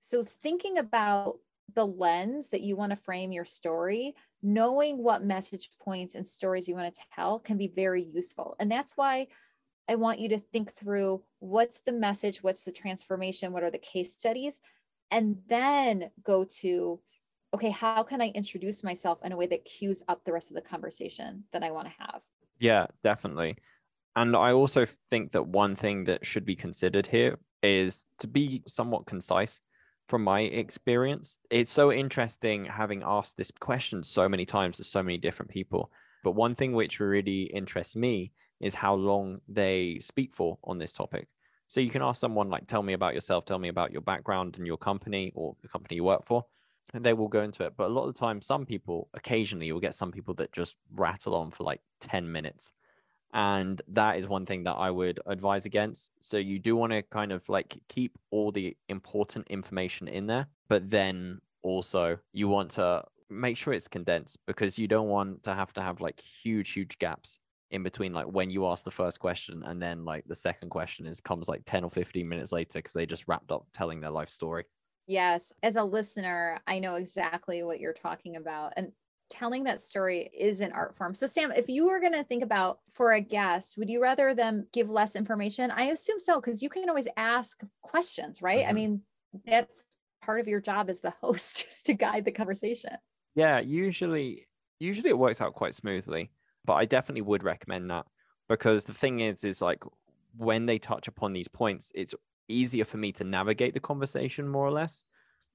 So, 0.00 0.24
thinking 0.24 0.78
about 0.78 1.38
the 1.72 1.86
lens 1.86 2.48
that 2.48 2.62
you 2.62 2.74
want 2.74 2.90
to 2.90 2.96
frame 2.96 3.30
your 3.30 3.44
story, 3.44 4.16
knowing 4.42 4.98
what 4.98 5.22
message 5.22 5.70
points 5.78 6.16
and 6.16 6.26
stories 6.26 6.68
you 6.68 6.74
want 6.74 6.92
to 6.92 7.02
tell 7.14 7.38
can 7.38 7.56
be 7.56 7.68
very 7.68 8.02
useful. 8.02 8.56
And 8.58 8.68
that's 8.68 8.96
why 8.96 9.28
I 9.88 9.94
want 9.94 10.18
you 10.18 10.28
to 10.30 10.40
think 10.40 10.72
through 10.72 11.22
what's 11.38 11.78
the 11.78 11.92
message, 11.92 12.42
what's 12.42 12.64
the 12.64 12.72
transformation, 12.72 13.52
what 13.52 13.62
are 13.62 13.70
the 13.70 13.78
case 13.78 14.12
studies, 14.12 14.60
and 15.12 15.40
then 15.46 16.10
go 16.24 16.42
to, 16.62 16.98
okay, 17.54 17.70
how 17.70 18.02
can 18.02 18.20
I 18.20 18.28
introduce 18.28 18.84
myself 18.84 19.18
in 19.24 19.32
a 19.32 19.36
way 19.36 19.46
that 19.46 19.64
cues 19.64 20.02
up 20.08 20.24
the 20.24 20.32
rest 20.32 20.50
of 20.50 20.54
the 20.54 20.60
conversation 20.60 21.44
that 21.52 21.62
I 21.62 21.70
want 21.70 21.88
to 21.88 21.94
have? 21.98 22.22
Yeah, 22.58 22.86
definitely. 23.02 23.56
And 24.16 24.36
I 24.36 24.52
also 24.52 24.84
think 25.08 25.32
that 25.32 25.46
one 25.46 25.76
thing 25.76 26.04
that 26.04 26.24
should 26.24 26.44
be 26.44 26.56
considered 26.56 27.06
here 27.06 27.38
is 27.62 28.06
to 28.18 28.26
be 28.26 28.62
somewhat 28.66 29.06
concise 29.06 29.60
from 30.08 30.24
my 30.24 30.40
experience. 30.40 31.38
It's 31.50 31.70
so 31.70 31.92
interesting 31.92 32.64
having 32.64 33.02
asked 33.04 33.36
this 33.36 33.52
question 33.60 34.02
so 34.02 34.28
many 34.28 34.44
times 34.44 34.76
to 34.76 34.84
so 34.84 35.02
many 35.02 35.18
different 35.18 35.50
people. 35.50 35.90
But 36.24 36.32
one 36.32 36.54
thing 36.54 36.72
which 36.72 37.00
really 37.00 37.42
interests 37.44 37.96
me 37.96 38.32
is 38.60 38.74
how 38.74 38.94
long 38.94 39.40
they 39.48 39.98
speak 40.00 40.34
for 40.34 40.58
on 40.64 40.78
this 40.78 40.92
topic. 40.92 41.28
So 41.68 41.80
you 41.80 41.90
can 41.90 42.02
ask 42.02 42.20
someone 42.20 42.50
like, 42.50 42.66
tell 42.66 42.82
me 42.82 42.94
about 42.94 43.14
yourself, 43.14 43.44
tell 43.46 43.58
me 43.58 43.68
about 43.68 43.92
your 43.92 44.02
background 44.02 44.58
and 44.58 44.66
your 44.66 44.76
company 44.76 45.32
or 45.34 45.54
the 45.62 45.68
company 45.68 45.96
you 45.96 46.04
work 46.04 46.26
for, 46.26 46.44
and 46.94 47.04
they 47.04 47.12
will 47.12 47.28
go 47.28 47.42
into 47.42 47.64
it. 47.64 47.74
But 47.76 47.86
a 47.86 47.92
lot 47.92 48.06
of 48.06 48.14
the 48.14 48.18
time, 48.18 48.42
some 48.42 48.66
people, 48.66 49.08
occasionally, 49.14 49.66
you'll 49.66 49.80
get 49.80 49.94
some 49.94 50.10
people 50.10 50.34
that 50.34 50.52
just 50.52 50.76
rattle 50.94 51.34
on 51.34 51.50
for 51.50 51.64
like 51.64 51.80
10 52.00 52.30
minutes. 52.30 52.72
And 53.32 53.80
that 53.88 54.18
is 54.18 54.26
one 54.26 54.44
thing 54.44 54.64
that 54.64 54.72
i 54.72 54.90
would 54.90 55.20
advise 55.26 55.64
against. 55.64 56.10
So 56.20 56.36
you 56.36 56.58
do 56.58 56.74
want 56.74 56.92
to 56.92 57.02
kind 57.02 57.30
of 57.30 57.48
like 57.48 57.78
keep 57.88 58.18
all 58.32 58.50
the 58.50 58.76
important 58.88 59.46
information 59.48 60.08
in 60.08 60.26
there 60.26 60.48
but 60.70 60.88
then 60.88 61.38
also 61.62 62.16
you 62.32 62.48
want 62.48 62.70
to 62.70 63.04
make 63.28 63.58
sure 63.58 63.74
it's 63.74 63.88
condensed 63.88 64.38
because 64.46 64.78
you 64.78 64.88
don't 64.88 65.08
want 65.08 65.42
to 65.42 65.54
have 65.54 65.74
to 65.74 65.82
have 65.82 66.00
like 66.00 66.18
huge 66.18 66.70
huge 66.70 66.98
gaps 66.98 67.38
in 67.70 67.82
between 67.82 68.12
like 68.14 68.26
when 68.26 68.48
you 68.48 68.66
ask 68.66 68.84
the 68.84 68.90
first 68.90 69.20
question 69.20 69.62
and 69.66 69.82
then 69.82 70.04
like 70.04 70.24
the 70.26 70.34
second 70.34 70.70
question 70.70 71.06
is 71.06 71.20
comes 71.20 71.48
like 71.48 71.62
10 71.66 71.84
or 71.84 71.90
15 71.90 72.26
minutes 72.26 72.50
later 72.50 72.78
because 72.78 72.94
they 72.94 73.04
just 73.04 73.28
wrapped 73.28 73.52
up 73.52 73.66
telling 73.72 74.00
their 74.00 74.10
life 74.10 74.30
story 74.30 74.64
Yes, 75.10 75.52
as 75.64 75.74
a 75.74 75.82
listener, 75.82 76.60
I 76.68 76.78
know 76.78 76.94
exactly 76.94 77.64
what 77.64 77.80
you're 77.80 77.92
talking 77.92 78.36
about. 78.36 78.74
And 78.76 78.92
telling 79.28 79.64
that 79.64 79.80
story 79.80 80.30
is 80.32 80.60
an 80.60 80.70
art 80.70 80.96
form. 80.96 81.14
So, 81.14 81.26
Sam, 81.26 81.50
if 81.50 81.68
you 81.68 81.86
were 81.86 81.98
going 81.98 82.12
to 82.12 82.22
think 82.22 82.44
about 82.44 82.78
for 82.92 83.14
a 83.14 83.20
guest, 83.20 83.76
would 83.76 83.90
you 83.90 84.00
rather 84.00 84.36
them 84.36 84.68
give 84.72 84.88
less 84.88 85.16
information? 85.16 85.72
I 85.72 85.86
assume 85.86 86.20
so, 86.20 86.40
because 86.40 86.62
you 86.62 86.68
can 86.68 86.88
always 86.88 87.08
ask 87.16 87.60
questions, 87.82 88.40
right? 88.40 88.60
Mm-hmm. 88.60 88.70
I 88.70 88.72
mean, 88.72 89.00
that's 89.48 89.86
part 90.22 90.38
of 90.38 90.46
your 90.46 90.60
job 90.60 90.88
as 90.88 91.00
the 91.00 91.12
host 91.20 91.66
is 91.68 91.82
to 91.84 91.94
guide 91.94 92.24
the 92.24 92.30
conversation. 92.30 92.92
Yeah, 93.34 93.58
usually, 93.58 94.46
usually 94.78 95.10
it 95.10 95.18
works 95.18 95.40
out 95.40 95.54
quite 95.54 95.74
smoothly, 95.74 96.30
but 96.64 96.74
I 96.74 96.84
definitely 96.84 97.22
would 97.22 97.42
recommend 97.42 97.90
that 97.90 98.06
because 98.48 98.84
the 98.84 98.94
thing 98.94 99.18
is, 99.18 99.42
is 99.42 99.60
like 99.60 99.82
when 100.36 100.66
they 100.66 100.78
touch 100.78 101.08
upon 101.08 101.32
these 101.32 101.48
points, 101.48 101.90
it's 101.96 102.14
easier 102.50 102.84
for 102.84 102.96
me 102.96 103.12
to 103.12 103.24
navigate 103.24 103.74
the 103.74 103.80
conversation 103.80 104.48
more 104.48 104.66
or 104.66 104.70
less. 104.70 105.04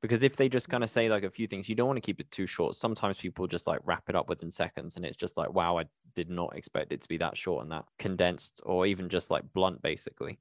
Because 0.01 0.23
if 0.23 0.35
they 0.35 0.49
just 0.49 0.69
kind 0.69 0.83
of 0.83 0.89
say 0.89 1.09
like 1.09 1.23
a 1.23 1.29
few 1.29 1.47
things 1.47 1.67
you 1.67 1.75
don't 1.75 1.87
want 1.87 1.97
to 1.97 2.01
keep 2.01 2.19
it 2.19 2.29
too 2.29 2.45
short. 2.45 2.75
Sometimes 2.75 3.19
people 3.19 3.47
just 3.47 3.65
like 3.65 3.79
wrap 3.83 4.03
it 4.07 4.15
up 4.15 4.29
within 4.29 4.51
seconds 4.51 4.95
and 4.95 5.05
it's 5.05 5.17
just 5.17 5.35
like 5.37 5.51
wow 5.51 5.77
i 5.79 5.85
did 6.13 6.29
not 6.29 6.55
expect 6.55 6.91
it 6.91 7.01
to 7.01 7.09
be 7.09 7.17
that 7.17 7.35
short 7.35 7.63
and 7.63 7.71
that 7.71 7.85
condensed 7.97 8.61
or 8.65 8.85
even 8.85 9.09
just 9.09 9.31
like 9.31 9.43
blunt 9.53 9.81
basically. 9.81 10.37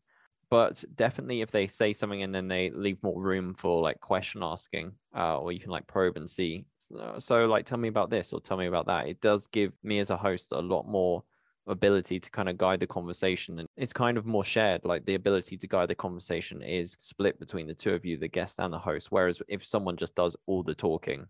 But 0.51 0.85
definitely 0.95 1.41
if 1.41 1.51
they 1.51 1.67
say 1.67 1.93
something 1.93 2.23
and 2.23 2.35
then 2.35 2.47
they 2.47 2.71
leave 2.71 3.03
more 3.03 3.21
room 3.21 3.55
for 3.55 3.81
like 3.81 4.01
question 4.01 4.43
asking 4.43 4.93
uh, 5.17 5.39
or 5.39 5.51
you 5.51 5.59
can 5.59 5.71
like 5.71 5.87
probe 5.87 6.17
and 6.17 6.29
see 6.29 6.67
so, 6.79 7.15
so 7.19 7.47
like 7.47 7.65
tell 7.65 7.79
me 7.79 7.89
about 7.89 8.11
this 8.11 8.33
or 8.33 8.41
tell 8.41 8.59
me 8.59 8.67
about 8.67 8.87
that 8.87 9.09
it 9.09 9.21
does 9.21 9.47
give 9.47 9.73
me 9.83 9.99
as 9.99 10.11
a 10.11 10.17
host 10.17 10.53
a 10.53 10.61
lot 10.61 10.87
more 10.87 11.25
ability 11.67 12.21
to 12.21 12.31
kind 12.31 12.49
of 12.49 12.59
guide 12.59 12.81
the 12.81 12.87
conversation 12.87 13.59
and 13.59 13.69
it's 13.77 13.93
kind 13.93 14.19
of 14.19 14.27
more 14.27 14.45
shared 14.45 14.85
like 14.85 15.05
the 15.07 15.15
ability 15.15 15.57
to 15.57 15.67
guide 15.67 15.89
the 15.89 15.95
conversation 15.95 16.61
is 16.63 16.97
split 16.99 17.39
between 17.39 17.67
the 17.67 17.75
two 17.75 17.95
of 17.95 18.05
you 18.05 18.17
the 18.17 18.29
guest 18.29 18.59
and 18.59 18.73
the 18.73 18.79
host 18.79 19.11
whereas 19.11 19.41
if 19.49 19.65
someone 19.65 19.97
just 19.97 20.15
does 20.15 20.37
all 20.47 20.63
the 20.63 20.75
talking 20.75 21.27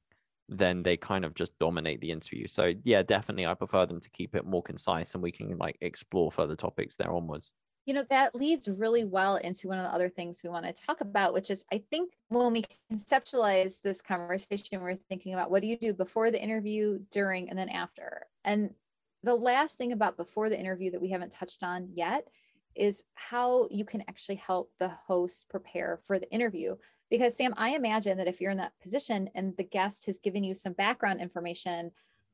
then 0.49 0.83
they 0.83 0.97
kind 0.97 1.25
of 1.25 1.35
just 1.35 1.59
dominate 1.59 2.01
the 2.01 2.11
interview. 2.11 2.47
So 2.47 2.73
yeah 2.85 3.03
definitely 3.03 3.47
i 3.47 3.55
prefer 3.55 3.87
them 3.87 4.01
to 4.01 4.11
keep 4.11 4.35
it 4.35 4.45
more 4.45 4.63
concise 4.63 5.15
and 5.15 5.23
we 5.23 5.33
can 5.33 5.57
like 5.57 5.79
explore 5.81 6.31
further 6.31 6.57
topics 6.57 6.97
there 6.97 7.13
onwards. 7.13 7.53
You 7.87 7.95
know 7.95 8.05
that 8.11 8.35
leads 8.35 8.67
really 8.69 9.05
well 9.05 9.37
into 9.37 9.69
one 9.69 9.79
of 9.79 9.85
the 9.85 9.95
other 9.95 10.09
things 10.09 10.41
we 10.43 10.51
want 10.51 10.67
to 10.67 10.73
talk 10.73 11.01
about 11.01 11.35
which 11.35 11.51
is 11.51 11.67
i 11.71 11.83
think 11.91 12.13
when 12.29 12.53
we 12.53 12.65
conceptualize 12.91 13.83
this 13.83 14.01
conversation 14.01 14.81
we're 14.81 14.97
thinking 15.09 15.35
about 15.35 15.51
what 15.51 15.61
do 15.63 15.69
you 15.69 15.77
do 15.77 15.93
before 15.93 16.31
the 16.31 16.43
interview 16.43 16.99
during 17.11 17.51
and 17.51 17.59
then 17.59 17.69
after. 17.69 18.27
And 18.45 18.75
the 19.25 19.35
last 19.35 19.77
thing 19.77 19.93
about 19.93 20.17
before 20.17 20.49
the 20.49 20.59
interview 20.59 20.91
that 20.91 21.01
we 21.01 21.11
haven't 21.11 21.33
touched 21.33 21.63
on 21.63 21.89
yet 21.95 22.29
is 22.77 23.05
how 23.15 23.69
you 23.71 23.85
can 23.85 24.03
actually 24.09 24.35
help 24.37 24.71
the 24.79 24.89
host 24.89 25.49
prepare 25.49 25.99
for 26.07 26.19
the 26.19 26.31
interview. 26.31 26.77
Because, 27.11 27.37
Sam, 27.37 27.55
I 27.57 27.71
imagine 27.71 28.19
that 28.19 28.29
if 28.29 28.41
you're 28.41 28.51
in 28.51 28.59
that 28.59 28.79
position 28.83 29.31
and 29.35 29.57
the 29.57 29.65
guest 29.65 30.07
has 30.07 30.19
given 30.19 30.45
you 30.45 30.55
some 30.55 30.73
background 30.73 31.21
information 31.21 31.93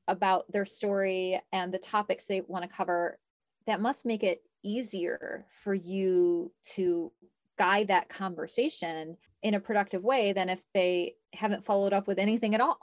about 0.08 0.50
their 0.50 0.64
story 0.64 1.40
and 1.52 1.72
the 1.72 1.78
topics 1.78 2.26
they 2.26 2.40
want 2.40 2.68
to 2.68 2.74
cover, 2.74 3.18
that 3.66 3.80
must 3.80 4.06
make 4.06 4.22
it 4.22 4.42
easier 4.62 5.46
for 5.50 5.74
you 5.74 6.50
to 6.74 7.12
guide 7.58 7.88
that 7.88 8.08
conversation 8.08 9.16
in 9.42 9.54
a 9.54 9.60
productive 9.60 10.02
way 10.02 10.32
than 10.32 10.48
if 10.48 10.62
they 10.74 11.14
haven't 11.34 11.64
followed 11.64 11.92
up 11.92 12.06
with 12.06 12.18
anything 12.18 12.54
at 12.54 12.60
all. 12.60 12.78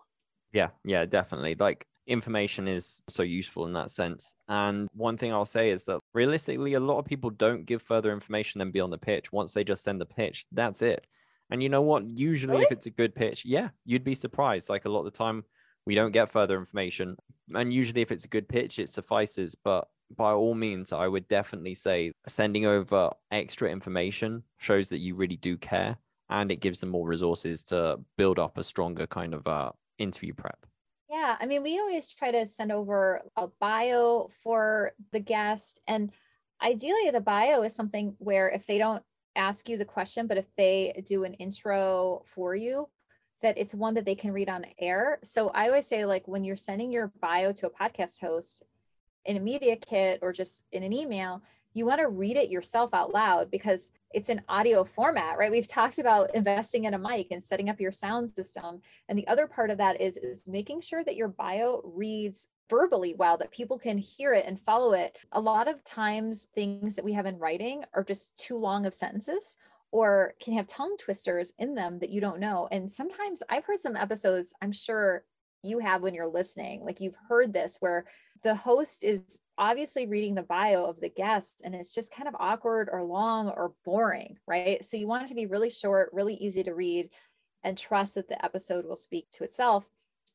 Yeah, 0.53 0.69
yeah, 0.85 1.05
definitely. 1.05 1.55
Like 1.55 1.87
information 2.07 2.67
is 2.67 3.03
so 3.09 3.23
useful 3.23 3.65
in 3.65 3.73
that 3.73 3.91
sense. 3.91 4.33
And 4.47 4.87
one 4.93 5.17
thing 5.17 5.31
I'll 5.31 5.45
say 5.45 5.69
is 5.69 5.83
that 5.85 5.99
realistically, 6.13 6.73
a 6.73 6.79
lot 6.79 6.99
of 6.99 7.05
people 7.05 7.29
don't 7.29 7.65
give 7.65 7.81
further 7.81 8.11
information 8.13 8.59
than 8.59 8.71
beyond 8.71 8.93
the 8.93 8.97
pitch. 8.97 9.31
Once 9.31 9.53
they 9.53 9.63
just 9.63 9.83
send 9.83 10.01
the 10.01 10.05
pitch, 10.05 10.45
that's 10.51 10.81
it. 10.81 11.05
And 11.49 11.61
you 11.61 11.69
know 11.69 11.81
what? 11.81 12.05
Usually, 12.17 12.53
Really? 12.53 12.65
if 12.65 12.71
it's 12.71 12.85
a 12.87 12.91
good 12.91 13.13
pitch, 13.15 13.45
yeah, 13.45 13.69
you'd 13.85 14.03
be 14.03 14.15
surprised. 14.15 14.69
Like 14.69 14.85
a 14.85 14.89
lot 14.89 14.99
of 14.99 15.05
the 15.05 15.11
time, 15.11 15.43
we 15.85 15.95
don't 15.95 16.11
get 16.11 16.29
further 16.29 16.57
information. 16.57 17.15
And 17.53 17.73
usually, 17.73 18.01
if 18.01 18.11
it's 18.11 18.25
a 18.25 18.29
good 18.29 18.47
pitch, 18.49 18.79
it 18.79 18.89
suffices. 18.89 19.55
But 19.55 19.87
by 20.15 20.31
all 20.31 20.55
means, 20.55 20.91
I 20.93 21.07
would 21.07 21.27
definitely 21.27 21.73
say 21.75 22.11
sending 22.27 22.65
over 22.65 23.11
extra 23.31 23.69
information 23.69 24.43
shows 24.57 24.89
that 24.89 24.99
you 24.99 25.15
really 25.15 25.37
do 25.37 25.57
care 25.57 25.97
and 26.29 26.51
it 26.51 26.57
gives 26.57 26.79
them 26.81 26.89
more 26.89 27.07
resources 27.07 27.63
to 27.63 27.97
build 28.17 28.39
up 28.39 28.57
a 28.57 28.63
stronger 28.63 29.07
kind 29.07 29.33
of 29.33 29.47
uh, 29.47 29.71
interview 29.97 30.33
prep. 30.33 30.65
Yeah, 31.09 31.37
I 31.39 31.45
mean, 31.45 31.63
we 31.63 31.79
always 31.79 32.09
try 32.09 32.31
to 32.31 32.45
send 32.45 32.71
over 32.71 33.21
a 33.37 33.47
bio 33.59 34.29
for 34.43 34.91
the 35.11 35.21
guest. 35.21 35.79
And 35.87 36.11
ideally, 36.61 37.09
the 37.11 37.21
bio 37.21 37.63
is 37.63 37.73
something 37.73 38.15
where 38.17 38.49
if 38.49 38.65
they 38.67 38.77
don't 38.77 39.03
ask 39.35 39.69
you 39.69 39.77
the 39.77 39.85
question, 39.85 40.27
but 40.27 40.37
if 40.37 40.45
they 40.57 41.01
do 41.05 41.23
an 41.23 41.33
intro 41.35 42.23
for 42.25 42.55
you, 42.55 42.89
that 43.41 43.57
it's 43.57 43.73
one 43.75 43.93
that 43.93 44.03
they 44.03 44.15
can 44.15 44.33
read 44.33 44.49
on 44.49 44.65
air. 44.79 45.19
So 45.23 45.49
I 45.49 45.67
always 45.67 45.87
say, 45.87 46.05
like, 46.05 46.27
when 46.27 46.43
you're 46.43 46.57
sending 46.57 46.91
your 46.91 47.13
bio 47.21 47.53
to 47.53 47.67
a 47.67 47.69
podcast 47.69 48.19
host 48.19 48.63
in 49.25 49.37
a 49.37 49.39
media 49.39 49.77
kit 49.77 50.19
or 50.21 50.33
just 50.33 50.65
in 50.71 50.83
an 50.83 50.91
email, 50.91 51.41
you 51.77 51.85
want 51.85 52.01
to 52.01 52.07
read 52.07 52.37
it 52.37 52.49
yourself 52.49 52.93
out 52.93 53.13
loud 53.13 53.51
because 53.51 53.91
it's 54.11 54.29
an 54.29 54.41
audio 54.49 54.83
format, 54.83 55.37
right? 55.37 55.51
We've 55.51 55.67
talked 55.67 55.99
about 55.99 56.33
investing 56.33 56.85
in 56.85 56.95
a 56.95 56.97
mic 56.97 57.27
and 57.31 57.43
setting 57.43 57.69
up 57.69 57.79
your 57.79 57.91
sound 57.91 58.31
system. 58.31 58.81
And 59.07 59.17
the 59.17 59.27
other 59.27 59.45
part 59.45 59.69
of 59.69 59.77
that 59.77 60.01
is, 60.01 60.17
is 60.17 60.47
making 60.47 60.81
sure 60.81 61.03
that 61.03 61.15
your 61.15 61.27
bio 61.27 61.81
reads 61.83 62.49
verbally 62.69 63.13
well, 63.15 63.37
that 63.37 63.51
people 63.51 63.77
can 63.77 63.97
hear 63.97 64.33
it 64.33 64.45
and 64.47 64.59
follow 64.59 64.93
it. 64.93 65.17
A 65.33 65.39
lot 65.39 65.67
of 65.67 65.83
times, 65.83 66.45
things 66.55 66.95
that 66.95 67.05
we 67.05 67.13
have 67.13 67.27
in 67.27 67.37
writing 67.37 67.83
are 67.93 68.03
just 68.03 68.37
too 68.37 68.57
long 68.57 68.85
of 68.85 68.93
sentences 68.93 69.57
or 69.91 70.33
can 70.39 70.53
have 70.53 70.67
tongue 70.67 70.97
twisters 70.97 71.53
in 71.59 71.75
them 71.75 71.99
that 71.99 72.09
you 72.09 72.19
don't 72.19 72.39
know. 72.39 72.67
And 72.71 72.89
sometimes 72.89 73.43
I've 73.49 73.65
heard 73.65 73.79
some 73.79 73.95
episodes, 73.95 74.53
I'm 74.61 74.71
sure 74.71 75.23
you 75.63 75.79
have 75.79 76.01
when 76.01 76.13
you're 76.13 76.27
listening, 76.27 76.83
like 76.83 76.99
you've 76.99 77.17
heard 77.29 77.53
this 77.53 77.77
where 77.79 78.05
the 78.43 78.55
host 78.55 79.03
is 79.03 79.41
obviously 79.57 80.07
reading 80.07 80.35
the 80.35 80.43
bio 80.43 80.85
of 80.85 80.99
the 80.99 81.09
guest 81.09 81.61
and 81.63 81.73
it's 81.73 81.93
just 81.93 82.13
kind 82.13 82.27
of 82.27 82.35
awkward 82.39 82.89
or 82.91 83.03
long 83.03 83.49
or 83.49 83.73
boring, 83.85 84.37
right? 84.47 84.83
So 84.83 84.97
you 84.97 85.07
want 85.07 85.25
it 85.25 85.27
to 85.29 85.35
be 85.35 85.45
really 85.45 85.69
short, 85.69 86.09
really 86.13 86.35
easy 86.35 86.63
to 86.63 86.73
read, 86.73 87.09
and 87.63 87.77
trust 87.77 88.15
that 88.15 88.29
the 88.29 88.43
episode 88.43 88.85
will 88.85 88.95
speak 88.95 89.27
to 89.31 89.43
itself. 89.43 89.89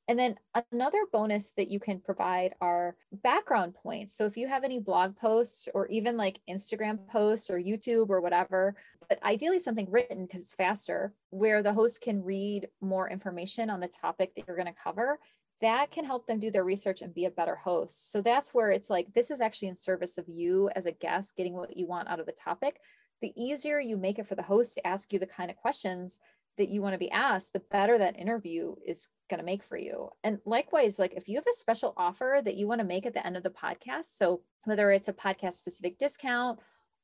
And 0.09 0.19
then 0.19 0.37
another 0.73 0.99
bonus 1.13 1.53
that 1.53 1.71
you 1.71 1.79
can 1.79 2.01
provide 2.01 2.55
are 2.61 2.97
background 3.23 3.75
points. 3.75 4.15
So 4.17 4.27
if 4.27 4.37
you 4.37 4.49
have 4.49 4.65
any 4.65 4.81
blog 4.81 5.17
posts 5.17 5.69
or 5.73 5.87
even 5.87 6.17
like 6.17 6.41
Instagram 6.51 7.07
posts 7.09 7.49
or 7.49 7.59
YouTube 7.59 8.11
or 8.11 8.21
whatever, 8.21 8.75
but 9.09 9.23
ideally 9.23 9.61
something 9.61 9.89
written 9.89 10.27
because 10.27 10.43
it's 10.43 10.55
faster, 10.55 11.15
where 11.31 11.63
the 11.63 11.73
host 11.73 12.01
can 12.01 12.23
read 12.23 12.69
more 12.81 13.09
information 13.09 13.71
on 13.71 13.79
the 13.79 13.89
topic 13.89 14.35
that 14.35 14.45
you're 14.47 14.57
going 14.57 14.67
to 14.67 14.83
cover, 14.83 15.21
that 15.62 15.90
can 15.90 16.05
help 16.05 16.27
them 16.27 16.38
do 16.38 16.51
their 16.51 16.64
research 16.64 17.01
and 17.01 17.14
be 17.14 17.25
a 17.25 17.31
better 17.31 17.57
host. 17.57 18.11
So 18.12 18.20
that's 18.20 18.53
where 18.53 18.70
it's 18.70 18.90
like, 18.90 19.14
this 19.14 19.31
is 19.31 19.40
actually 19.40 19.68
in 19.68 19.75
service 19.75 20.18
of 20.18 20.29
you 20.29 20.68
as 20.77 20.87
a 20.87 20.92
guest 20.92 21.37
getting 21.37 21.55
what 21.55 21.77
you 21.77 21.87
want 21.87 22.09
out 22.09 22.20
of 22.20 22.27
the 22.27 22.33
topic. 22.33 22.81
The 23.22 23.33
easier 23.37 23.81
you 23.81 23.96
make 23.96 24.18
it 24.18 24.27
for 24.27 24.35
the 24.35 24.42
host 24.42 24.75
to 24.75 24.87
ask 24.87 25.12
you 25.12 25.18
the 25.18 25.27
kind 25.27 25.51
of 25.51 25.57
questions 25.57 26.20
that 26.59 26.68
you 26.68 26.83
want 26.83 26.92
to 26.92 26.98
be 26.98 27.11
asked, 27.11 27.53
the 27.53 27.62
better 27.70 27.96
that 27.96 28.18
interview 28.18 28.75
is 28.87 29.09
going 29.31 29.38
to 29.38 29.46
make 29.46 29.62
for 29.62 29.77
you. 29.77 30.11
And 30.22 30.38
likewise, 30.44 30.98
like 30.98 31.14
if 31.14 31.29
you 31.29 31.37
have 31.37 31.46
a 31.46 31.57
special 31.57 31.94
offer 31.96 32.42
that 32.44 32.57
you 32.57 32.68
want 32.68 32.81
to 32.81 32.87
make 32.87 33.07
at 33.07 33.14
the 33.14 33.27
end 33.27 33.37
of 33.37 33.42
the 33.42 33.51
podcast, 33.51 34.16
so 34.16 34.42
whether 34.64 34.90
it's 34.90 35.09
a 35.09 35.14
podcast 35.14 35.55
specific 35.55 35.98
discount 35.98 36.59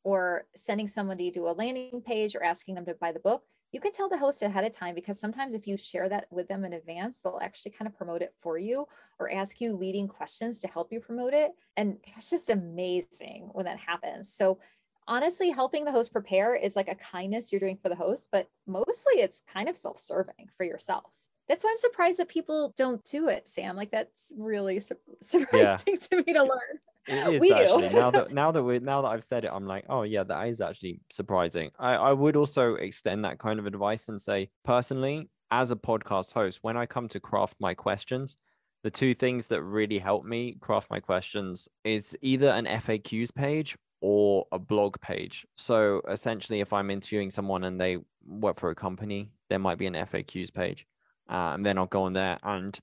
or 0.04 0.46
sending 0.54 0.88
somebody 0.88 1.30
to 1.30 1.48
a 1.48 1.52
landing 1.52 2.02
page 2.04 2.34
or 2.34 2.42
asking 2.42 2.74
them 2.74 2.84
to 2.84 2.94
buy 2.94 3.12
the 3.12 3.20
book, 3.20 3.44
you 3.72 3.80
can 3.80 3.92
tell 3.92 4.08
the 4.08 4.16
host 4.16 4.42
ahead 4.42 4.64
of 4.64 4.72
time 4.72 4.94
because 4.94 5.20
sometimes 5.20 5.54
if 5.54 5.66
you 5.66 5.76
share 5.76 6.08
that 6.08 6.26
with 6.30 6.48
them 6.48 6.64
in 6.64 6.72
advance, 6.72 7.20
they'll 7.20 7.38
actually 7.42 7.72
kind 7.72 7.86
of 7.86 7.96
promote 7.96 8.22
it 8.22 8.32
for 8.40 8.56
you 8.56 8.86
or 9.18 9.30
ask 9.30 9.60
you 9.60 9.76
leading 9.76 10.08
questions 10.08 10.60
to 10.60 10.68
help 10.68 10.90
you 10.90 11.00
promote 11.00 11.34
it. 11.34 11.52
And 11.76 11.98
it's 12.16 12.30
just 12.30 12.48
amazing 12.48 13.50
when 13.52 13.66
that 13.66 13.78
happens. 13.78 14.32
So 14.32 14.58
honestly, 15.06 15.50
helping 15.50 15.84
the 15.84 15.92
host 15.92 16.12
prepare 16.12 16.54
is 16.54 16.76
like 16.76 16.88
a 16.88 16.94
kindness 16.94 17.52
you're 17.52 17.60
doing 17.60 17.78
for 17.82 17.90
the 17.90 17.94
host, 17.94 18.28
but 18.32 18.48
mostly 18.66 19.20
it's 19.20 19.42
kind 19.42 19.68
of 19.68 19.76
self 19.76 19.98
serving 19.98 20.48
for 20.56 20.64
yourself. 20.64 21.04
That's 21.48 21.64
why 21.64 21.70
I'm 21.70 21.78
surprised 21.78 22.18
that 22.18 22.28
people 22.28 22.74
don't 22.76 23.02
do 23.04 23.28
it, 23.28 23.48
Sam. 23.48 23.76
Like 23.76 23.90
that's 23.90 24.32
really 24.36 24.80
su- 24.80 24.96
surprising 25.20 25.96
to 25.96 26.16
me 26.16 26.32
to 26.32 26.42
learn. 26.42 26.78
It 27.08 27.42
is 27.42 27.52
actually 27.52 27.88
now 27.90 28.10
that 28.10 28.32
now 28.42 28.52
that 28.52 28.62
we 28.62 28.78
now 28.78 29.02
that 29.02 29.08
I've 29.08 29.24
said 29.24 29.44
it, 29.44 29.50
I'm 29.52 29.66
like, 29.66 29.84
oh 29.88 30.02
yeah, 30.02 30.24
that 30.24 30.48
is 30.48 30.60
actually 30.60 31.00
surprising. 31.10 31.70
I, 31.78 31.94
I 31.94 32.12
would 32.12 32.36
also 32.36 32.74
extend 32.74 33.24
that 33.24 33.38
kind 33.38 33.58
of 33.58 33.66
advice 33.66 34.08
and 34.08 34.20
say, 34.20 34.50
personally, 34.64 35.28
as 35.50 35.70
a 35.70 35.76
podcast 35.76 36.32
host, 36.32 36.60
when 36.62 36.76
I 36.76 36.86
come 36.86 37.08
to 37.08 37.20
craft 37.20 37.56
my 37.60 37.74
questions, 37.74 38.36
the 38.82 38.90
two 38.90 39.14
things 39.14 39.48
that 39.48 39.62
really 39.62 39.98
help 39.98 40.24
me 40.24 40.56
craft 40.60 40.90
my 40.90 41.00
questions 41.00 41.68
is 41.84 42.16
either 42.22 42.48
an 42.48 42.66
FAQs 42.66 43.34
page 43.34 43.76
or 44.00 44.46
a 44.52 44.58
blog 44.58 45.00
page. 45.00 45.46
So 45.56 46.02
essentially, 46.08 46.60
if 46.60 46.72
I'm 46.72 46.90
interviewing 46.90 47.30
someone 47.30 47.64
and 47.64 47.80
they 47.80 47.98
work 48.24 48.60
for 48.60 48.70
a 48.70 48.74
company, 48.74 49.32
there 49.48 49.58
might 49.58 49.78
be 49.78 49.86
an 49.86 49.94
FAQs 49.94 50.52
page. 50.52 50.86
Uh, 51.28 51.52
and 51.54 51.66
then 51.66 51.76
I'll 51.76 51.86
go 51.86 52.02
on 52.02 52.12
there. 52.12 52.38
And 52.42 52.78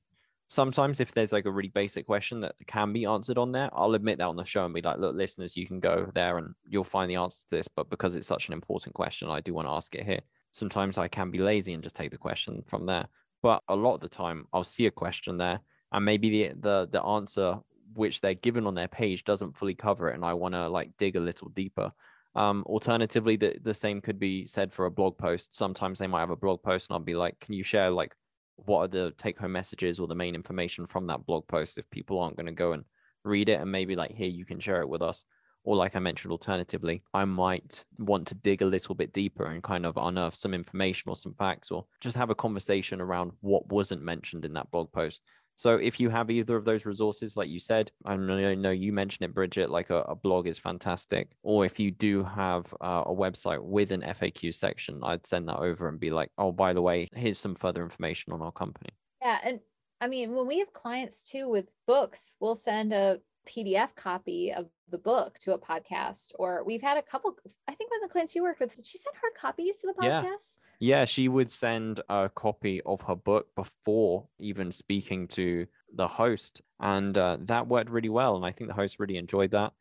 sometimes, 0.47 0.99
if 0.99 1.13
there's 1.13 1.34
like 1.34 1.45
a 1.45 1.51
really 1.51 1.69
basic 1.69 2.05
question 2.05 2.41
that 2.41 2.55
can 2.67 2.93
be 2.93 3.05
answered 3.05 3.38
on 3.38 3.51
there, 3.51 3.69
I'll 3.73 3.95
admit 3.95 4.17
that 4.19 4.27
on 4.27 4.36
the 4.36 4.45
show 4.45 4.65
and 4.65 4.73
be 4.73 4.81
like, 4.81 4.99
look, 4.99 5.15
listeners, 5.15 5.58
you 5.58 5.67
can 5.67 5.79
go 5.79 6.10
there 6.13 6.38
and 6.38 6.53
you'll 6.67 6.84
find 6.84 7.10
the 7.10 7.15
answer 7.15 7.47
to 7.49 7.55
this. 7.55 7.67
But 7.67 7.89
because 7.89 8.15
it's 8.15 8.27
such 8.27 8.47
an 8.47 8.53
important 8.53 8.93
question, 8.95 9.29
I 9.29 9.41
do 9.41 9.53
want 9.53 9.67
to 9.67 9.73
ask 9.73 9.95
it 9.95 10.05
here. 10.05 10.21
Sometimes 10.51 10.97
I 10.97 11.08
can 11.08 11.31
be 11.31 11.39
lazy 11.39 11.73
and 11.73 11.84
just 11.84 11.95
take 11.95 12.12
the 12.12 12.17
question 12.17 12.63
from 12.67 12.86
there. 12.86 13.08
But 13.43 13.62
a 13.67 13.75
lot 13.75 13.95
of 13.95 13.99
the 14.01 14.10
time, 14.10 14.47
I'll 14.53 14.63
see 14.63 14.86
a 14.86 14.91
question 14.91 15.38
there 15.38 15.60
and 15.95 16.05
maybe 16.05 16.29
the 16.29 16.55
the, 16.60 16.88
the 16.91 17.03
answer 17.03 17.58
which 17.93 18.19
they're 18.19 18.34
given 18.34 18.67
on 18.67 18.75
their 18.75 18.88
page 18.88 19.23
doesn't 19.23 19.58
fully 19.58 19.73
cover 19.73 20.10
it 20.10 20.15
and 20.15 20.25
i 20.25 20.34
want 20.34 20.53
to 20.53 20.67
like 20.67 20.91
dig 20.97 21.15
a 21.15 21.19
little 21.19 21.49
deeper 21.49 21.91
um 22.36 22.63
alternatively 22.67 23.38
the, 23.38 23.55
the 23.63 23.73
same 23.73 24.01
could 24.01 24.19
be 24.19 24.45
said 24.45 24.71
for 24.71 24.86
a 24.86 24.91
blog 24.91 25.17
post 25.17 25.55
sometimes 25.55 25.97
they 25.97 26.08
might 26.08 26.19
have 26.19 26.29
a 26.29 26.36
blog 26.36 26.62
post 26.62 26.89
and 26.89 26.95
i'll 26.95 27.03
be 27.03 27.15
like 27.15 27.39
can 27.39 27.53
you 27.53 27.63
share 27.63 27.89
like 27.89 28.13
what 28.57 28.81
are 28.81 28.87
the 28.87 29.13
take 29.17 29.37
home 29.37 29.51
messages 29.51 29.99
or 29.99 30.07
the 30.07 30.15
main 30.15 30.35
information 30.35 30.85
from 30.85 31.07
that 31.07 31.25
blog 31.25 31.47
post 31.47 31.77
if 31.77 31.89
people 31.89 32.19
aren't 32.19 32.37
going 32.37 32.45
to 32.45 32.51
go 32.51 32.73
and 32.73 32.83
read 33.23 33.49
it 33.49 33.59
and 33.59 33.71
maybe 33.71 33.95
like 33.95 34.11
here 34.11 34.27
you 34.29 34.45
can 34.45 34.59
share 34.59 34.81
it 34.81 34.89
with 34.89 35.01
us. 35.01 35.23
Or 35.63 35.75
like 35.75 35.95
i 35.95 35.99
mentioned 35.99 36.31
alternatively 36.31 37.01
i 37.11 37.25
might 37.25 37.83
want 37.97 38.27
to 38.27 38.35
dig 38.35 38.61
a 38.61 38.67
little 38.67 38.93
bit 38.93 39.11
deeper 39.13 39.47
and 39.47 39.63
kind 39.63 39.83
of 39.83 39.97
unearth 39.97 40.35
some 40.35 40.53
information 40.53 41.09
or 41.09 41.15
some 41.15 41.33
facts 41.33 41.71
or 41.71 41.85
just 41.99 42.15
have 42.15 42.29
a 42.29 42.35
conversation 42.35 43.01
around 43.01 43.31
what 43.41 43.67
wasn't 43.71 44.03
mentioned 44.03 44.45
in 44.45 44.53
that 44.53 44.69
blog 44.69 44.91
post 44.91 45.23
so 45.55 45.75
if 45.75 45.99
you 45.99 46.09
have 46.09 46.29
either 46.29 46.55
of 46.55 46.65
those 46.65 46.85
resources, 46.85 47.37
like 47.37 47.49
you 47.49 47.59
said, 47.59 47.89
I 48.05 48.17
know, 48.17 48.71
you 48.71 48.91
mentioned 48.91 49.29
it, 49.29 49.33
Brigitte, 49.33 49.69
like 49.69 49.89
a, 49.89 50.01
a 50.01 50.15
blog 50.15 50.47
is 50.47 50.57
fantastic. 50.57 51.29
Or 51.43 51.65
if 51.65 51.79
you 51.79 51.91
do 51.91 52.23
have 52.25 52.73
uh, 52.81 53.03
a 53.05 53.13
website 53.13 53.63
with 53.63 53.91
an 53.91 54.01
FAQ 54.01 54.53
section, 54.53 54.99
I'd 55.01 55.25
send 55.25 55.47
that 55.47 55.59
over 55.59 55.87
and 55.87 55.99
be 55.99 56.11
like, 56.11 56.29
oh, 56.37 56.51
by 56.51 56.73
the 56.73 56.81
way, 56.81 57.07
here's 57.15 57.37
some 57.37 57.55
further 57.55 57.83
information 57.83 58.33
on 58.33 58.41
our 58.41 58.51
company. 58.51 58.89
Yeah. 59.21 59.39
And 59.43 59.61
I 60.01 60.07
mean, 60.07 60.33
when 60.33 60.45
we 60.45 60.59
have 60.59 60.73
clients 60.73 61.23
too 61.23 61.47
with 61.47 61.69
books, 61.87 62.33
we'll 62.41 62.55
send 62.55 62.91
a 62.91 63.19
PDF 63.45 63.95
copy 63.95 64.51
of 64.53 64.67
the 64.89 64.97
book 64.97 65.38
to 65.39 65.53
a 65.53 65.58
podcast. 65.60 66.31
Or 66.38 66.63
we've 66.63 66.81
had 66.81 66.97
a 66.97 67.01
couple, 67.01 67.36
I 67.67 67.73
think 67.73 67.91
one 67.91 68.03
of 68.03 68.10
the 68.10 68.12
clients 68.12 68.36
you 68.36 68.43
worked 68.43 68.60
with, 68.60 68.75
she 68.84 68.97
sent 68.97 69.15
hard 69.15 69.34
copies 69.36 69.81
to 69.81 69.88
the 69.88 69.93
podcast? 69.93 70.60
Yeah, 70.79 70.99
yeah, 70.99 71.05
she 71.05 71.27
would 71.27 71.49
send 71.49 72.01
a 72.10 72.29
copy 72.34 72.81
of 72.86 73.01
her 73.01 73.15
book 73.15 73.47
before 73.55 74.27
even 74.39 74.71
speaking 74.71 75.27
to 75.29 75.65
the 75.93 76.08
host. 76.08 76.62
And 76.79 77.17
uh, 77.17 77.38
that 77.41 77.67
worked 77.67 77.89
really 77.89 78.10
well. 78.10 78.36
And 78.36 78.45
I 78.45 78.51
think 78.51 78.69
the 78.69 78.75
host 78.75 78.99
really 78.99 79.17
enjoyed 79.17 79.51
that. 79.51 79.73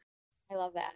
I 0.50 0.54
love 0.56 0.72
that. 0.74 0.92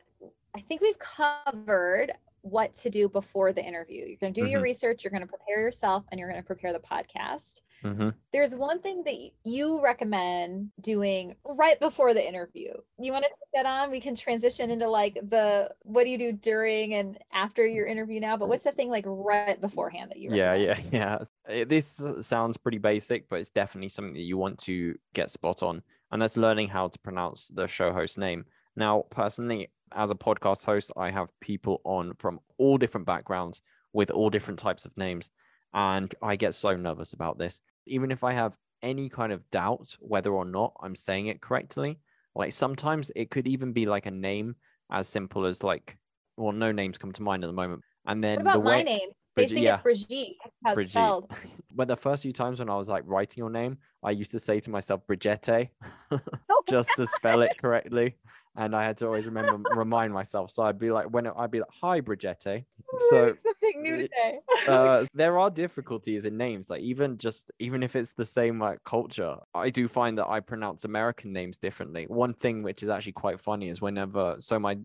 I 0.54 0.60
think 0.60 0.80
we've 0.80 0.98
covered 0.98 2.12
what 2.42 2.74
to 2.76 2.88
do 2.90 3.08
before 3.08 3.52
the 3.52 3.62
interview. 3.62 4.04
You're 4.06 4.16
going 4.20 4.32
to 4.32 4.40
do 4.40 4.46
your 4.46 4.60
Mhm. 4.60 4.64
research, 4.64 5.04
you're 5.04 5.10
going 5.10 5.22
to 5.22 5.26
prepare 5.26 5.60
yourself, 5.60 6.04
and 6.10 6.18
you're 6.18 6.30
going 6.30 6.40
to 6.40 6.46
prepare 6.46 6.72
the 6.72 6.78
podcast. 6.78 7.62
Hmm 7.82 8.10
There's 8.32 8.54
one 8.54 8.80
thing 8.82 9.04
that 9.04 9.30
you 9.44 9.82
recommend 9.82 10.70
doing 10.80 11.36
right 11.44 11.78
before 11.80 12.12
the 12.14 12.26
interview. 12.26 12.72
You 12.98 13.12
want 13.12 13.24
to 13.24 13.30
take 13.30 13.64
that 13.64 13.66
on? 13.66 13.90
We 13.90 14.00
can 14.00 14.14
transition 14.14 14.70
into 14.70 14.88
like 14.88 15.14
the 15.14 15.74
what 15.82 16.04
do 16.04 16.10
you 16.10 16.18
do 16.18 16.32
during 16.32 16.94
and 16.94 17.18
after 17.32 17.66
your 17.66 17.86
interview 17.86 18.20
now, 18.20 18.36
but 18.36 18.48
what's 18.48 18.64
the 18.64 18.72
thing 18.72 18.90
like 18.90 19.04
right 19.06 19.60
beforehand 19.60 20.10
that 20.10 20.18
you 20.18 20.30
Yeah, 20.30 20.52
recommend? 20.52 20.52
yeah, 20.54 20.78
yeah. 20.92 21.18
It- 21.48 21.68
This 21.68 22.00
sounds 22.20 22.56
pretty 22.56 22.78
basic, 22.78 23.28
but 23.28 23.40
it's 23.40 23.50
definitely 23.50 23.88
something 23.88 24.14
that 24.14 24.20
you 24.20 24.36
want 24.36 24.58
to 24.60 24.96
get 25.14 25.30
spot 25.30 25.62
on. 25.62 25.82
And 26.10 26.20
that's 26.22 26.36
learning 26.36 26.68
how 26.68 26.88
to 26.88 26.98
pronounce 26.98 27.48
the 27.48 27.66
show 27.66 27.92
host 27.92 28.18
name. 28.18 28.44
Now, 28.76 29.04
personally, 29.10 29.68
as 29.92 30.10
a 30.10 30.14
podcast 30.14 30.64
host, 30.64 30.92
I 30.96 31.10
have 31.10 31.28
people 31.40 31.80
on 31.84 32.14
from 32.18 32.40
all 32.58 32.78
different 32.78 33.06
backgrounds 33.06 33.62
with 33.92 34.10
all 34.10 34.30
different 34.30 34.58
types 34.58 34.84
of 34.84 34.96
names. 34.96 35.30
And 35.74 36.14
I 36.22 36.36
get 36.36 36.54
so 36.54 36.76
nervous 36.76 37.12
about 37.12 37.38
this. 37.38 37.60
Even 37.86 38.10
if 38.10 38.24
I 38.24 38.32
have 38.32 38.56
any 38.82 39.08
kind 39.08 39.32
of 39.32 39.48
doubt 39.50 39.96
whether 40.00 40.32
or 40.32 40.44
not 40.44 40.72
I'm 40.82 40.94
saying 40.94 41.26
it 41.26 41.40
correctly. 41.40 41.98
Like 42.34 42.52
sometimes 42.52 43.10
it 43.16 43.30
could 43.30 43.46
even 43.48 43.72
be 43.72 43.86
like 43.86 44.06
a 44.06 44.10
name 44.10 44.56
as 44.90 45.08
simple 45.08 45.46
as 45.46 45.62
like, 45.62 45.96
well, 46.36 46.52
no 46.52 46.72
names 46.72 46.98
come 46.98 47.12
to 47.12 47.22
mind 47.22 47.44
at 47.44 47.48
the 47.48 47.52
moment. 47.52 47.82
And 48.06 48.22
then 48.22 48.36
What 48.36 48.42
about 48.42 48.58
the 48.58 48.64
my 48.64 48.76
way, 48.76 48.82
name? 48.84 49.08
They 49.36 49.46
think 49.46 49.60
yeah. 49.60 49.72
it's 49.74 49.80
Brigitte. 49.80 50.36
That's 50.62 50.74
Brigitte. 50.74 50.92
spelled. 50.92 51.34
but 51.74 51.88
the 51.88 51.96
first 51.96 52.22
few 52.22 52.32
times 52.32 52.58
when 52.58 52.70
I 52.70 52.76
was 52.76 52.88
like 52.88 53.04
writing 53.06 53.40
your 53.40 53.50
name, 53.50 53.78
I 54.02 54.10
used 54.10 54.30
to 54.32 54.38
say 54.38 54.60
to 54.60 54.70
myself 54.70 55.06
Brigitte 55.06 55.70
Oh, 56.10 56.18
just 56.68 56.90
to 56.96 57.06
spell 57.06 57.42
it 57.42 57.56
correctly. 57.58 58.16
And 58.58 58.74
I 58.74 58.84
had 58.84 58.96
to 58.98 59.06
always 59.06 59.24
remember 59.24 59.56
remind 59.74 60.12
myself. 60.12 60.50
So 60.50 60.64
I'd 60.64 60.78
be 60.80 60.90
like, 60.90 61.06
when 61.06 61.26
it, 61.26 61.32
I'd 61.36 61.50
be 61.52 61.60
like, 61.60 61.70
hi 61.72 62.00
Brigitte. 62.00 62.64
So 63.10 63.34
something 63.44 63.82
new 63.82 63.96
today. 63.98 64.38
uh, 64.66 65.04
there 65.14 65.38
are 65.38 65.50
difficulties 65.50 66.24
in 66.24 66.36
names 66.36 66.68
like 66.70 66.80
even 66.80 67.16
just 67.18 67.50
even 67.58 67.82
if 67.82 67.94
it's 67.94 68.12
the 68.14 68.24
same 68.24 68.58
like 68.58 68.82
culture 68.84 69.36
i 69.54 69.68
do 69.70 69.86
find 69.86 70.16
that 70.18 70.26
i 70.26 70.40
pronounce 70.40 70.84
american 70.84 71.32
names 71.32 71.58
differently 71.58 72.06
one 72.08 72.32
thing 72.32 72.62
which 72.62 72.82
is 72.82 72.88
actually 72.88 73.12
quite 73.12 73.38
funny 73.40 73.68
is 73.68 73.80
whenever 73.82 74.36
so 74.40 74.58
my 74.58 74.76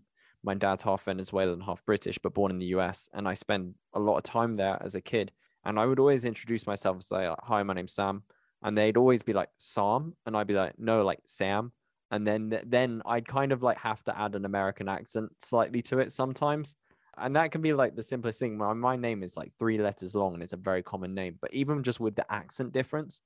my 0.44 0.54
dad's 0.54 0.82
half 0.82 1.04
venezuelan 1.04 1.60
half 1.60 1.84
british 1.86 2.18
but 2.22 2.34
born 2.34 2.52
in 2.52 2.58
the 2.58 2.66
us 2.66 3.08
and 3.14 3.26
i 3.26 3.34
spend 3.34 3.74
a 3.94 3.98
lot 3.98 4.18
of 4.18 4.22
time 4.22 4.54
there 4.54 4.80
as 4.84 4.94
a 4.94 5.00
kid 5.00 5.32
and 5.64 5.80
i 5.80 5.86
would 5.86 5.98
always 5.98 6.24
introduce 6.26 6.66
myself 6.66 6.98
as 6.98 7.10
like 7.10 7.28
hi 7.42 7.62
my 7.62 7.74
name's 7.74 7.94
sam 7.94 8.22
and 8.62 8.76
they'd 8.76 8.98
always 8.98 9.22
be 9.22 9.32
like 9.32 9.48
sam 9.56 10.14
and 10.26 10.36
i'd 10.36 10.46
be 10.46 10.54
like 10.54 10.78
no 10.78 11.02
like 11.02 11.20
sam 11.26 11.72
and 12.14 12.26
then 12.26 12.60
then 12.66 13.02
i'd 13.06 13.26
kind 13.26 13.52
of 13.52 13.62
like 13.62 13.78
have 13.78 14.02
to 14.04 14.18
add 14.18 14.34
an 14.34 14.44
american 14.44 14.88
accent 14.88 15.30
slightly 15.38 15.82
to 15.82 15.98
it 15.98 16.12
sometimes 16.12 16.76
and 17.18 17.36
that 17.36 17.52
can 17.52 17.62
be 17.62 17.72
like 17.72 17.94
the 17.94 18.02
simplest 18.02 18.40
thing. 18.40 18.56
My, 18.56 18.72
my 18.72 18.96
name 18.96 19.22
is 19.22 19.36
like 19.36 19.52
three 19.58 19.78
letters 19.78 20.14
long 20.14 20.34
and 20.34 20.42
it's 20.42 20.52
a 20.52 20.58
very 20.58 20.82
common 20.82 21.14
name. 21.14 21.38
But 21.40 21.54
even 21.54 21.82
just 21.82 22.00
with 22.00 22.16
the 22.16 22.30
accent 22.32 22.72
difference, 22.72 23.22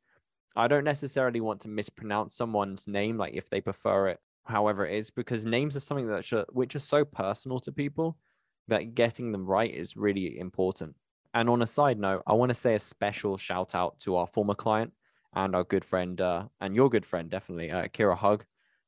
I 0.57 0.68
don't 0.68 0.84
necessarily 0.84 1.41
want 1.41 1.61
to 1.62 1.68
mispronounce 1.68 2.34
someone's 2.34 2.86
name, 2.86 3.16
like 3.16 3.34
if 3.34 3.49
they 3.49 3.61
prefer 3.61 4.09
it, 4.09 4.18
however 4.45 4.86
it 4.86 4.97
is, 4.97 5.11
because 5.11 5.45
names 5.45 5.76
are 5.76 5.80
something 5.80 6.09
that 6.09 6.24
should, 6.24 6.47
which 6.51 6.74
are 6.74 6.80
so 6.80 7.05
personal 7.05 7.61
to 7.61 7.72
people 7.72 8.18
that 8.66 8.95
getting 8.95 9.32
them 9.32 9.47
right 9.47 9.72
is 9.72 9.97
really 9.97 10.39
important. 10.39 10.95
And 11.34 11.49
on 11.49 11.62
a 11.62 11.66
side 11.66 11.99
note, 11.99 12.22
I 12.26 12.32
want 12.32 12.51
to 12.51 12.55
say 12.55 12.74
a 12.74 12.78
special 12.78 13.36
shout 13.36 13.74
out 13.74 13.99
to 14.01 14.16
our 14.16 14.26
former 14.26 14.55
client 14.55 14.93
and 15.34 15.55
our 15.55 15.64
good 15.64 15.84
friend, 15.84 16.20
uh, 16.20 16.45
and 16.61 16.74
your 16.74 16.91
good 16.91 17.07
friend, 17.07 17.30
definitely, 17.30 17.70
uh, 17.70 17.84
Kira 17.84 18.16
Hug, 18.16 18.45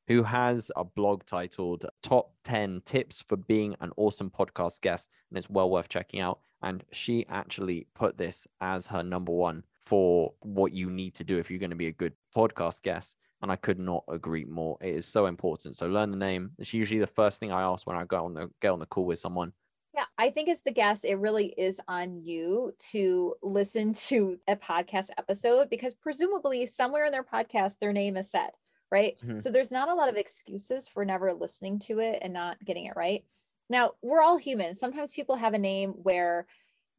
who 0.07 0.23
has 0.23 0.71
a 0.75 0.83
blog 0.83 1.25
titled 1.25 1.85
Top 2.03 2.31
10 2.43 2.81
Tips 2.85 3.23
for 3.27 3.37
Being 3.37 3.75
an 3.81 3.91
Awesome 3.97 4.29
Podcast 4.29 4.81
Guest. 4.81 5.09
And 5.29 5.37
it's 5.37 5.49
well 5.49 5.69
worth 5.69 5.89
checking 5.89 6.19
out. 6.19 6.39
And 6.63 6.83
she 6.91 7.25
actually 7.29 7.87
put 7.95 8.17
this 8.17 8.47
as 8.61 8.85
her 8.87 9.03
number 9.03 9.31
one 9.31 9.63
for 9.85 10.33
what 10.41 10.73
you 10.73 10.89
need 10.89 11.15
to 11.15 11.23
do 11.23 11.37
if 11.37 11.49
you're 11.49 11.59
going 11.59 11.71
to 11.71 11.75
be 11.75 11.87
a 11.87 11.93
good 11.93 12.13
podcast 12.35 12.81
guest. 12.83 13.17
And 13.41 13.51
I 13.51 13.55
could 13.55 13.79
not 13.79 14.03
agree 14.07 14.45
more. 14.45 14.77
It 14.81 14.95
is 14.95 15.07
so 15.07 15.25
important. 15.25 15.75
So 15.75 15.87
learn 15.87 16.11
the 16.11 16.17
name. 16.17 16.51
It's 16.59 16.73
usually 16.73 16.99
the 16.99 17.07
first 17.07 17.39
thing 17.39 17.51
I 17.51 17.63
ask 17.63 17.87
when 17.87 17.97
I 17.97 18.05
go 18.05 18.25
on 18.25 18.35
the 18.35 18.51
get 18.61 18.69
on 18.69 18.79
the 18.79 18.85
call 18.85 19.05
with 19.05 19.17
someone. 19.17 19.53
Yeah, 19.93 20.05
I 20.17 20.29
think 20.29 20.47
as 20.47 20.61
the 20.61 20.71
guest, 20.71 21.03
it 21.03 21.15
really 21.15 21.53
is 21.57 21.81
on 21.87 22.23
you 22.23 22.73
to 22.91 23.35
listen 23.43 23.91
to 23.93 24.37
a 24.47 24.55
podcast 24.55 25.09
episode 25.17 25.69
because 25.69 25.93
presumably 25.93 26.65
somewhere 26.65 27.05
in 27.05 27.11
their 27.11 27.25
podcast, 27.25 27.79
their 27.81 27.91
name 27.91 28.15
is 28.15 28.31
said, 28.31 28.51
right? 28.91 29.17
Mhm. 29.23 29.39
So 29.41 29.49
there's 29.49 29.71
not 29.71 29.89
a 29.89 29.93
lot 29.93 30.09
of 30.09 30.15
excuses 30.15 30.87
for 30.87 31.05
never 31.05 31.33
listening 31.33 31.79
to 31.79 31.99
it 31.99 32.19
and 32.21 32.33
not 32.33 32.63
getting 32.63 32.85
it 32.85 32.95
right. 32.95 33.23
Now, 33.69 33.93
we're 34.01 34.21
all 34.21 34.37
human. 34.37 34.75
Sometimes 34.75 35.13
people 35.13 35.35
have 35.35 35.53
a 35.53 35.59
name 35.59 35.91
where 35.91 36.45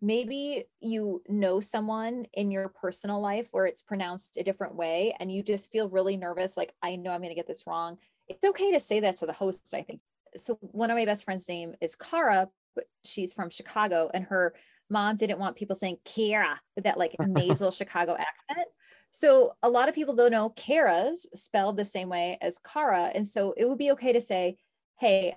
maybe 0.01 0.65
you 0.81 1.23
know 1.29 1.61
someone 1.61 2.27
in 2.33 2.51
your 2.51 2.69
personal 2.69 3.21
life 3.21 3.49
where 3.53 3.67
it's 3.67 3.83
pronounced 3.83 4.37
a 4.37 4.43
different 4.43 4.75
way 4.75 5.15
and 5.21 5.31
you 5.31 5.43
just 5.43 5.71
feel 5.71 5.89
really 5.89 6.17
nervous 6.17 6.57
like 6.57 6.75
I 6.83 6.97
know 6.97 7.11
I'm 7.13 7.21
going 7.21 7.31
to 7.31 7.37
get 7.37 7.47
this 7.47 7.67
wrong. 7.67 7.99
It's 8.29 8.45
okay 8.45 8.73
to 8.73 8.81
say 8.81 9.01
that 9.01 9.19
to 9.19 9.27
the 9.27 9.33
host, 9.33 9.73
I 9.75 9.83
think. 9.83 10.01
So 10.35 10.55
one 10.61 10.91
of 10.91 10.97
my 10.97 11.05
best 11.05 11.25
friends 11.25 11.49
name 11.49 11.75
is 11.81 11.95
Kara, 11.95 12.49
but 12.75 12.85
she's 13.05 13.33
from 13.33 13.51
Chicago 13.51 14.11
and 14.13 14.25
her 14.25 14.55
mom 14.91 15.17
didn't 15.17 15.39
want 15.39 15.57
people 15.57 15.77
saying 15.77 15.99
Kara 16.05 16.61
with 16.75 16.85
that 16.85 16.99
like 16.99 17.17
nasal 17.21 17.71
Chicago 17.71 18.17
accent. 18.17 18.69
So 19.13 19.53
a 19.63 19.69
lot 19.69 19.89
of 19.91 19.95
people 19.95 20.15
don't 20.15 20.33
know 20.33 20.49
Kara's 20.51 21.29
spelled 21.35 21.77
the 21.77 21.85
same 21.85 22.09
way 22.09 22.39
as 22.41 22.59
Kara. 22.59 23.11
And 23.15 23.27
so 23.27 23.53
it 23.57 23.67
would 23.67 23.79
be 23.79 23.93
okay 23.93 24.13
to 24.13 24.21
say, 24.21 24.57
hey, 24.99 25.37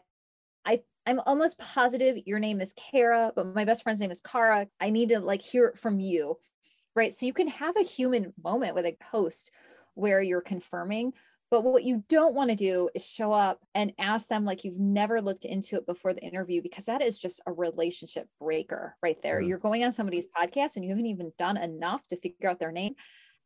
I 0.66 0.82
I'm 1.06 1.20
almost 1.26 1.60
positive 1.60 2.18
your 2.26 2.40
name 2.40 2.62
is 2.62 2.74
Kara, 2.74 3.32
but 3.36 3.54
my 3.54 3.66
best 3.66 3.84
friend's 3.84 4.00
name 4.00 4.12
is 4.12 4.22
Kara. 4.22 4.68
I 4.80 4.90
need 4.90 5.10
to 5.10 5.20
like 5.20 5.42
hear 5.42 5.68
it 5.68 5.78
from 5.78 6.00
you. 6.00 6.38
Right. 6.96 7.14
So 7.14 7.26
you 7.26 7.34
can 7.34 7.50
have 7.50 7.76
a 7.76 7.84
human 7.84 8.34
moment 8.42 8.76
with 8.76 8.86
a 8.86 8.96
host 9.12 9.52
where 9.94 10.22
you're 10.22 10.42
confirming. 10.42 11.12
But 11.52 11.64
what 11.64 11.84
you 11.84 12.04
don't 12.10 12.34
want 12.34 12.50
to 12.50 12.56
do 12.56 12.90
is 12.96 13.06
show 13.06 13.32
up 13.32 13.60
and 13.76 13.94
ask 14.00 14.28
them 14.30 14.46
like 14.46 14.64
you've 14.64 14.80
never 14.80 15.22
looked 15.22 15.46
into 15.46 15.76
it 15.76 15.86
before 15.86 16.14
the 16.14 16.24
interview, 16.24 16.62
because 16.62 16.86
that 16.86 17.02
is 17.04 17.20
just 17.20 17.42
a 17.46 17.52
relationship 17.52 18.28
breaker 18.40 18.96
right 19.04 19.22
there. 19.22 19.42
Mhm. 19.42 19.50
You're 19.50 19.60
going 19.60 19.84
on 19.84 19.92
somebody's 19.92 20.28
podcast 20.28 20.76
and 20.78 20.84
you 20.86 20.90
haven't 20.92 21.06
even 21.06 21.34
done 21.38 21.58
enough 21.58 22.08
to 22.08 22.18
figure 22.18 22.50
out 22.50 22.60
their 22.60 22.72
name. 22.72 22.96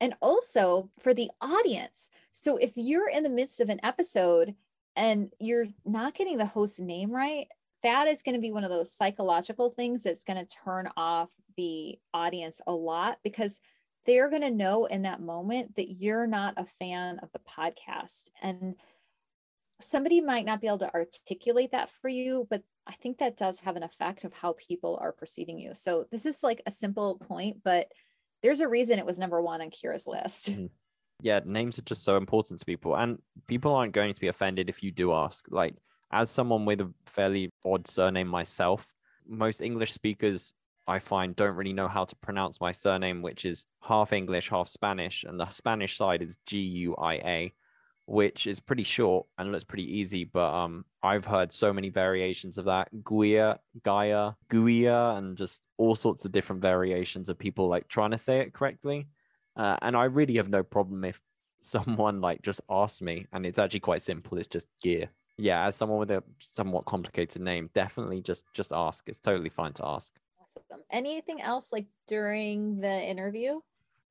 And 0.02 0.14
also 0.22 0.90
for 1.00 1.14
the 1.14 1.30
audience. 1.42 2.10
So 2.32 2.58
if 2.58 2.74
you're 2.76 3.10
in 3.10 3.24
the 3.24 3.30
midst 3.30 3.60
of 3.60 3.70
an 3.70 3.80
episode 3.84 4.56
and 4.96 5.32
you're 5.40 5.68
not 5.86 6.14
getting 6.14 6.38
the 6.38 6.46
host's 6.46 6.80
name 6.80 7.12
right, 7.12 7.48
that 7.84 8.08
is 8.08 8.22
going 8.22 8.36
to 8.36 8.42
be 8.42 8.52
one 8.52 8.64
of 8.64 8.70
those 8.70 8.92
psychological 8.92 9.70
things 9.70 10.04
that's 10.04 10.24
going 10.24 10.40
to 10.44 10.56
turn 10.64 10.90
off 10.98 11.30
the 11.56 11.98
audience 12.14 12.62
a 12.68 12.72
lot 12.72 13.20
because 13.24 13.62
they're 14.06 14.30
going 14.30 14.42
to 14.42 14.52
know 14.52 14.86
in 14.86 15.04
that 15.04 15.22
moment 15.22 15.76
that 15.76 15.92
you're 15.92 16.28
not 16.28 16.54
a 16.58 16.66
fan 16.66 17.20
of 17.20 17.32
the 17.32 17.40
podcast. 17.40 18.30
And 18.42 18.76
somebody 19.80 20.22
might 20.22 20.46
not 20.46 20.62
be 20.62 20.68
able 20.68 20.80
to 20.80 20.94
articulate 20.94 21.72
that 21.72 21.90
for 21.90 22.10
you, 22.10 22.48
but 22.50 22.64
I 22.88 22.94
think 22.94 23.20
that 23.20 23.38
does 23.38 23.60
have 23.62 23.76
an 23.76 23.84
effect 23.84 24.24
of 24.24 24.34
how 24.34 24.56
people 24.58 24.98
are 25.02 25.12
perceiving 25.12 25.60
you. 25.60 25.72
So 25.76 26.06
this 26.12 26.26
is 26.26 26.44
like 26.44 26.62
a 26.66 26.72
simple 26.72 27.16
point, 27.16 27.58
but 27.64 27.88
there's 28.42 28.62
a 28.62 28.68
reason 28.68 29.00
it 29.00 29.06
was 29.06 29.20
number 29.20 29.42
one 29.42 29.62
on 29.62 29.70
Kira's 29.70 30.08
list. 30.08 30.52
Mhm. 30.52 30.70
yeah 31.22 31.42
names 31.46 31.78
are 31.78 31.84
just 31.84 32.04
so 32.04 32.16
important 32.18 32.60
to 32.60 32.66
people 32.66 32.96
and 32.96 33.20
people 33.48 33.74
aren't 33.76 33.94
going 33.94 34.14
to 34.14 34.22
be 34.22 34.28
offended 34.30 34.70
if 34.70 34.82
you 34.82 34.92
do 34.92 35.12
ask 35.12 35.46
like 35.50 35.76
as 36.12 36.30
someone 36.30 36.66
with 36.66 36.80
a 36.82 36.90
fairly 37.06 37.52
odd 37.66 37.86
surname 37.88 38.28
myself 38.28 38.88
most 39.28 39.60
english 39.62 39.92
speakers 39.92 40.54
i 40.88 40.98
find 40.98 41.36
don't 41.36 41.56
really 41.56 41.74
know 41.74 41.90
how 41.90 42.06
to 42.06 42.16
pronounce 42.18 42.62
my 42.62 42.72
surname 42.72 43.22
which 43.22 43.44
is 43.44 43.66
half 43.82 44.14
english 44.14 44.48
half 44.50 44.70
spanish 44.70 45.26
and 45.26 45.38
the 45.40 45.50
spanish 45.50 45.98
side 45.98 46.22
is 46.22 46.38
g-u-i-a 46.46 47.52
which 48.10 48.48
is 48.48 48.60
pretty 48.60 48.84
short 48.84 49.26
and 49.38 49.52
looks 49.52 49.64
pretty 49.64 49.98
easy 49.98 50.24
but 50.24 50.54
um 50.54 50.84
i've 51.04 51.26
heard 51.26 51.52
so 51.52 51.72
many 51.72 51.90
variations 51.90 52.58
of 52.58 52.66
that 52.66 52.88
guia 53.04 53.60
gaia 53.84 54.32
guia 54.50 55.16
and 55.18 55.38
just 55.38 55.64
all 55.78 55.96
sorts 55.96 56.26
of 56.26 56.32
different 56.32 56.62
variations 56.62 57.30
of 57.30 57.38
people 57.38 57.68
like 57.68 57.88
trying 57.88 58.12
to 58.12 58.18
say 58.18 58.40
it 58.40 58.54
correctly 58.54 59.08
uh, 59.60 59.76
and 59.82 59.96
I 59.96 60.06
really 60.06 60.38
have 60.38 60.50
no 60.50 60.64
problem 60.64 61.04
if 61.04 61.22
someone 61.62 62.22
like 62.22 62.42
just 62.42 62.62
asks 62.70 63.02
me, 63.02 63.26
and 63.34 63.46
it's 63.46 63.60
actually 63.60 63.82
quite 63.82 64.02
simple. 64.02 64.38
It's 64.38 64.48
just 64.48 64.68
gear. 64.82 65.10
Yeah, 65.38 65.66
as 65.66 65.76
someone 65.76 66.00
with 66.00 66.12
a 66.12 66.24
somewhat 66.40 66.86
complicated 66.86 67.42
name, 67.42 67.70
definitely 67.74 68.22
just 68.22 68.46
just 68.54 68.72
ask. 68.74 69.08
It's 69.10 69.20
totally 69.20 69.50
fine 69.50 69.74
to 69.74 69.86
ask. 69.86 70.14
Awesome. 70.42 70.84
Anything 70.92 71.42
else 71.42 71.72
like 71.72 71.86
during 72.08 72.80
the 72.80 72.90
interview? 72.90 73.60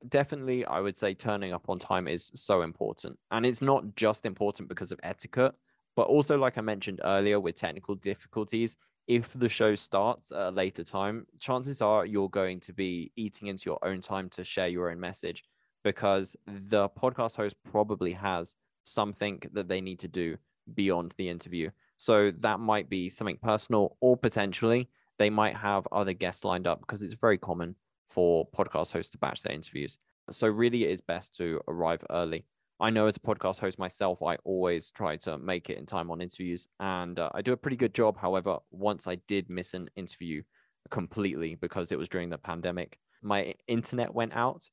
Definitely, 0.07 0.65
I 0.65 0.79
would 0.79 0.95
say 0.95 1.13
turning 1.13 1.51
up 1.51 1.67
on 1.67 1.77
time 1.77 2.07
is 2.07 2.31
so 2.33 2.61
important, 2.61 3.19
and 3.31 3.45
it's 3.45 3.61
not 3.61 3.95
just 3.97 4.25
important 4.25 4.69
because 4.69 4.93
of 4.93 4.99
etiquette, 5.03 5.53
but 5.95 6.03
also 6.03 6.37
like 6.37 6.57
I 6.57 6.61
mentioned 6.61 7.01
earlier 7.03 7.39
with 7.39 7.55
technical 7.55 7.95
difficulties. 7.95 8.77
If 9.07 9.33
the 9.33 9.49
show 9.49 9.75
starts 9.75 10.31
at 10.31 10.39
a 10.39 10.49
later 10.51 10.83
time, 10.83 11.25
chances 11.39 11.81
are 11.81 12.05
you're 12.05 12.29
going 12.29 12.61
to 12.61 12.71
be 12.71 13.11
eating 13.17 13.49
into 13.49 13.69
your 13.69 13.79
own 13.83 13.99
time 13.99 14.29
to 14.29 14.43
share 14.43 14.67
your 14.69 14.89
own 14.89 14.99
message 14.99 15.43
because 15.83 16.35
the 16.45 16.87
podcast 16.89 17.35
host 17.35 17.55
probably 17.69 18.13
has 18.13 18.55
something 18.83 19.41
that 19.51 19.67
they 19.67 19.81
need 19.81 19.99
to 19.99 20.07
do 20.07 20.37
beyond 20.75 21.13
the 21.17 21.27
interview. 21.27 21.69
So 21.97 22.31
that 22.39 22.59
might 22.59 22.89
be 22.89 23.09
something 23.09 23.37
personal, 23.41 23.97
or 23.99 24.15
potentially 24.15 24.87
they 25.17 25.29
might 25.29 25.55
have 25.57 25.85
other 25.91 26.13
guests 26.13 26.45
lined 26.45 26.67
up 26.67 26.79
because 26.79 27.01
it's 27.01 27.13
very 27.13 27.37
common 27.37 27.75
for 28.09 28.47
podcast 28.49 28.93
hosts 28.93 29.11
to 29.11 29.17
batch 29.17 29.41
their 29.41 29.53
interviews. 29.53 29.97
So, 30.29 30.47
really, 30.47 30.85
it 30.85 30.91
is 30.91 31.01
best 31.01 31.35
to 31.37 31.59
arrive 31.67 32.03
early. 32.09 32.45
I 32.79 32.89
know 32.91 33.07
as 33.07 33.17
a 33.17 33.19
podcast 33.19 33.59
host 33.59 33.77
myself, 33.77 34.23
I 34.23 34.37
always 34.45 34.91
try 34.91 35.17
to 35.17 35.37
make 35.37 35.69
it 35.69 35.77
in 35.77 35.85
time 35.85 36.09
on 36.11 36.21
interviews, 36.21 36.67
and 36.79 37.19
uh, 37.19 37.29
I 37.33 37.41
do 37.41 37.53
a 37.53 37.57
pretty 37.57 37.77
good 37.77 37.93
job. 37.93 38.17
However, 38.17 38.57
once 38.71 39.07
I 39.07 39.15
did 39.27 39.49
miss 39.49 39.73
an 39.73 39.89
interview 39.95 40.43
completely 40.89 41.55
because 41.55 41.91
it 41.91 41.99
was 41.99 42.09
during 42.09 42.29
the 42.29 42.37
pandemic, 42.37 42.97
my 43.21 43.53
internet 43.67 44.13
went 44.13 44.33
out 44.33 44.63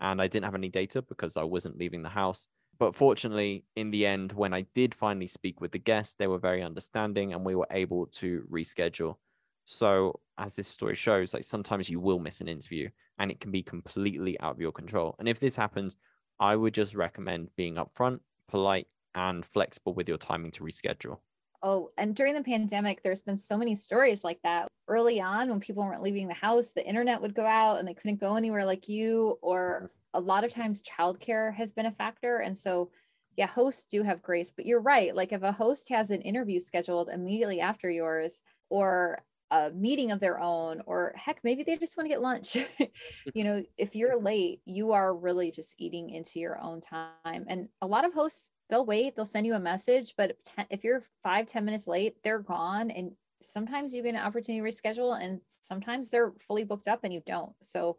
and 0.00 0.20
I 0.20 0.26
didn't 0.26 0.44
have 0.44 0.54
any 0.54 0.68
data 0.68 1.02
because 1.02 1.36
I 1.36 1.44
wasn't 1.44 1.78
leaving 1.78 2.02
the 2.02 2.08
house. 2.08 2.46
But 2.78 2.94
fortunately, 2.94 3.64
in 3.76 3.90
the 3.90 4.04
end, 4.04 4.32
when 4.32 4.52
I 4.52 4.66
did 4.74 4.94
finally 4.94 5.28
speak 5.28 5.60
with 5.60 5.72
the 5.72 5.78
guest, 5.78 6.18
they 6.18 6.26
were 6.26 6.38
very 6.38 6.62
understanding 6.62 7.32
and 7.32 7.44
we 7.44 7.54
were 7.54 7.68
able 7.70 8.06
to 8.06 8.44
reschedule. 8.50 9.16
So, 9.64 10.20
as 10.38 10.56
this 10.56 10.68
story 10.68 10.94
shows, 10.94 11.32
like 11.32 11.44
sometimes 11.44 11.88
you 11.88 12.00
will 12.00 12.18
miss 12.18 12.40
an 12.40 12.48
interview 12.48 12.88
and 13.18 13.30
it 13.30 13.40
can 13.40 13.50
be 13.50 13.62
completely 13.62 14.38
out 14.40 14.54
of 14.54 14.60
your 14.60 14.72
control. 14.72 15.14
And 15.18 15.28
if 15.28 15.40
this 15.40 15.56
happens, 15.56 15.96
I 16.40 16.56
would 16.56 16.74
just 16.74 16.94
recommend 16.94 17.48
being 17.56 17.76
upfront, 17.76 18.20
polite, 18.48 18.88
and 19.14 19.44
flexible 19.44 19.94
with 19.94 20.08
your 20.08 20.18
timing 20.18 20.50
to 20.52 20.64
reschedule. 20.64 21.18
Oh, 21.62 21.90
and 21.96 22.14
during 22.14 22.34
the 22.34 22.42
pandemic, 22.42 23.02
there's 23.02 23.22
been 23.22 23.38
so 23.38 23.56
many 23.56 23.74
stories 23.74 24.22
like 24.22 24.38
that. 24.42 24.68
Early 24.86 25.20
on, 25.20 25.48
when 25.48 25.60
people 25.60 25.82
weren't 25.82 26.02
leaving 26.02 26.28
the 26.28 26.34
house, 26.34 26.72
the 26.72 26.86
internet 26.86 27.22
would 27.22 27.34
go 27.34 27.46
out 27.46 27.78
and 27.78 27.88
they 27.88 27.94
couldn't 27.94 28.20
go 28.20 28.36
anywhere 28.36 28.66
like 28.66 28.88
you, 28.88 29.38
or 29.40 29.84
mm-hmm. 29.84 30.18
a 30.18 30.20
lot 30.20 30.44
of 30.44 30.52
times 30.52 30.82
childcare 30.82 31.54
has 31.54 31.72
been 31.72 31.86
a 31.86 31.92
factor. 31.92 32.38
And 32.38 32.54
so, 32.54 32.90
yeah, 33.36 33.46
hosts 33.46 33.86
do 33.86 34.02
have 34.02 34.20
grace, 34.20 34.52
but 34.52 34.66
you're 34.66 34.80
right. 34.80 35.16
Like 35.16 35.32
if 35.32 35.42
a 35.42 35.52
host 35.52 35.88
has 35.88 36.10
an 36.10 36.20
interview 36.20 36.60
scheduled 36.60 37.08
immediately 37.08 37.60
after 37.60 37.88
yours, 37.88 38.42
or 38.68 39.22
a 39.50 39.70
meeting 39.70 40.10
of 40.10 40.20
their 40.20 40.40
own, 40.40 40.82
or 40.86 41.14
heck, 41.16 41.40
maybe 41.44 41.62
they 41.62 41.76
just 41.76 41.96
want 41.96 42.06
to 42.06 42.12
get 42.12 42.22
lunch. 42.22 42.56
you 43.34 43.44
know, 43.44 43.62
if 43.76 43.94
you're 43.96 44.20
late, 44.20 44.60
you 44.64 44.92
are 44.92 45.14
really 45.14 45.50
just 45.50 45.80
eating 45.80 46.10
into 46.10 46.40
your 46.40 46.60
own 46.60 46.80
time. 46.80 47.44
And 47.48 47.68
a 47.82 47.86
lot 47.86 48.04
of 48.04 48.14
hosts 48.14 48.50
they'll 48.70 48.86
wait 48.86 49.14
they'll 49.14 49.24
send 49.24 49.46
you 49.46 49.54
a 49.54 49.60
message 49.60 50.14
but 50.16 50.36
if 50.70 50.84
you're 50.84 51.02
five 51.22 51.46
ten 51.46 51.64
minutes 51.64 51.86
late 51.86 52.16
they're 52.22 52.38
gone 52.38 52.90
and 52.90 53.12
sometimes 53.42 53.94
you 53.94 54.02
get 54.02 54.14
an 54.14 54.20
opportunity 54.20 54.60
to 54.60 54.76
reschedule 54.76 55.20
and 55.20 55.40
sometimes 55.46 56.10
they're 56.10 56.32
fully 56.46 56.64
booked 56.64 56.88
up 56.88 57.00
and 57.04 57.12
you 57.12 57.22
don't 57.26 57.52
so 57.62 57.96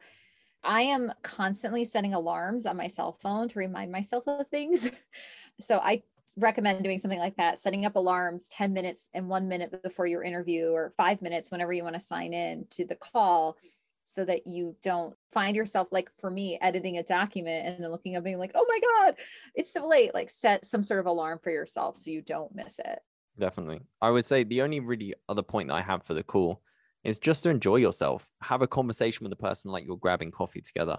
i 0.64 0.82
am 0.82 1.12
constantly 1.22 1.86
setting 1.86 2.14
alarms 2.14 2.66
on 2.66 2.78
my 2.78 2.88
cell 2.88 3.14
phone 3.22 3.48
to 3.48 3.60
remind 3.60 3.92
myself 3.92 4.24
of 4.28 4.48
things 4.48 4.90
so 5.60 5.78
i 5.80 6.02
recommend 6.38 6.84
doing 6.84 6.98
something 6.98 7.20
like 7.20 7.36
that 7.38 7.58
setting 7.58 7.86
up 7.86 7.96
alarms 7.96 8.50
10 8.50 8.74
minutes 8.74 9.10
and 9.14 9.30
one 9.30 9.48
minute 9.48 9.82
before 9.84 10.06
your 10.06 10.24
interview 10.24 10.68
or 10.68 10.94
five 10.98 11.22
minutes 11.22 11.50
whenever 11.50 11.72
you 11.72 11.84
want 11.84 11.96
to 11.96 12.00
sign 12.00 12.34
in 12.34 12.66
to 12.70 12.86
the 12.86 12.96
call 12.96 13.56
so 14.04 14.24
that 14.24 14.46
you 14.46 14.76
don't 14.84 15.16
find 15.32 15.56
yourself 15.56 15.88
like 15.92 16.10
for 16.20 16.30
me 16.30 16.60
editing 16.62 16.98
a 16.98 17.04
document 17.04 17.66
and 17.66 17.84
then 17.84 17.90
looking 17.90 18.16
up 18.16 18.24
being 18.24 18.38
like 18.38 18.52
oh 18.54 18.66
my 18.68 18.80
god 18.80 19.16
it's 19.56 19.72
so 19.72 19.88
late. 19.88 20.14
Like 20.14 20.30
set 20.30 20.66
some 20.66 20.84
sort 20.84 21.00
of 21.00 21.06
alarm 21.06 21.40
for 21.42 21.52
yourself 21.52 21.98
so 21.98 22.12
you 22.12 22.22
don't 22.22 22.54
miss 22.54 22.80
it. 22.80 23.00
Definitely. 23.40 23.82
I 24.02 24.10
would 24.10 24.26
say 24.26 24.44
the 24.44 24.62
only 24.62 24.80
really 24.80 25.14
other 25.28 25.44
point 25.44 25.70
that 25.70 25.76
i 25.76 25.82
have 25.82 26.04
for 26.04 26.14
the 26.14 26.24
call 26.24 26.62
is 27.04 27.20
just 27.20 27.44
to 27.44 27.50
enjoy 27.50 27.78
yourself. 27.78 28.30
Have 28.42 28.62
a 28.62 28.68
conversation 28.68 29.24
with 29.24 29.32
the 29.32 29.44
person 29.44 29.72
like 29.72 29.86
you're 29.86 29.98
grabbing 29.98 30.32
coffee 30.32 30.62
together 30.62 30.98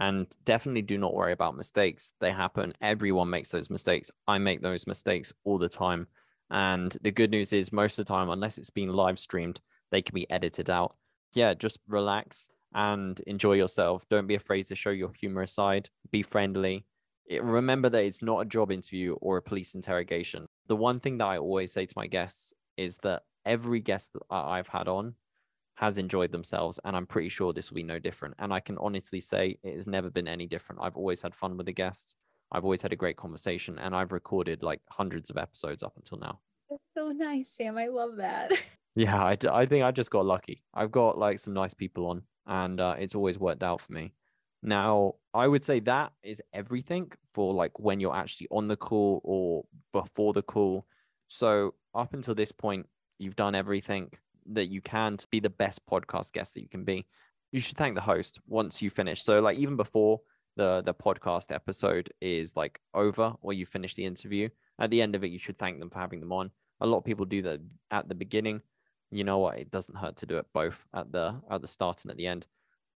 and 0.00 0.26
definitely 0.44 0.82
do 0.82 0.96
not 0.98 1.14
worry 1.14 1.32
about 1.32 1.56
mistakes 1.56 2.14
they 2.20 2.30
happen 2.30 2.72
everyone 2.80 3.28
makes 3.28 3.50
those 3.50 3.70
mistakes 3.70 4.10
i 4.26 4.38
make 4.38 4.62
those 4.62 4.86
mistakes 4.86 5.32
all 5.44 5.58
the 5.58 5.68
time 5.68 6.06
and 6.50 6.96
the 7.02 7.10
good 7.10 7.30
news 7.30 7.52
is 7.52 7.72
most 7.72 7.98
of 7.98 8.04
the 8.04 8.12
time 8.12 8.30
unless 8.30 8.58
it's 8.58 8.70
been 8.70 8.92
live 8.92 9.18
streamed 9.18 9.60
they 9.90 10.00
can 10.00 10.14
be 10.14 10.30
edited 10.30 10.70
out 10.70 10.96
yeah, 11.34 11.54
just 11.54 11.78
relax 11.88 12.48
and 12.74 13.18
enjoy 13.26 13.54
yourself. 13.54 14.04
Don't 14.08 14.26
be 14.26 14.34
afraid 14.34 14.64
to 14.64 14.74
show 14.74 14.90
your 14.90 15.12
humorous 15.18 15.52
side. 15.52 15.88
Be 16.10 16.22
friendly. 16.22 16.84
Remember 17.40 17.88
that 17.88 18.04
it's 18.04 18.22
not 18.22 18.40
a 18.40 18.44
job 18.44 18.70
interview 18.70 19.14
or 19.20 19.36
a 19.36 19.42
police 19.42 19.74
interrogation. 19.74 20.46
The 20.68 20.76
one 20.76 21.00
thing 21.00 21.18
that 21.18 21.26
I 21.26 21.38
always 21.38 21.72
say 21.72 21.86
to 21.86 21.94
my 21.96 22.06
guests 22.06 22.52
is 22.76 22.98
that 22.98 23.22
every 23.44 23.80
guest 23.80 24.12
that 24.12 24.22
I've 24.30 24.68
had 24.68 24.88
on 24.88 25.14
has 25.74 25.98
enjoyed 25.98 26.32
themselves, 26.32 26.78
and 26.84 26.96
I'm 26.96 27.06
pretty 27.06 27.28
sure 27.28 27.52
this 27.52 27.70
will 27.70 27.76
be 27.76 27.82
no 27.82 27.98
different. 27.98 28.34
And 28.38 28.52
I 28.52 28.60
can 28.60 28.78
honestly 28.78 29.20
say 29.20 29.58
it 29.62 29.74
has 29.74 29.86
never 29.86 30.10
been 30.10 30.28
any 30.28 30.46
different. 30.46 30.82
I've 30.82 30.96
always 30.96 31.22
had 31.22 31.34
fun 31.34 31.56
with 31.56 31.66
the 31.66 31.72
guests. 31.72 32.14
I've 32.52 32.64
always 32.64 32.82
had 32.82 32.92
a 32.92 32.96
great 32.96 33.16
conversation, 33.16 33.78
and 33.78 33.94
I've 33.94 34.12
recorded 34.12 34.62
like 34.62 34.80
hundreds 34.90 35.30
of 35.30 35.38
episodes 35.38 35.82
up 35.82 35.94
until 35.96 36.18
now. 36.18 36.40
That's 36.68 36.94
so 36.94 37.10
nice, 37.10 37.50
Sam. 37.50 37.78
I 37.78 37.88
love 37.88 38.16
that. 38.16 38.52
Yeah, 38.94 39.24
I, 39.24 39.38
I 39.50 39.64
think 39.64 39.84
I 39.84 39.90
just 39.90 40.10
got 40.10 40.26
lucky. 40.26 40.62
I've 40.74 40.92
got 40.92 41.16
like 41.16 41.38
some 41.38 41.54
nice 41.54 41.72
people 41.72 42.08
on, 42.08 42.24
and 42.46 42.78
uh, 42.78 42.94
it's 42.98 43.14
always 43.14 43.38
worked 43.38 43.62
out 43.62 43.80
for 43.80 43.90
me. 43.90 44.12
Now, 44.62 45.14
I 45.32 45.48
would 45.48 45.64
say 45.64 45.80
that 45.80 46.12
is 46.22 46.42
everything 46.52 47.10
for 47.32 47.54
like 47.54 47.78
when 47.78 48.00
you're 48.00 48.14
actually 48.14 48.48
on 48.50 48.68
the 48.68 48.76
call 48.76 49.22
or 49.24 49.64
before 49.92 50.34
the 50.34 50.42
call. 50.42 50.86
So, 51.28 51.72
up 51.94 52.12
until 52.12 52.34
this 52.34 52.52
point, 52.52 52.86
you've 53.18 53.34
done 53.34 53.54
everything 53.54 54.10
that 54.52 54.70
you 54.70 54.80
can 54.80 55.16
to 55.16 55.26
be 55.30 55.40
the 55.40 55.50
best 55.50 55.80
podcast 55.86 56.32
guest 56.32 56.54
that 56.54 56.62
you 56.62 56.68
can 56.68 56.84
be. 56.84 57.06
You 57.52 57.60
should 57.60 57.76
thank 57.76 57.94
the 57.94 58.00
host 58.00 58.40
once 58.46 58.80
you 58.80 58.90
finish. 58.90 59.22
So, 59.22 59.40
like 59.40 59.58
even 59.58 59.76
before 59.76 60.20
the 60.56 60.82
the 60.84 60.94
podcast 60.94 61.52
episode 61.52 62.12
is 62.20 62.56
like 62.56 62.78
over 62.94 63.34
or 63.40 63.52
you 63.52 63.66
finish 63.66 63.94
the 63.94 64.04
interview, 64.04 64.48
at 64.78 64.90
the 64.90 65.02
end 65.02 65.14
of 65.14 65.24
it, 65.24 65.30
you 65.30 65.38
should 65.38 65.58
thank 65.58 65.78
them 65.78 65.90
for 65.90 65.98
having 65.98 66.20
them 66.20 66.32
on. 66.32 66.50
A 66.80 66.86
lot 66.86 66.98
of 66.98 67.04
people 67.04 67.24
do 67.24 67.42
that 67.42 67.60
at 67.90 68.08
the 68.08 68.14
beginning 68.14 68.60
you 69.12 69.24
know 69.24 69.38
what? 69.38 69.58
It 69.58 69.70
doesn't 69.70 69.96
hurt 69.96 70.16
to 70.16 70.26
do 70.26 70.38
it 70.38 70.46
both 70.52 70.84
at 70.94 71.12
the 71.12 71.38
at 71.50 71.60
the 71.60 71.68
start 71.68 72.02
and 72.02 72.10
at 72.10 72.16
the 72.16 72.26
end. 72.26 72.46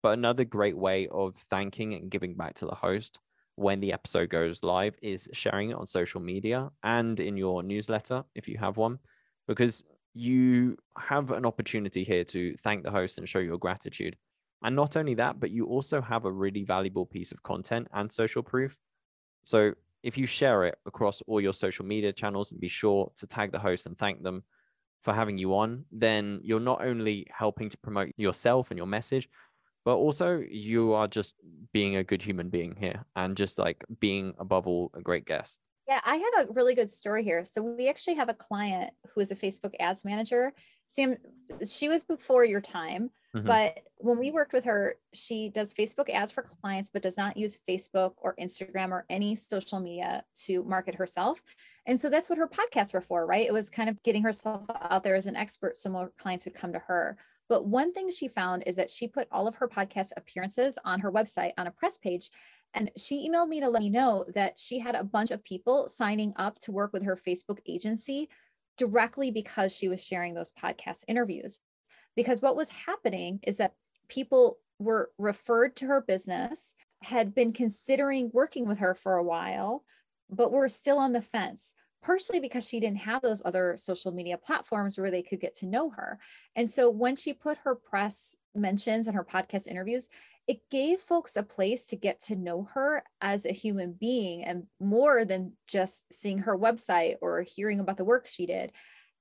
But 0.02 0.18
another 0.18 0.44
great 0.44 0.76
way 0.76 1.08
of 1.08 1.36
thanking 1.50 1.94
and 1.94 2.10
giving 2.10 2.34
back 2.34 2.54
to 2.54 2.66
the 2.66 2.74
host 2.74 3.20
when 3.56 3.80
the 3.80 3.92
episode 3.92 4.30
goes 4.30 4.62
live 4.62 4.96
is 5.02 5.28
sharing 5.32 5.70
it 5.70 5.76
on 5.76 5.86
social 5.86 6.20
media 6.20 6.70
and 6.82 7.20
in 7.20 7.36
your 7.36 7.62
newsletter 7.62 8.22
if 8.34 8.48
you 8.48 8.58
have 8.58 8.76
one, 8.76 8.98
because 9.46 9.84
you 10.16 10.78
have 10.98 11.30
an 11.30 11.44
opportunity 11.44 12.02
here 12.02 12.24
to 12.24 12.56
thank 12.62 12.82
the 12.82 12.90
host 12.90 13.18
and 13.18 13.28
show 13.28 13.38
your 13.38 13.58
gratitude. 13.58 14.16
And 14.62 14.74
not 14.74 14.96
only 14.96 15.14
that, 15.14 15.38
but 15.38 15.50
you 15.50 15.66
also 15.66 16.00
have 16.00 16.24
a 16.24 16.32
really 16.32 16.64
valuable 16.64 17.04
piece 17.04 17.32
of 17.32 17.42
content 17.42 17.86
and 17.92 18.10
social 18.10 18.42
proof. 18.42 18.76
So 19.44 19.72
if 20.02 20.16
you 20.16 20.26
share 20.26 20.64
it 20.64 20.78
across 20.86 21.20
all 21.26 21.40
your 21.40 21.52
social 21.52 21.84
media 21.84 22.14
channels 22.14 22.50
and 22.50 22.60
be 22.60 22.68
sure 22.68 23.12
to 23.16 23.26
tag 23.26 23.52
the 23.52 23.58
host 23.58 23.84
and 23.84 23.98
thank 23.98 24.22
them 24.22 24.42
for 25.04 25.12
having 25.12 25.36
you 25.36 25.54
on, 25.54 25.84
then 25.92 26.40
you're 26.42 26.60
not 26.60 26.82
only 26.82 27.26
helping 27.30 27.68
to 27.68 27.76
promote 27.76 28.12
yourself 28.16 28.70
and 28.70 28.78
your 28.78 28.86
message, 28.86 29.28
but 29.84 29.96
also 29.96 30.42
you 30.50 30.94
are 30.94 31.06
just 31.06 31.36
being 31.74 31.96
a 31.96 32.04
good 32.04 32.22
human 32.22 32.48
being 32.48 32.74
here 32.74 33.04
and 33.16 33.36
just 33.36 33.58
like 33.58 33.84
being 34.00 34.32
above 34.38 34.66
all 34.66 34.90
a 34.94 35.02
great 35.02 35.26
guest. 35.26 35.60
Yeah, 35.88 36.00
I 36.04 36.16
have 36.16 36.48
a 36.48 36.52
really 36.52 36.74
good 36.74 36.90
story 36.90 37.22
here. 37.22 37.44
So 37.44 37.62
we 37.62 37.88
actually 37.88 38.14
have 38.14 38.28
a 38.28 38.34
client 38.34 38.92
who 39.08 39.20
is 39.20 39.30
a 39.30 39.36
Facebook 39.36 39.74
ads 39.78 40.04
manager. 40.04 40.52
Sam, 40.88 41.16
she 41.68 41.88
was 41.88 42.02
before 42.02 42.44
your 42.44 42.60
time, 42.60 43.10
mm-hmm. 43.34 43.46
but 43.46 43.80
when 43.98 44.18
we 44.18 44.30
worked 44.30 44.52
with 44.52 44.64
her, 44.64 44.96
she 45.12 45.48
does 45.48 45.74
Facebook 45.74 46.10
ads 46.10 46.32
for 46.32 46.42
clients, 46.42 46.90
but 46.90 47.02
does 47.02 47.16
not 47.16 47.36
use 47.36 47.58
Facebook 47.68 48.14
or 48.18 48.34
Instagram 48.40 48.90
or 48.90 49.04
any 49.08 49.36
social 49.36 49.80
media 49.80 50.24
to 50.44 50.64
market 50.64 50.94
herself. 50.94 51.40
And 51.86 51.98
so 51.98 52.10
that's 52.10 52.28
what 52.28 52.38
her 52.38 52.48
podcasts 52.48 52.92
were 52.92 53.00
for, 53.00 53.26
right? 53.26 53.46
It 53.46 53.52
was 53.52 53.70
kind 53.70 53.88
of 53.88 54.02
getting 54.02 54.22
herself 54.22 54.62
out 54.90 55.04
there 55.04 55.16
as 55.16 55.26
an 55.26 55.36
expert 55.36 55.76
so 55.76 55.90
more 55.90 56.12
clients 56.18 56.44
would 56.44 56.54
come 56.54 56.72
to 56.72 56.80
her. 56.80 57.16
But 57.48 57.66
one 57.66 57.92
thing 57.92 58.10
she 58.10 58.28
found 58.28 58.64
is 58.66 58.76
that 58.76 58.90
she 58.90 59.06
put 59.06 59.28
all 59.30 59.46
of 59.46 59.54
her 59.56 59.68
podcast 59.68 60.10
appearances 60.16 60.78
on 60.84 61.00
her 61.00 61.12
website 61.12 61.52
on 61.58 61.68
a 61.68 61.70
press 61.70 61.96
page. 61.96 62.30
And 62.74 62.90
she 62.96 63.28
emailed 63.28 63.48
me 63.48 63.60
to 63.60 63.68
let 63.68 63.82
me 63.82 63.90
know 63.90 64.24
that 64.34 64.58
she 64.58 64.78
had 64.78 64.94
a 64.94 65.04
bunch 65.04 65.30
of 65.30 65.42
people 65.42 65.88
signing 65.88 66.34
up 66.36 66.58
to 66.60 66.72
work 66.72 66.92
with 66.92 67.04
her 67.04 67.16
Facebook 67.16 67.58
agency 67.66 68.28
directly 68.76 69.30
because 69.30 69.74
she 69.74 69.88
was 69.88 70.04
sharing 70.04 70.34
those 70.34 70.52
podcast 70.52 71.04
interviews. 71.08 71.60
Because 72.14 72.42
what 72.42 72.56
was 72.56 72.70
happening 72.70 73.40
is 73.42 73.56
that 73.58 73.74
people 74.08 74.58
were 74.78 75.10
referred 75.18 75.76
to 75.76 75.86
her 75.86 76.00
business, 76.00 76.74
had 77.02 77.34
been 77.34 77.52
considering 77.52 78.30
working 78.32 78.68
with 78.68 78.78
her 78.78 78.94
for 78.94 79.16
a 79.16 79.24
while, 79.24 79.84
but 80.28 80.52
were 80.52 80.68
still 80.68 80.98
on 80.98 81.12
the 81.12 81.20
fence 81.20 81.74
partially 82.02 82.40
because 82.40 82.66
she 82.68 82.80
didn't 82.80 82.98
have 82.98 83.22
those 83.22 83.42
other 83.44 83.76
social 83.76 84.12
media 84.12 84.38
platforms 84.38 84.98
where 84.98 85.10
they 85.10 85.22
could 85.22 85.40
get 85.40 85.54
to 85.56 85.66
know 85.66 85.90
her. 85.90 86.18
And 86.54 86.68
so 86.68 86.90
when 86.90 87.16
she 87.16 87.32
put 87.32 87.58
her 87.58 87.74
press 87.74 88.36
mentions 88.54 89.06
and 89.06 89.16
her 89.16 89.24
podcast 89.24 89.66
interviews, 89.66 90.08
it 90.46 90.60
gave 90.70 91.00
folks 91.00 91.36
a 91.36 91.42
place 91.42 91.86
to 91.86 91.96
get 91.96 92.20
to 92.20 92.36
know 92.36 92.68
her 92.74 93.02
as 93.20 93.46
a 93.46 93.52
human 93.52 93.92
being 93.92 94.44
and 94.44 94.64
more 94.78 95.24
than 95.24 95.52
just 95.66 96.12
seeing 96.12 96.38
her 96.38 96.56
website 96.56 97.16
or 97.20 97.42
hearing 97.42 97.80
about 97.80 97.96
the 97.96 98.04
work 98.04 98.26
she 98.26 98.46
did. 98.46 98.72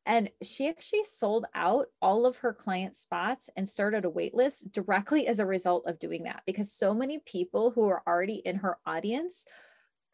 And 0.05 0.29
she 0.43 0.69
actually 0.69 1.03
sold 1.03 1.47
out 1.55 1.87
all 1.99 2.27
of 2.27 2.37
her 2.37 2.53
client 2.53 2.95
spots 2.95 3.49
and 3.57 3.67
started 3.67 4.05
a 4.05 4.09
waitlist 4.09 4.71
directly 4.71 5.25
as 5.25 5.39
a 5.39 5.47
result 5.47 5.87
of 5.87 5.97
doing 5.97 6.23
that 6.23 6.43
because 6.45 6.71
so 6.71 6.93
many 6.93 7.19
people 7.25 7.71
who 7.71 7.89
are 7.89 8.03
already 8.05 8.35
in 8.35 8.57
her 8.57 8.77
audience 8.85 9.47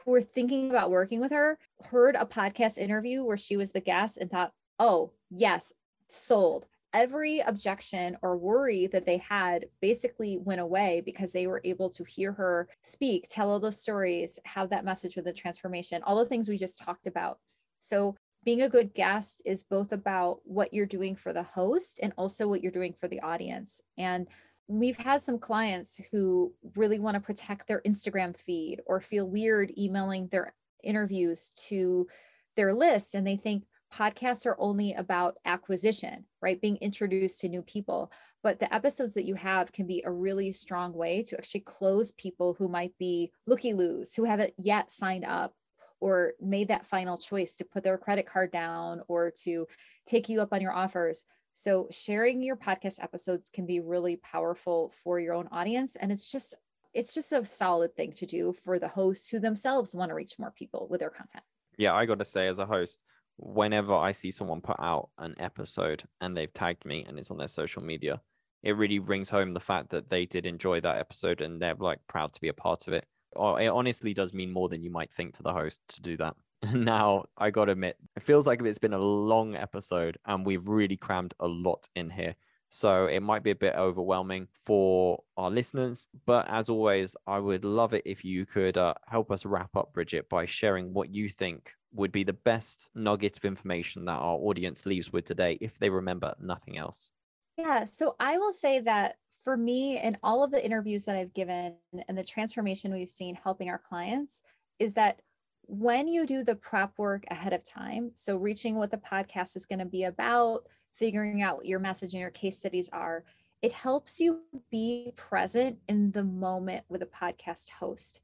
who 0.04 0.12
were 0.12 0.22
thinking 0.22 0.70
about 0.70 0.92
working 0.92 1.20
with 1.20 1.32
her 1.32 1.58
heard 1.84 2.16
a 2.16 2.26
podcast 2.26 2.78
interview 2.78 3.24
where 3.24 3.38
she 3.38 3.58
was 3.58 3.72
the 3.72 3.80
guest 3.80 4.18
and 4.18 4.30
thought, 4.30 4.52
oh, 4.80 5.12
yes, 5.30 5.74
sold. 6.08 6.66
Every 6.94 7.40
objection 7.40 8.18
or 8.22 8.36
worry 8.36 8.88
that 8.88 9.06
they 9.06 9.18
had 9.18 9.68
basically 9.82 10.38
went 10.38 10.60
away 10.60 11.02
because 11.06 11.32
they 11.32 11.48
were 11.48 11.62
able 11.64 11.90
to 11.92 12.04
hear 12.04 12.34
her 12.34 12.68
speak, 12.82 13.28
tell 13.30 13.50
all 13.50 13.60
those 13.62 13.80
stories, 13.80 14.40
have 14.44 14.70
that 14.72 14.84
message 14.84 15.16
with 15.16 15.26
the 15.26 15.34
transformation, 15.34 16.04
all 16.04 16.18
the 16.18 16.26
things 16.26 16.50
we 16.50 16.58
just 16.58 16.80
talked 16.80 17.08
about. 17.08 17.40
So, 17.78 18.16
being 18.44 18.64
a 18.64 18.70
good 18.70 18.96
guest 18.96 19.44
is 19.46 19.64
both 19.64 19.92
about 19.92 20.40
what 20.46 20.74
you're 20.74 20.88
doing 20.88 21.16
for 21.16 21.32
the 21.32 21.44
host 21.44 22.00
and 22.02 22.12
also 22.18 22.48
what 22.48 22.64
you're 22.64 22.72
doing 22.72 22.92
for 22.92 23.08
the 23.08 23.20
audience. 23.20 23.84
And 24.00 24.28
we've 24.68 24.98
had 24.98 25.22
some 25.22 25.38
clients 25.38 26.00
who 26.12 26.54
really 26.76 27.00
want 27.00 27.16
to 27.16 27.22
protect 27.22 27.68
their 27.68 27.82
Instagram 27.82 28.38
feed 28.38 28.82
or 28.86 29.02
feel 29.02 29.28
weird 29.28 29.74
emailing 29.78 30.28
their 30.28 30.54
interviews 30.84 31.52
to 31.56 32.08
their 32.56 32.74
list 32.74 33.16
and 33.16 33.26
they 33.26 33.36
think 33.36 33.64
podcasts 33.94 34.46
are 34.46 34.56
only 34.60 34.94
about 34.94 35.38
acquisition, 35.46 36.26
right? 36.42 36.62
Being 36.62 36.78
introduced 36.78 37.42
to 37.42 37.50
new 37.50 37.62
people. 37.62 38.12
But 38.42 38.60
the 38.60 38.74
episodes 38.74 39.14
that 39.16 39.26
you 39.26 39.36
have 39.36 39.72
can 39.74 39.86
be 39.86 40.02
a 40.06 40.12
really 40.12 40.52
strong 40.52 40.94
way 40.94 41.24
to 41.24 41.38
actually 41.38 41.62
close 41.62 42.12
people 42.14 42.54
who 42.54 42.68
might 42.68 42.98
be 42.98 43.32
looky 43.46 43.74
loos, 43.74 44.14
who 44.14 44.24
haven't 44.24 44.54
yet 44.58 44.92
signed 44.92 45.26
up 45.26 45.54
or 46.00 46.34
made 46.42 46.70
that 46.70 46.86
final 46.86 47.18
choice 47.18 47.58
to 47.58 47.66
put 47.66 47.84
their 47.84 47.98
credit 47.98 48.26
card 48.26 48.52
down 48.52 49.02
or 49.08 49.32
to 49.44 49.68
take 50.08 50.30
you 50.30 50.42
up 50.42 50.54
on 50.54 50.62
your 50.62 50.74
offers. 50.74 51.26
So, 51.54 51.88
sharing 51.92 52.42
your 52.42 52.56
podcast 52.56 53.04
episodes 53.04 53.50
can 53.50 53.66
be 53.66 53.80
really 53.80 54.18
powerful 54.18 54.90
for 55.04 55.20
your 55.20 55.34
own 55.34 55.50
audience. 55.52 55.96
And 55.96 56.12
it's 56.12 56.32
just, 56.32 56.56
it's 56.94 57.14
just 57.14 57.34
a 57.34 57.46
solid 57.46 57.96
thing 57.96 58.14
to 58.14 58.26
do 58.26 58.54
for 58.54 58.80
the 58.80 58.88
hosts 58.88 59.30
who 59.30 59.40
themselves 59.40 59.94
want 59.94 60.10
to 60.10 60.16
reach 60.16 60.40
more 60.40 60.52
people 60.52 60.88
with 60.90 61.02
their 61.02 61.10
content. 61.10 61.44
Yeah, 61.78 61.94
I 61.94 62.06
got 62.06 62.20
to 62.20 62.26
say, 62.26 62.48
as 62.48 62.60
a 62.60 62.66
host, 62.66 63.04
whenever 63.38 63.94
I 63.94 64.12
see 64.12 64.32
someone 64.32 64.62
put 64.62 64.80
out 64.80 65.10
an 65.18 65.36
episode 65.40 66.04
and 66.22 66.36
they've 66.36 66.54
tagged 66.54 66.86
me 66.86 67.06
and 67.08 67.18
it's 67.18 67.32
on 67.32 67.38
their 67.38 67.48
social 67.48 67.82
media, 67.82 68.22
it 68.64 68.78
really 68.78 69.00
rings 69.00 69.30
home 69.30 69.54
the 69.54 69.60
fact 69.60 69.90
that 69.90 70.10
they 70.10 70.26
did 70.26 70.46
enjoy 70.46 70.80
that 70.82 71.00
episode 71.00 71.42
and 71.42 71.62
they're 71.62 71.76
like 71.76 72.00
proud 72.08 72.34
to 72.34 72.42
be 72.42 72.50
a 72.50 72.54
part 72.54 72.88
of 72.88 72.94
it. 72.94 73.06
Or 73.34 73.60
it 73.60 73.68
honestly 73.68 74.14
does 74.14 74.34
mean 74.34 74.52
more 74.52 74.70
than 74.70 74.84
you 74.84 74.92
might 74.92 75.12
think 75.12 75.34
to 75.36 75.44
the 75.44 75.54
host 75.54 75.82
to 75.90 76.02
do 76.02 76.18
that. 76.18 76.36
now, 76.74 77.26
I 77.38 77.50
got 77.50 77.66
to 77.66 77.72
admit, 77.72 77.98
it 78.16 78.24
feels 78.24 78.46
like 78.46 78.62
it's 78.62 78.78
been 78.78 78.94
a 78.94 79.00
long 79.00 79.56
episode 79.56 80.18
and 80.26 80.46
we've 80.46 80.68
really 80.68 80.98
crammed 80.98 81.34
a 81.40 81.48
lot 81.48 81.88
in 81.96 82.10
here. 82.10 82.36
So 82.70 83.08
it 83.08 83.20
might 83.20 83.44
be 83.44 83.52
a 83.52 83.56
bit 83.56 83.76
overwhelming 83.76 84.48
for 84.64 85.22
our 85.36 85.52
listeners. 85.52 86.08
But 86.26 86.48
as 86.50 86.70
always, 86.70 87.18
I 87.28 87.38
would 87.40 87.66
love 87.66 87.94
it 87.94 88.04
if 88.06 88.24
you 88.24 88.46
could 88.46 88.78
uh, 88.78 88.94
help 89.08 89.30
us 89.30 89.46
wrap 89.46 89.76
up, 89.76 89.92
Brigitte, 89.92 90.30
by 90.30 90.46
sharing 90.46 90.94
what 90.94 91.14
you 91.14 91.28
think 91.28 91.74
would 91.94 92.14
be 92.14 92.24
the 92.24 92.32
best 92.32 92.90
nugget 92.96 93.38
of 93.38 93.44
information 93.44 94.06
that 94.06 94.14
our 94.14 94.38
audience 94.38 94.86
leaves 94.86 95.12
with 95.12 95.26
today 95.26 95.58
if 95.60 95.78
they 95.80 95.90
remember 95.90 96.34
nothing 96.40 96.78
else. 96.78 97.12
Yeah. 97.58 97.84
So 97.84 98.16
I 98.20 98.38
will 98.38 98.54
say 98.54 98.80
that 98.80 99.16
for 99.44 99.58
me, 99.58 99.98
and 99.98 100.18
all 100.24 100.44
of 100.44 100.52
the 100.52 100.64
interviews 100.64 101.04
that 101.06 101.18
I've 101.18 101.34
given 101.34 101.76
and 102.08 102.18
the 102.18 102.24
transformation 102.24 102.94
we've 102.94 103.10
seen 103.10 103.36
helping 103.36 103.70
our 103.70 103.80
clients 103.80 104.44
is 104.80 104.94
that 104.94 105.22
when 105.64 106.08
you 106.08 106.26
do 106.26 106.44
the 106.44 106.56
prep 106.56 106.98
work 106.98 107.24
ahead 107.30 107.54
of 107.54 107.64
time, 107.64 108.12
so 108.14 108.38
reaching 108.38 108.76
what 108.76 108.92
the 108.92 108.98
podcast 108.98 109.56
is 109.56 109.66
going 109.66 109.80
to 109.80 109.86
be 109.86 110.04
about, 110.04 110.64
figuring 110.92 111.42
out 111.42 111.58
what 111.58 111.66
your 111.66 111.80
message 111.80 112.14
and 112.14 112.22
your 112.22 112.32
case 112.32 112.60
studies 112.60 112.90
are, 112.92 113.24
it 113.62 113.72
helps 113.72 114.20
you 114.20 114.42
be 114.72 115.14
present 115.16 115.78
in 115.88 116.12
the 116.12 116.24
moment 116.24 116.84
with 116.90 117.04
a 117.04 117.06
podcast 117.06 117.70
host. 117.70 118.22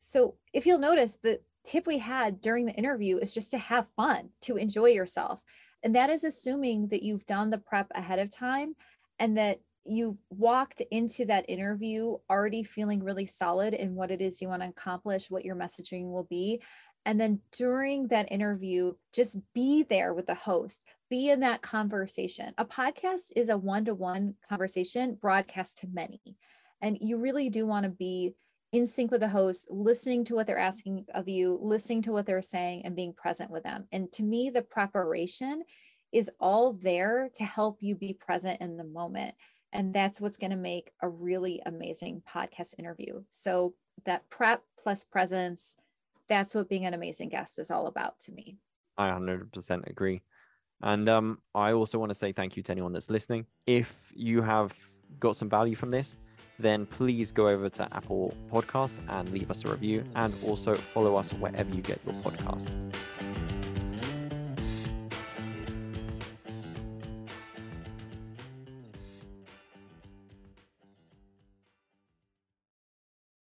So 0.00 0.34
if 0.52 0.66
you'll 0.66 0.78
notice, 0.78 1.18
the 1.22 1.40
tip 1.64 1.86
we 1.86 1.98
had 1.98 2.40
during 2.40 2.64
the 2.64 2.72
interview 2.72 3.18
is 3.18 3.34
just 3.34 3.50
to 3.50 3.58
have 3.58 3.86
fun, 3.96 4.30
to 4.42 4.56
enjoy 4.56 4.86
yourself. 4.86 5.42
And 5.82 5.94
that 5.94 6.10
is 6.10 6.24
assuming 6.24 6.88
that 6.88 7.02
you've 7.02 7.26
done 7.26 7.50
the 7.50 7.58
prep 7.58 7.88
ahead 7.94 8.18
of 8.18 8.30
time 8.30 8.74
and 9.18 9.36
that 9.36 9.60
you've 9.84 10.18
walked 10.30 10.82
into 10.90 11.24
that 11.26 11.48
interview 11.48 12.16
already 12.30 12.62
feeling 12.62 13.02
really 13.02 13.26
solid 13.26 13.74
in 13.74 13.94
what 13.94 14.10
it 14.10 14.20
is 14.20 14.42
you 14.42 14.48
want 14.48 14.62
to 14.62 14.68
accomplish, 14.68 15.30
what 15.30 15.44
your 15.44 15.56
messaging 15.56 16.10
will 16.10 16.26
be. 16.28 16.60
And 17.04 17.18
then 17.20 17.40
during 17.52 18.08
that 18.08 18.30
interview, 18.30 18.92
just 19.14 19.38
be 19.54 19.82
there 19.82 20.12
with 20.12 20.26
the 20.26 20.34
host, 20.34 20.84
be 21.08 21.30
in 21.30 21.40
that 21.40 21.62
conversation. 21.62 22.52
A 22.58 22.64
podcast 22.64 23.32
is 23.34 23.48
a 23.48 23.56
one 23.56 23.86
to 23.86 23.94
one 23.94 24.34
conversation 24.46 25.16
broadcast 25.20 25.78
to 25.78 25.88
many. 25.90 26.20
And 26.82 26.98
you 27.00 27.18
really 27.18 27.48
do 27.48 27.66
want 27.66 27.84
to 27.84 27.90
be 27.90 28.34
in 28.72 28.84
sync 28.84 29.10
with 29.10 29.20
the 29.20 29.28
host, 29.28 29.68
listening 29.70 30.24
to 30.26 30.34
what 30.34 30.46
they're 30.46 30.58
asking 30.58 31.06
of 31.14 31.28
you, 31.28 31.58
listening 31.62 32.02
to 32.02 32.12
what 32.12 32.26
they're 32.26 32.42
saying, 32.42 32.82
and 32.84 32.94
being 32.94 33.14
present 33.14 33.50
with 33.50 33.62
them. 33.62 33.86
And 33.90 34.12
to 34.12 34.22
me, 34.22 34.50
the 34.50 34.62
preparation 34.62 35.62
is 36.12 36.30
all 36.38 36.74
there 36.74 37.30
to 37.34 37.44
help 37.44 37.78
you 37.80 37.94
be 37.94 38.12
present 38.12 38.60
in 38.60 38.76
the 38.76 38.84
moment. 38.84 39.34
And 39.72 39.92
that's 39.92 40.20
what's 40.20 40.36
going 40.36 40.50
to 40.50 40.56
make 40.56 40.92
a 41.02 41.08
really 41.08 41.60
amazing 41.66 42.22
podcast 42.28 42.78
interview. 42.78 43.22
So, 43.30 43.74
that 44.04 44.28
prep 44.30 44.62
plus 44.80 45.02
presence, 45.02 45.76
that's 46.28 46.54
what 46.54 46.68
being 46.68 46.86
an 46.86 46.94
amazing 46.94 47.30
guest 47.30 47.58
is 47.58 47.70
all 47.70 47.88
about 47.88 48.18
to 48.20 48.32
me. 48.32 48.56
I 48.96 49.10
100% 49.10 49.88
agree. 49.88 50.22
And 50.82 51.08
um, 51.08 51.38
I 51.54 51.72
also 51.72 51.98
want 51.98 52.10
to 52.10 52.14
say 52.14 52.32
thank 52.32 52.56
you 52.56 52.62
to 52.64 52.72
anyone 52.72 52.92
that's 52.92 53.10
listening. 53.10 53.46
If 53.66 54.12
you 54.14 54.42
have 54.42 54.76
got 55.18 55.36
some 55.36 55.48
value 55.48 55.74
from 55.74 55.90
this, 55.90 56.18
then 56.58 56.86
please 56.86 57.32
go 57.32 57.48
over 57.48 57.68
to 57.68 57.88
Apple 57.94 58.34
Podcasts 58.50 59.00
and 59.08 59.28
leave 59.30 59.50
us 59.50 59.64
a 59.64 59.70
review 59.70 60.04
and 60.16 60.34
also 60.44 60.74
follow 60.74 61.16
us 61.16 61.32
wherever 61.32 61.72
you 61.74 61.82
get 61.82 62.00
your 62.04 62.14
podcast. 62.16 62.74